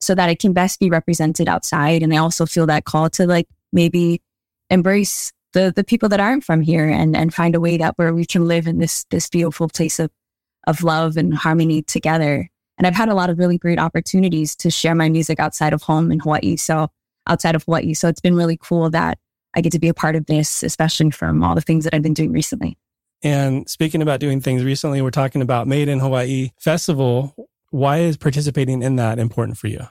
so 0.00 0.14
that 0.14 0.30
it 0.30 0.38
can 0.38 0.52
best 0.52 0.80
be 0.80 0.90
represented 0.90 1.48
outside. 1.48 2.02
And 2.02 2.12
I 2.12 2.18
also 2.18 2.46
feel 2.46 2.66
that 2.66 2.84
call 2.84 3.10
to 3.10 3.26
like 3.26 3.48
maybe 3.72 4.22
embrace 4.70 5.32
the 5.52 5.72
the 5.74 5.84
people 5.84 6.08
that 6.10 6.20
aren't 6.20 6.44
from 6.44 6.60
here 6.60 6.88
and 6.88 7.16
and 7.16 7.32
find 7.32 7.54
a 7.54 7.60
way 7.60 7.76
that 7.78 7.96
where 7.96 8.14
we 8.14 8.26
can 8.26 8.46
live 8.46 8.66
in 8.66 8.78
this 8.78 9.04
this 9.10 9.28
beautiful 9.28 9.68
place 9.68 9.98
of 9.98 10.10
of 10.66 10.82
love 10.82 11.16
and 11.16 11.34
harmony 11.34 11.82
together. 11.82 12.48
And 12.76 12.86
I've 12.86 12.94
had 12.94 13.08
a 13.08 13.14
lot 13.14 13.30
of 13.30 13.38
really 13.38 13.58
great 13.58 13.78
opportunities 13.78 14.54
to 14.56 14.70
share 14.70 14.94
my 14.94 15.08
music 15.08 15.40
outside 15.40 15.72
of 15.72 15.82
home 15.82 16.12
in 16.12 16.20
Hawaii. 16.20 16.56
So 16.56 16.88
outside 17.26 17.54
of 17.54 17.64
Hawaii. 17.64 17.94
So 17.94 18.08
it's 18.08 18.20
been 18.20 18.34
really 18.34 18.58
cool 18.60 18.90
that 18.90 19.18
I 19.54 19.60
get 19.60 19.72
to 19.72 19.78
be 19.78 19.88
a 19.88 19.94
part 19.94 20.16
of 20.16 20.26
this, 20.26 20.62
especially 20.62 21.10
from 21.10 21.42
all 21.42 21.54
the 21.54 21.60
things 21.60 21.84
that 21.84 21.94
I've 21.94 22.02
been 22.02 22.14
doing 22.14 22.32
recently. 22.32 22.76
And 23.22 23.68
speaking 23.68 24.02
about 24.02 24.20
doing 24.20 24.40
things 24.40 24.62
recently, 24.62 25.02
we're 25.02 25.10
talking 25.10 25.42
about 25.42 25.66
Made 25.66 25.88
in 25.88 25.98
Hawaii 25.98 26.50
Festival. 26.58 27.34
Why 27.70 27.98
is 27.98 28.16
participating 28.16 28.82
in 28.82 28.96
that 28.96 29.18
important 29.18 29.58
for 29.58 29.68
you? 29.68 29.86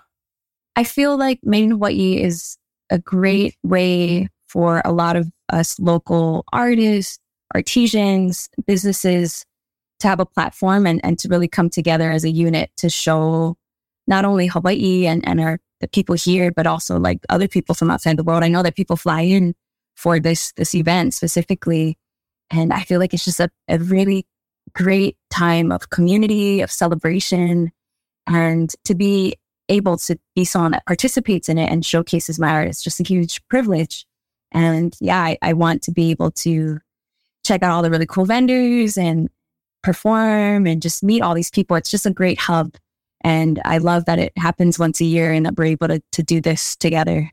I 0.75 0.83
feel 0.83 1.17
like 1.17 1.39
Made 1.43 1.65
in 1.65 1.71
Hawaii 1.71 2.21
is 2.21 2.57
a 2.89 2.99
great 2.99 3.55
way 3.63 4.29
for 4.47 4.81
a 4.85 4.91
lot 4.91 5.15
of 5.15 5.29
us 5.49 5.79
local 5.79 6.45
artists, 6.53 7.19
artisans, 7.53 8.49
businesses 8.65 9.45
to 9.99 10.07
have 10.07 10.19
a 10.19 10.25
platform 10.25 10.85
and, 10.85 11.01
and 11.03 11.17
to 11.19 11.27
really 11.27 11.47
come 11.47 11.69
together 11.69 12.11
as 12.11 12.23
a 12.23 12.29
unit 12.29 12.71
to 12.77 12.89
show 12.89 13.57
not 14.05 14.25
only 14.25 14.47
Hawaii 14.47 15.05
and, 15.05 15.27
and 15.27 15.41
our 15.41 15.59
the 15.79 15.87
people 15.87 16.15
here, 16.15 16.51
but 16.51 16.65
also 16.65 16.97
like 16.97 17.19
other 17.29 17.47
people 17.47 17.75
from 17.75 17.91
outside 17.91 18.17
the 18.17 18.23
world. 18.23 18.43
I 18.43 18.47
know 18.47 18.63
that 18.63 18.75
people 18.75 18.95
fly 18.95 19.21
in 19.21 19.53
for 19.95 20.19
this 20.19 20.51
this 20.53 20.73
event 20.73 21.13
specifically. 21.13 21.97
And 22.49 22.71
I 22.73 22.81
feel 22.81 22.99
like 22.99 23.13
it's 23.13 23.25
just 23.25 23.39
a, 23.39 23.49
a 23.67 23.77
really 23.77 24.25
great 24.73 25.16
time 25.29 25.71
of 25.71 25.89
community, 25.89 26.61
of 26.61 26.71
celebration, 26.71 27.71
and 28.27 28.73
to 28.85 28.95
be 28.95 29.35
able 29.69 29.97
to 29.97 30.17
be 30.35 30.45
someone 30.45 30.71
that 30.71 30.85
participates 30.85 31.49
in 31.49 31.57
it 31.57 31.69
and 31.69 31.85
showcases 31.85 32.39
my 32.39 32.49
art 32.49 32.69
is 32.69 32.81
just 32.81 32.99
a 32.99 33.03
huge 33.03 33.45
privilege. 33.47 34.05
And 34.51 34.95
yeah, 35.01 35.19
I, 35.19 35.37
I 35.41 35.53
want 35.53 35.81
to 35.83 35.91
be 35.91 36.11
able 36.11 36.31
to 36.31 36.79
check 37.45 37.63
out 37.63 37.71
all 37.71 37.81
the 37.81 37.91
really 37.91 38.05
cool 38.05 38.25
vendors 38.25 38.97
and 38.97 39.29
perform 39.83 40.67
and 40.67 40.81
just 40.81 41.03
meet 41.03 41.21
all 41.21 41.33
these 41.33 41.51
people. 41.51 41.75
It's 41.75 41.91
just 41.91 42.05
a 42.05 42.11
great 42.11 42.39
hub. 42.39 42.75
And 43.21 43.61
I 43.65 43.79
love 43.79 44.05
that 44.05 44.19
it 44.19 44.31
happens 44.37 44.79
once 44.79 45.01
a 45.01 45.05
year 45.05 45.31
and 45.31 45.45
that 45.45 45.57
we're 45.57 45.65
able 45.65 45.87
to, 45.87 46.01
to 46.13 46.23
do 46.23 46.39
this 46.39 46.75
together. 46.75 47.31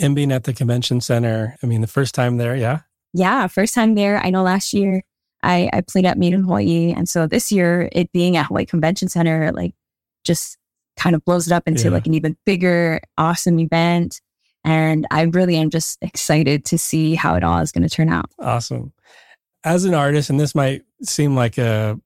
And 0.00 0.14
being 0.14 0.32
at 0.32 0.44
the 0.44 0.52
convention 0.52 1.00
center, 1.00 1.56
I 1.62 1.66
mean, 1.66 1.80
the 1.80 1.86
first 1.86 2.14
time 2.14 2.36
there, 2.36 2.56
yeah. 2.56 2.80
Yeah, 3.12 3.46
first 3.46 3.74
time 3.74 3.94
there. 3.94 4.18
I 4.18 4.30
know 4.30 4.42
last 4.42 4.72
year 4.72 5.02
I, 5.42 5.68
I 5.72 5.80
played 5.80 6.04
at 6.06 6.18
Made 6.18 6.34
in 6.34 6.42
Hawaii. 6.44 6.92
And 6.96 7.08
so 7.08 7.26
this 7.26 7.50
year, 7.52 7.88
it 7.92 8.12
being 8.12 8.36
at 8.36 8.46
Hawaii 8.46 8.64
Convention 8.64 9.08
Center, 9.08 9.50
like 9.52 9.74
just 10.24 10.56
kind 10.96 11.16
of 11.16 11.24
blows 11.24 11.46
it 11.46 11.52
up 11.52 11.66
into 11.66 11.84
Yeah. 11.84 11.90
like 11.90 12.06
an 12.06 12.14
even 12.14 12.36
bigger, 12.46 13.00
awesome 13.18 13.58
event. 13.58 14.20
And 14.64 15.06
I 15.10 15.22
really 15.22 15.56
am 15.56 15.70
just 15.70 15.98
excited 16.02 16.64
to 16.66 16.78
see 16.78 17.14
how 17.16 17.34
it 17.34 17.42
all 17.42 17.58
is 17.58 17.72
going 17.72 17.82
to 17.82 17.88
turn 17.88 18.08
out. 18.08 18.26
Awesome. 18.38 18.92
As 19.64 19.84
an 19.84 19.94
artist, 19.94 20.30
and 20.30 20.38
this 20.38 20.54
might 20.54 20.82
seem 21.02 21.34
like 21.34 21.58
a 21.58 21.98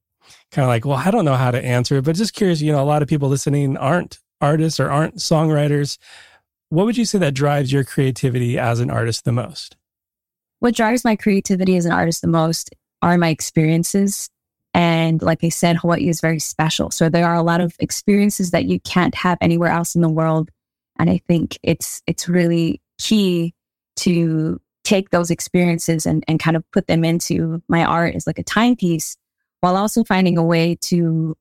kind 0.51 0.65
of 0.65 0.69
like, 0.69 0.85
well, 0.85 0.97
I 0.97 1.11
don't 1.11 1.25
know 1.25 1.35
how 1.37 1.51
to 1.51 1.63
answer 1.63 1.97
it, 1.99 2.05
but 2.05 2.17
just 2.17 2.35
curious, 2.35 2.61
you 2.63 2.73
know, 2.73 2.83
a 2.83 2.85
lot 2.85 3.03
of 3.03 3.09
people 3.09 3.29
listening 3.29 3.77
aren't 3.77 4.19
artists 4.41 4.81
or 4.81 4.91
aren't 4.91 5.17
songwriters. 5.17 5.99
What 6.71 6.87
would 6.87 6.97
you 6.97 7.05
say 7.05 7.19
that 7.19 7.35
drives 7.35 7.73
your 7.73 7.85
creativity 7.85 8.59
as 8.59 8.81
an 8.81 8.91
artist 8.91 9.25
the 9.25 9.33
most? 9.33 9.77
What 10.61 10.75
drives 10.75 11.05
my 11.05 11.17
creativity 11.17 11.77
as 11.77 11.85
an 11.87 11.93
artist 11.93 12.23
the 12.23 12.29
most 12.29 12.71
are 13.03 13.19
my 13.19 13.29
experiences. 13.29 14.29
And 14.75 15.23
like 15.23 15.43
I 15.43 15.49
said, 15.49 15.77
Hawaii 15.77 16.09
is 16.09 16.21
very 16.21 16.39
special. 16.39 16.91
So 16.91 17.09
there 17.09 17.27
are 17.27 17.35
a 17.35 17.43
lot 17.43 17.61
of 17.61 17.75
experiences 17.79 18.51
that 18.51 18.67
you 18.67 18.79
can't 18.81 19.15
have 19.15 19.39
anywhere 19.41 19.71
else 19.71 19.95
in 19.95 20.03
the 20.03 20.09
world. 20.09 20.51
And 20.99 21.09
I 21.09 21.21
think 21.27 21.59
it's 21.63 22.03
it's 22.07 22.29
really 22.29 22.81
key 22.99 23.55
to 23.97 24.61
take 24.85 25.11
those 25.11 25.31
experiences 25.31 26.07
and, 26.07 26.25
and 26.29 26.39
kind 26.39 26.57
of 26.57 26.71
put 26.71 26.87
them 26.87 27.05
into 27.05 27.63
my 27.69 27.85
art 27.85 28.15
as 28.15 28.27
like 28.27 28.39
a 28.39 28.43
timepiece 28.45 29.17
while 29.61 29.77
also 29.77 30.05
finding 30.05 30.39
a 30.39 30.45
way 30.45 30.77
to 30.81 31.37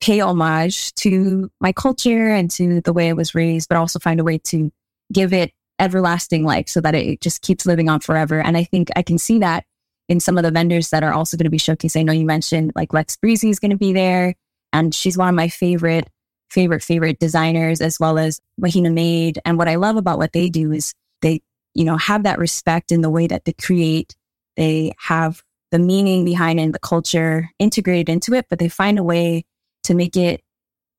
pay 0.00 0.20
homage 0.20 0.94
to 0.94 1.50
my 1.60 1.72
culture 1.72 2.28
and 2.28 2.50
to 2.50 2.80
the 2.82 2.92
way 2.92 3.08
I 3.08 3.14
was 3.14 3.34
raised, 3.34 3.68
but 3.68 3.78
also 3.78 3.98
find 3.98 4.20
a 4.20 4.24
way 4.24 4.38
to 4.38 4.70
give 5.12 5.32
it 5.32 5.52
everlasting 5.78 6.44
life 6.44 6.68
so 6.68 6.80
that 6.80 6.94
it 6.94 7.20
just 7.20 7.42
keeps 7.42 7.66
living 7.66 7.88
on 7.88 8.00
forever. 8.00 8.40
And 8.40 8.56
I 8.56 8.64
think 8.64 8.90
I 8.94 9.02
can 9.02 9.18
see 9.18 9.38
that 9.38 9.64
in 10.08 10.20
some 10.20 10.36
of 10.36 10.44
the 10.44 10.50
vendors 10.50 10.90
that 10.90 11.02
are 11.02 11.12
also 11.12 11.36
going 11.36 11.44
to 11.44 11.50
be 11.50 11.58
showcased. 11.58 11.98
I 11.98 12.02
know 12.02 12.12
you 12.12 12.26
mentioned 12.26 12.72
like 12.74 12.92
Lex 12.92 13.16
Breezy 13.16 13.50
is 13.50 13.58
going 13.58 13.70
to 13.70 13.76
be 13.76 13.92
there, 13.92 14.34
and 14.72 14.94
she's 14.94 15.16
one 15.16 15.28
of 15.28 15.34
my 15.34 15.48
favorite, 15.48 16.08
favorite, 16.50 16.82
favorite 16.82 17.18
designers, 17.18 17.80
as 17.80 17.98
well 17.98 18.18
as 18.18 18.40
Wahina 18.60 18.92
Made. 18.92 19.40
And 19.44 19.56
what 19.58 19.68
I 19.68 19.76
love 19.76 19.96
about 19.96 20.18
what 20.18 20.32
they 20.32 20.48
do 20.48 20.72
is 20.72 20.92
they, 21.22 21.40
you 21.74 21.84
know, 21.84 21.96
have 21.96 22.24
that 22.24 22.38
respect 22.38 22.92
in 22.92 23.00
the 23.00 23.10
way 23.10 23.26
that 23.26 23.44
they 23.44 23.52
create. 23.54 24.14
They 24.56 24.92
have 24.98 25.42
the 25.70 25.78
meaning 25.78 26.24
behind 26.24 26.60
it, 26.60 26.72
the 26.72 26.78
culture 26.78 27.50
integrated 27.58 28.08
into 28.08 28.34
it, 28.34 28.46
but 28.48 28.58
they 28.58 28.68
find 28.68 28.98
a 28.98 29.02
way 29.02 29.44
to 29.84 29.94
make 29.94 30.16
it 30.16 30.42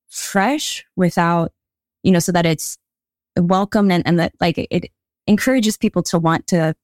fresh 0.09 0.85
without, 0.95 1.51
you 2.03 2.11
know, 2.11 2.19
so 2.19 2.31
that 2.31 2.45
it's 2.45 2.77
welcome 3.37 3.91
and, 3.91 4.05
and 4.05 4.19
that 4.19 4.33
like 4.39 4.57
it 4.57 4.91
encourages 5.27 5.77
people 5.77 6.03
to 6.03 6.19
want 6.19 6.47
to 6.47 6.75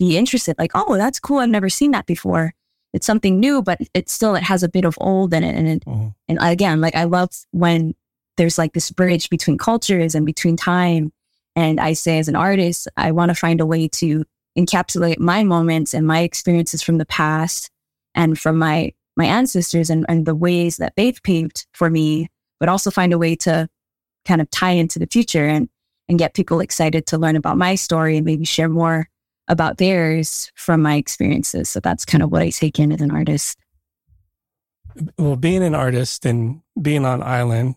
be 0.00 0.16
interested. 0.16 0.56
Like, 0.58 0.72
oh, 0.74 0.96
that's 0.96 1.20
cool. 1.20 1.38
I've 1.38 1.48
never 1.50 1.68
seen 1.68 1.92
that 1.92 2.06
before. 2.06 2.54
It's 2.92 3.06
something 3.06 3.38
new, 3.38 3.62
but 3.62 3.78
it 3.94 4.08
still 4.08 4.34
it 4.34 4.42
has 4.42 4.64
a 4.64 4.68
bit 4.68 4.84
of 4.84 4.98
old 5.00 5.32
in 5.32 5.44
it. 5.44 5.54
And 5.54 5.68
it, 5.68 5.84
Mhm. 5.84 6.14
and 6.26 6.38
again, 6.40 6.80
like 6.80 6.96
I 6.96 7.04
love 7.04 7.30
when 7.52 7.94
there's 8.36 8.58
like 8.58 8.72
this 8.72 8.90
bridge 8.90 9.30
between 9.30 9.58
cultures 9.58 10.16
and 10.16 10.26
between 10.26 10.56
time. 10.56 11.12
And 11.54 11.78
I 11.78 11.92
say 11.92 12.18
as 12.18 12.26
an 12.28 12.34
artist, 12.34 12.88
I 12.96 13.12
want 13.12 13.28
to 13.28 13.34
find 13.34 13.60
a 13.60 13.66
way 13.66 13.86
to 13.88 14.24
encapsulate 14.58 15.18
my 15.20 15.44
moments 15.44 15.94
and 15.94 16.06
my 16.06 16.20
experiences 16.20 16.82
from 16.82 16.98
the 16.98 17.06
past 17.06 17.70
and 18.16 18.36
from 18.38 18.58
my 18.58 18.92
my 19.16 19.26
ancestors 19.26 19.90
and, 19.90 20.06
and 20.08 20.24
the 20.24 20.34
ways 20.34 20.78
that 20.78 20.94
they've 20.96 21.22
paved 21.22 21.66
for 21.74 21.90
me, 21.90 22.28
but 22.58 22.68
also 22.70 22.90
find 22.90 23.12
a 23.12 23.18
way 23.18 23.36
to 23.36 23.68
kind 24.24 24.40
of 24.40 24.50
tie 24.50 24.70
into 24.70 24.98
the 24.98 25.06
future 25.06 25.46
and 25.46 25.68
and 26.08 26.18
get 26.18 26.34
people 26.34 26.60
excited 26.60 27.06
to 27.06 27.18
learn 27.18 27.36
about 27.36 27.58
my 27.58 27.74
story 27.74 28.16
and 28.16 28.24
maybe 28.24 28.44
share 28.46 28.68
more 28.68 29.08
about 29.50 29.78
theirs 29.78 30.50
from 30.54 30.80
my 30.80 30.94
experiences. 30.94 31.68
So 31.68 31.80
that's 31.80 32.04
kind 32.04 32.22
of 32.22 32.30
what 32.30 32.40
I 32.40 32.50
take 32.50 32.78
in 32.78 32.92
as 32.92 33.00
an 33.00 33.10
artist. 33.10 33.58
Well, 35.18 35.36
being 35.36 35.64
an 35.64 35.74
artist 35.74 36.24
and 36.24 36.62
being 36.80 37.04
on 37.04 37.22
island 37.22 37.74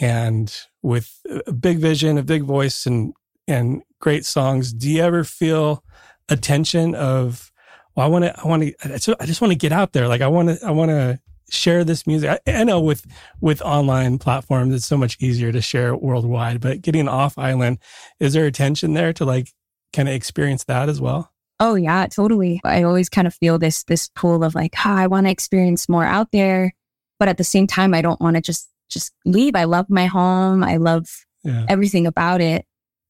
and 0.00 0.54
with 0.82 1.20
a 1.46 1.52
big 1.52 1.78
vision, 1.78 2.18
a 2.18 2.22
big 2.22 2.42
voice 2.42 2.86
and 2.86 3.12
and 3.46 3.82
great 4.00 4.24
songs, 4.24 4.72
do 4.72 4.90
you 4.90 5.02
ever 5.02 5.24
feel 5.24 5.82
a 6.28 6.36
tension 6.36 6.94
of 6.94 7.52
well, 7.94 8.06
I 8.06 8.08
want 8.08 8.24
to 8.24 8.40
I 8.40 8.46
want 8.46 8.62
to 8.62 9.16
I 9.20 9.26
just, 9.26 9.40
want 9.40 9.52
to 9.52 9.58
get 9.58 9.72
out 9.72 9.92
there. 9.92 10.08
Like 10.08 10.22
I 10.22 10.28
want 10.28 10.48
to 10.48 10.66
I 10.66 10.70
want 10.70 10.90
to 10.90 11.20
share 11.50 11.84
this 11.84 12.06
music. 12.06 12.30
I, 12.46 12.60
I 12.60 12.64
know 12.64 12.80
with 12.80 13.04
with 13.40 13.60
online 13.60 14.18
platforms 14.18 14.74
it's 14.74 14.86
so 14.86 14.96
much 14.96 15.18
easier 15.20 15.52
to 15.52 15.60
share 15.60 15.94
worldwide, 15.94 16.60
but 16.60 16.80
getting 16.80 17.08
off 17.08 17.36
island, 17.36 17.78
is 18.20 18.32
there 18.32 18.46
a 18.46 18.52
tension 18.52 18.94
there 18.94 19.12
to 19.14 19.24
like 19.24 19.52
kind 19.92 20.08
of 20.08 20.14
experience 20.14 20.64
that 20.64 20.88
as 20.88 21.00
well? 21.00 21.32
Oh 21.60 21.74
yeah, 21.74 22.06
totally. 22.06 22.60
I 22.64 22.82
always 22.84 23.08
kind 23.08 23.26
of 23.26 23.34
feel 23.34 23.58
this 23.58 23.84
this 23.84 24.08
pull 24.14 24.44
of 24.44 24.54
like, 24.54 24.74
ah, 24.84 24.96
I 24.96 25.06
want 25.06 25.26
to 25.26 25.30
experience 25.30 25.88
more 25.88 26.04
out 26.04 26.28
there, 26.32 26.72
but 27.18 27.28
at 27.28 27.36
the 27.36 27.44
same 27.44 27.66
time, 27.66 27.94
I 27.94 28.02
don't 28.02 28.20
want 28.20 28.36
to 28.36 28.42
just 28.42 28.68
just 28.88 29.12
leave. 29.24 29.54
I 29.56 29.64
love 29.64 29.86
my 29.90 30.06
home. 30.06 30.62
I 30.64 30.76
love 30.76 31.06
Yeah. 31.44 31.66
everything 31.68 32.06
about 32.06 32.40
it, 32.40 32.64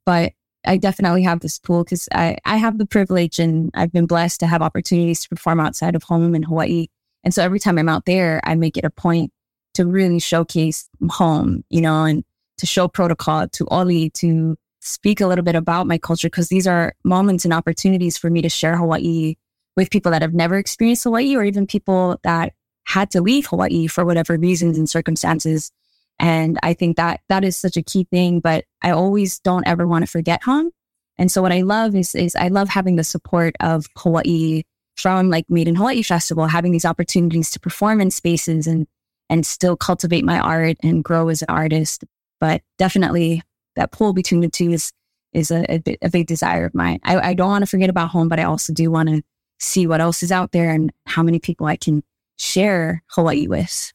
but 0.06 0.32
I 0.66 0.76
definitely 0.76 1.22
have 1.22 1.40
this 1.40 1.58
pool 1.58 1.84
because 1.84 2.08
I, 2.12 2.36
I 2.44 2.56
have 2.56 2.78
the 2.78 2.86
privilege 2.86 3.38
and 3.38 3.70
I've 3.74 3.92
been 3.92 4.06
blessed 4.06 4.40
to 4.40 4.46
have 4.46 4.60
opportunities 4.60 5.22
to 5.22 5.28
perform 5.28 5.60
outside 5.60 5.94
of 5.94 6.02
home 6.02 6.34
in 6.34 6.42
Hawaii. 6.42 6.88
And 7.22 7.32
so 7.32 7.42
every 7.44 7.60
time 7.60 7.78
I'm 7.78 7.88
out 7.88 8.06
there, 8.06 8.40
I 8.44 8.54
make 8.56 8.76
it 8.76 8.84
a 8.84 8.90
point 8.90 9.30
to 9.74 9.86
really 9.86 10.18
showcase 10.18 10.88
home, 11.10 11.64
you 11.70 11.80
know, 11.80 12.04
and 12.04 12.24
to 12.58 12.66
show 12.66 12.88
protocol, 12.88 13.46
to 13.48 13.66
Oli, 13.70 14.10
to 14.10 14.56
speak 14.88 15.20
a 15.20 15.26
little 15.26 15.44
bit 15.44 15.54
about 15.54 15.86
my 15.86 15.98
culture, 15.98 16.28
because 16.28 16.48
these 16.48 16.66
are 16.66 16.94
moments 17.04 17.44
and 17.44 17.54
opportunities 17.54 18.18
for 18.18 18.30
me 18.30 18.42
to 18.42 18.48
share 18.48 18.76
Hawaii 18.76 19.36
with 19.76 19.90
people 19.90 20.10
that 20.10 20.22
have 20.22 20.34
never 20.34 20.56
experienced 20.56 21.04
Hawaii 21.04 21.36
or 21.36 21.44
even 21.44 21.66
people 21.66 22.18
that 22.24 22.52
had 22.84 23.10
to 23.12 23.20
leave 23.20 23.46
Hawaii 23.46 23.86
for 23.86 24.04
whatever 24.04 24.36
reasons 24.36 24.78
and 24.78 24.88
circumstances. 24.88 25.70
And 26.18 26.58
I 26.62 26.74
think 26.74 26.96
that 26.96 27.20
that 27.28 27.44
is 27.44 27.56
such 27.56 27.76
a 27.76 27.82
key 27.82 28.04
thing, 28.10 28.40
but 28.40 28.64
I 28.82 28.90
always 28.90 29.38
don't 29.38 29.66
ever 29.68 29.86
want 29.86 30.04
to 30.04 30.10
forget 30.10 30.42
home. 30.42 30.70
And 31.16 31.30
so 31.30 31.42
what 31.42 31.52
I 31.52 31.62
love 31.62 31.94
is, 31.94 32.14
is 32.14 32.34
I 32.34 32.48
love 32.48 32.68
having 32.68 32.96
the 32.96 33.04
support 33.04 33.54
of 33.60 33.86
Hawaii 33.96 34.62
from 34.96 35.30
like 35.30 35.44
Made 35.48 35.68
in 35.68 35.76
Hawaii 35.76 36.02
Festival, 36.02 36.46
having 36.46 36.72
these 36.72 36.84
opportunities 36.84 37.50
to 37.50 37.60
perform 37.60 38.00
in 38.00 38.10
spaces 38.10 38.66
and, 38.66 38.86
and 39.30 39.46
still 39.46 39.76
cultivate 39.76 40.24
my 40.24 40.40
art 40.40 40.76
and 40.82 41.04
grow 41.04 41.28
as 41.28 41.42
an 41.42 41.50
artist. 41.50 42.04
But 42.40 42.62
definitely 42.78 43.42
that 43.78 43.92
pull 43.92 44.12
between 44.12 44.40
the 44.40 44.48
two 44.48 44.70
is, 44.70 44.92
is 45.32 45.50
a, 45.50 45.64
a, 45.72 45.78
bit, 45.78 45.98
a 46.02 46.10
big 46.10 46.26
desire 46.26 46.66
of 46.66 46.74
mine. 46.74 47.00
I, 47.04 47.30
I 47.30 47.34
don't 47.34 47.48
want 47.48 47.62
to 47.62 47.66
forget 47.66 47.88
about 47.88 48.10
home, 48.10 48.28
but 48.28 48.38
I 48.38 48.44
also 48.44 48.72
do 48.72 48.90
want 48.90 49.08
to 49.08 49.22
see 49.58 49.86
what 49.86 50.00
else 50.00 50.22
is 50.22 50.32
out 50.32 50.52
there 50.52 50.70
and 50.70 50.92
how 51.06 51.22
many 51.22 51.38
people 51.38 51.66
I 51.66 51.76
can 51.76 52.02
share 52.36 53.02
Hawaii 53.08 53.46
with. 53.46 53.92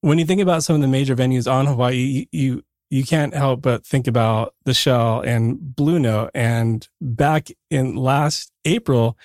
When 0.00 0.18
you 0.18 0.24
think 0.24 0.40
about 0.40 0.62
some 0.62 0.76
of 0.76 0.82
the 0.82 0.88
major 0.88 1.16
venues 1.16 1.50
on 1.50 1.66
Hawaii, 1.66 2.26
you 2.32 2.62
you 2.88 3.04
can't 3.04 3.34
help 3.34 3.62
but 3.62 3.84
think 3.84 4.06
about 4.06 4.54
the 4.64 4.72
Shell 4.72 5.22
and 5.22 5.74
Blue 5.74 5.98
Note. 5.98 6.30
And 6.34 6.86
back 7.00 7.48
in 7.68 7.96
last 7.96 8.52
April, 8.64 9.18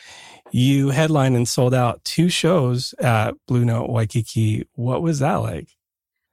you 0.51 0.89
headlined 0.89 1.35
and 1.35 1.47
sold 1.47 1.73
out 1.73 2.03
two 2.03 2.27
shows 2.29 2.95
at 2.99 3.35
Blue 3.47 3.63
Note 3.63 3.89
Waikiki. 3.89 4.67
What 4.73 5.03
was 5.03 5.19
that 5.19 5.35
like? 5.35 5.69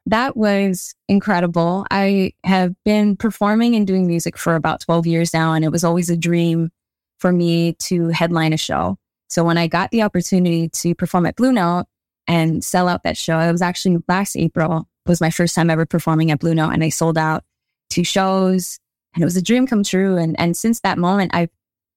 That 0.09 0.37
was 0.37 0.95
incredible. 1.09 1.87
I 1.91 2.33
have 2.45 2.75
been 2.85 3.17
performing 3.17 3.75
and 3.75 3.87
doing 3.87 4.07
music 4.07 4.37
for 4.37 4.55
about 4.55 4.81
12 4.81 5.07
years 5.07 5.35
now, 5.35 5.53
and 5.53 5.65
it 5.65 5.71
was 5.71 5.85
always 5.85 6.11
a 6.11 6.17
dream 6.17 6.71
for 7.19 7.33
me 7.33 7.75
to 7.75 8.09
headline 8.09 8.53
a 8.53 8.57
show. 8.57 8.97
So 9.29 9.45
when 9.45 9.59
I 9.59 9.67
got 9.67 9.91
the 9.91 10.03
opportunity 10.03 10.69
to 10.71 10.95
perform 10.95 11.27
at 11.27 11.37
Blue 11.37 11.53
Note, 11.53 11.87
and 12.29 12.63
sell 12.63 12.87
out 12.87 13.03
that 13.03 13.17
show. 13.17 13.41
It 13.41 13.51
was 13.51 13.63
actually 13.63 13.97
last 14.07 14.37
April 14.37 14.87
was 15.07 15.21
my 15.21 15.31
first 15.31 15.55
time 15.55 15.71
ever 15.71 15.87
performing 15.87 16.31
at 16.31 16.39
Blue 16.39 16.55
Note 16.55 16.71
and 16.71 16.85
I 16.85 16.91
sold 16.91 17.17
out 17.17 17.43
two 17.89 18.05
shows 18.05 18.79
and 19.15 19.23
it 19.23 19.25
was 19.25 19.39
a 19.39 19.43
dream 19.43 19.67
come 19.67 19.83
true. 19.83 20.19
And, 20.19 20.39
and 20.39 20.55
since 20.55 20.81
that 20.81 20.99
moment, 20.99 21.35
I've, 21.35 21.49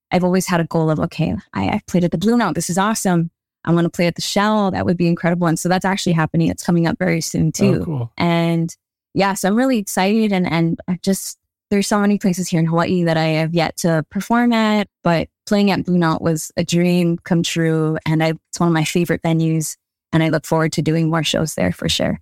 I've 0.09 0.23
always 0.23 0.47
had 0.47 0.61
a 0.61 0.65
goal 0.65 0.89
of, 0.89 0.99
okay, 1.01 1.35
I, 1.53 1.67
I 1.67 1.81
played 1.85 2.05
at 2.05 2.11
the 2.11 2.17
Blue 2.17 2.37
Note. 2.37 2.55
This 2.55 2.69
is 2.69 2.77
awesome. 2.77 3.29
I 3.65 3.71
want 3.71 3.85
to 3.85 3.89
play 3.89 4.07
at 4.07 4.15
the 4.15 4.21
Shell. 4.21 4.71
That 4.71 4.85
would 4.85 4.97
be 4.97 5.07
incredible. 5.07 5.47
And 5.47 5.59
so 5.59 5.69
that's 5.69 5.85
actually 5.85 6.13
happening. 6.13 6.47
It's 6.49 6.63
coming 6.63 6.87
up 6.87 6.97
very 6.97 7.21
soon 7.21 7.47
Oh, 7.47 7.51
too. 7.51 7.85
cool. 7.85 8.11
And 8.17 8.75
yeah, 9.13 9.33
so 9.33 9.49
I'm 9.49 9.55
really 9.55 9.77
excited 9.77 10.31
and, 10.31 10.49
and 10.51 10.79
I 10.87 10.97
just, 11.03 11.37
there's 11.69 11.87
so 11.87 11.99
many 11.99 12.17
places 12.17 12.47
here 12.49 12.59
in 12.59 12.65
Hawaii 12.65 13.03
that 13.03 13.17
I 13.17 13.25
have 13.27 13.53
yet 13.53 13.77
to 13.77 14.05
perform 14.09 14.51
at, 14.51 14.87
but 15.03 15.29
playing 15.45 15.71
at 15.71 15.85
Blue 15.85 15.97
Note 15.97 16.21
was 16.21 16.51
a 16.57 16.63
dream 16.63 17.17
come 17.23 17.43
true. 17.43 17.97
And 18.05 18.23
I, 18.23 18.33
it's 18.49 18.59
one 18.59 18.67
of 18.67 18.73
my 18.73 18.83
favorite 18.83 19.21
venues. 19.21 19.77
And 20.11 20.21
I 20.23 20.29
look 20.29 20.45
forward 20.45 20.73
to 20.73 20.81
doing 20.81 21.09
more 21.09 21.23
shows 21.23 21.55
there 21.55 21.71
for 21.71 21.87
sure. 21.87 22.19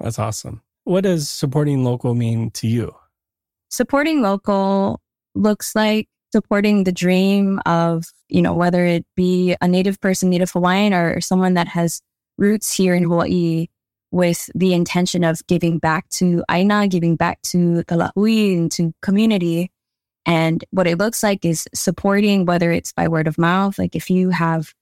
That's 0.00 0.18
awesome. 0.18 0.62
What 0.84 1.02
does 1.04 1.28
supporting 1.28 1.84
local 1.84 2.14
mean 2.14 2.50
to 2.52 2.66
you? 2.66 2.94
Supporting 3.70 4.22
local 4.22 5.00
looks 5.34 5.74
like 5.76 6.08
supporting 6.32 6.84
the 6.84 6.92
dream 6.92 7.60
of, 7.66 8.06
you 8.28 8.42
know, 8.42 8.54
whether 8.54 8.84
it 8.84 9.04
be 9.16 9.56
a 9.60 9.68
native 9.68 10.00
person, 10.00 10.30
native 10.30 10.50
Hawaiian, 10.50 10.94
or 10.94 11.20
someone 11.20 11.54
that 11.54 11.68
has 11.68 12.00
roots 12.36 12.72
here 12.72 12.94
in 12.94 13.04
Hawaii 13.04 13.66
with 14.10 14.48
the 14.54 14.72
intention 14.72 15.24
of 15.24 15.46
giving 15.46 15.78
back 15.78 16.08
to 16.08 16.42
Aina, 16.50 16.88
giving 16.88 17.16
back 17.16 17.42
to 17.42 17.82
the 17.88 17.94
Lahui 18.16 18.56
and 18.56 18.72
to 18.72 18.92
community. 19.02 19.70
And 20.24 20.64
what 20.70 20.86
it 20.86 20.98
looks 20.98 21.22
like 21.22 21.44
is 21.44 21.68
supporting, 21.74 22.44
whether 22.44 22.70
it's 22.70 22.92
by 22.92 23.08
word 23.08 23.26
of 23.26 23.38
mouth, 23.38 23.78
like 23.78 23.96
if 23.96 24.10
you 24.10 24.30
have 24.30 24.72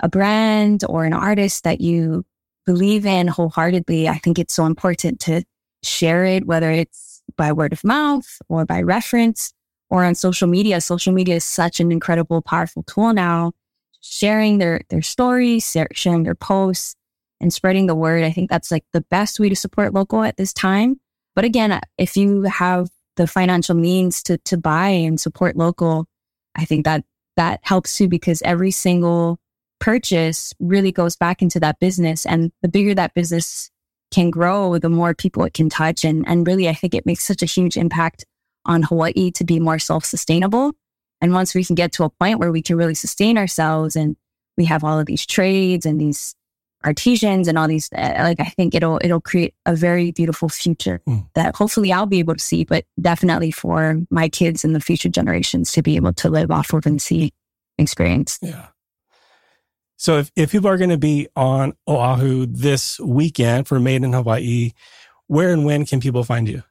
a 0.00 0.08
brand 0.08 0.84
or 0.88 1.04
an 1.04 1.12
artist 1.12 1.64
that 1.64 1.80
you 1.80 2.24
believe 2.66 3.06
in 3.06 3.28
wholeheartedly, 3.28 4.08
I 4.08 4.18
think 4.18 4.38
it's 4.38 4.54
so 4.54 4.66
important 4.66 5.20
to 5.20 5.42
share 5.82 6.24
it, 6.24 6.46
whether 6.46 6.70
it's 6.70 7.22
by 7.36 7.52
word 7.52 7.72
of 7.72 7.84
mouth 7.84 8.26
or 8.48 8.64
by 8.64 8.82
reference 8.82 9.52
or 9.90 10.04
on 10.04 10.14
social 10.14 10.48
media. 10.48 10.80
Social 10.80 11.12
media 11.12 11.36
is 11.36 11.44
such 11.44 11.80
an 11.80 11.92
incredible, 11.92 12.40
powerful 12.40 12.82
tool 12.84 13.12
now. 13.12 13.52
Sharing 14.00 14.58
their, 14.58 14.80
their 14.88 15.02
stories, 15.02 15.76
sharing 15.92 16.22
their 16.22 16.34
posts 16.34 16.96
and 17.40 17.52
spreading 17.52 17.86
the 17.86 17.94
word. 17.94 18.24
I 18.24 18.30
think 18.30 18.48
that's 18.48 18.70
like 18.70 18.84
the 18.92 19.02
best 19.10 19.38
way 19.38 19.48
to 19.50 19.56
support 19.56 19.92
local 19.92 20.22
at 20.22 20.36
this 20.36 20.54
time. 20.54 20.98
But 21.34 21.44
again, 21.44 21.78
if 21.98 22.16
you 22.16 22.42
have 22.42 22.88
the 23.16 23.26
financial 23.26 23.74
means 23.74 24.22
to, 24.22 24.38
to 24.38 24.56
buy 24.56 24.88
and 24.88 25.20
support 25.20 25.56
local, 25.56 26.06
I 26.54 26.64
think 26.64 26.84
that 26.86 27.04
that 27.36 27.60
helps 27.62 27.96
too 27.96 28.08
because 28.08 28.42
every 28.42 28.70
single 28.70 29.38
purchase 29.80 30.54
really 30.60 30.92
goes 30.92 31.16
back 31.16 31.42
into 31.42 31.60
that 31.60 31.78
business. 31.78 32.24
And 32.26 32.52
the 32.62 32.68
bigger 32.68 32.94
that 32.94 33.14
business 33.14 33.70
can 34.10 34.30
grow, 34.30 34.78
the 34.78 34.88
more 34.88 35.14
people 35.14 35.44
it 35.44 35.54
can 35.54 35.68
touch. 35.68 36.04
And, 36.04 36.26
and 36.28 36.46
really, 36.46 36.68
I 36.68 36.74
think 36.74 36.94
it 36.94 37.06
makes 37.06 37.24
such 37.24 37.42
a 37.42 37.46
huge 37.46 37.76
impact 37.76 38.24
on 38.70 38.82
Hawaii 38.84 39.30
to 39.32 39.44
be 39.44 39.58
more 39.60 39.78
self 39.78 40.04
sustainable. 40.04 40.72
And 41.20 41.34
once 41.34 41.54
we 41.54 41.64
can 41.64 41.74
get 41.74 41.92
to 41.92 42.04
a 42.04 42.10
point 42.10 42.38
where 42.38 42.52
we 42.52 42.62
can 42.62 42.76
really 42.76 42.94
sustain 42.94 43.36
ourselves 43.36 43.96
and 43.96 44.16
we 44.56 44.64
have 44.64 44.84
all 44.84 44.98
of 44.98 45.06
these 45.06 45.26
trades 45.26 45.84
and 45.84 46.00
these 46.00 46.34
artisans 46.82 47.46
and 47.46 47.58
all 47.58 47.68
these, 47.68 47.90
uh, 47.92 48.14
like, 48.20 48.40
I 48.40 48.44
think 48.56 48.74
it'll, 48.74 48.98
it'll 49.02 49.20
create 49.20 49.54
a 49.66 49.74
very 49.76 50.12
beautiful 50.12 50.48
future 50.48 51.02
Mm. 51.06 51.28
that 51.34 51.54
hopefully 51.56 51.92
I'll 51.92 52.06
be 52.06 52.20
able 52.20 52.34
to 52.34 52.40
see, 52.42 52.64
but 52.64 52.86
definitely 52.98 53.50
for 53.50 54.00
my 54.10 54.30
kids 54.30 54.64
and 54.64 54.74
the 54.74 54.80
future 54.80 55.10
generations 55.10 55.72
to 55.72 55.82
be 55.82 55.96
able 55.96 56.14
to 56.14 56.30
live 56.30 56.50
off 56.50 56.72
of 56.72 56.86
and 56.86 57.02
see 57.02 57.32
experience. 57.76 58.38
Yeah. 58.40 58.68
So 59.96 60.18
if, 60.18 60.30
if 60.36 60.52
people 60.52 60.68
are 60.70 60.78
going 60.78 60.90
to 60.90 60.96
be 60.96 61.28
on 61.36 61.74
Oahu 61.86 62.46
this 62.46 62.98
weekend 63.00 63.68
for 63.68 63.78
Made 63.78 64.02
in 64.02 64.14
Hawaii, 64.14 64.72
where 65.26 65.52
and 65.52 65.66
when 65.66 65.84
can 65.84 66.00
people 66.00 66.24
find 66.24 66.48
you? 66.48 66.62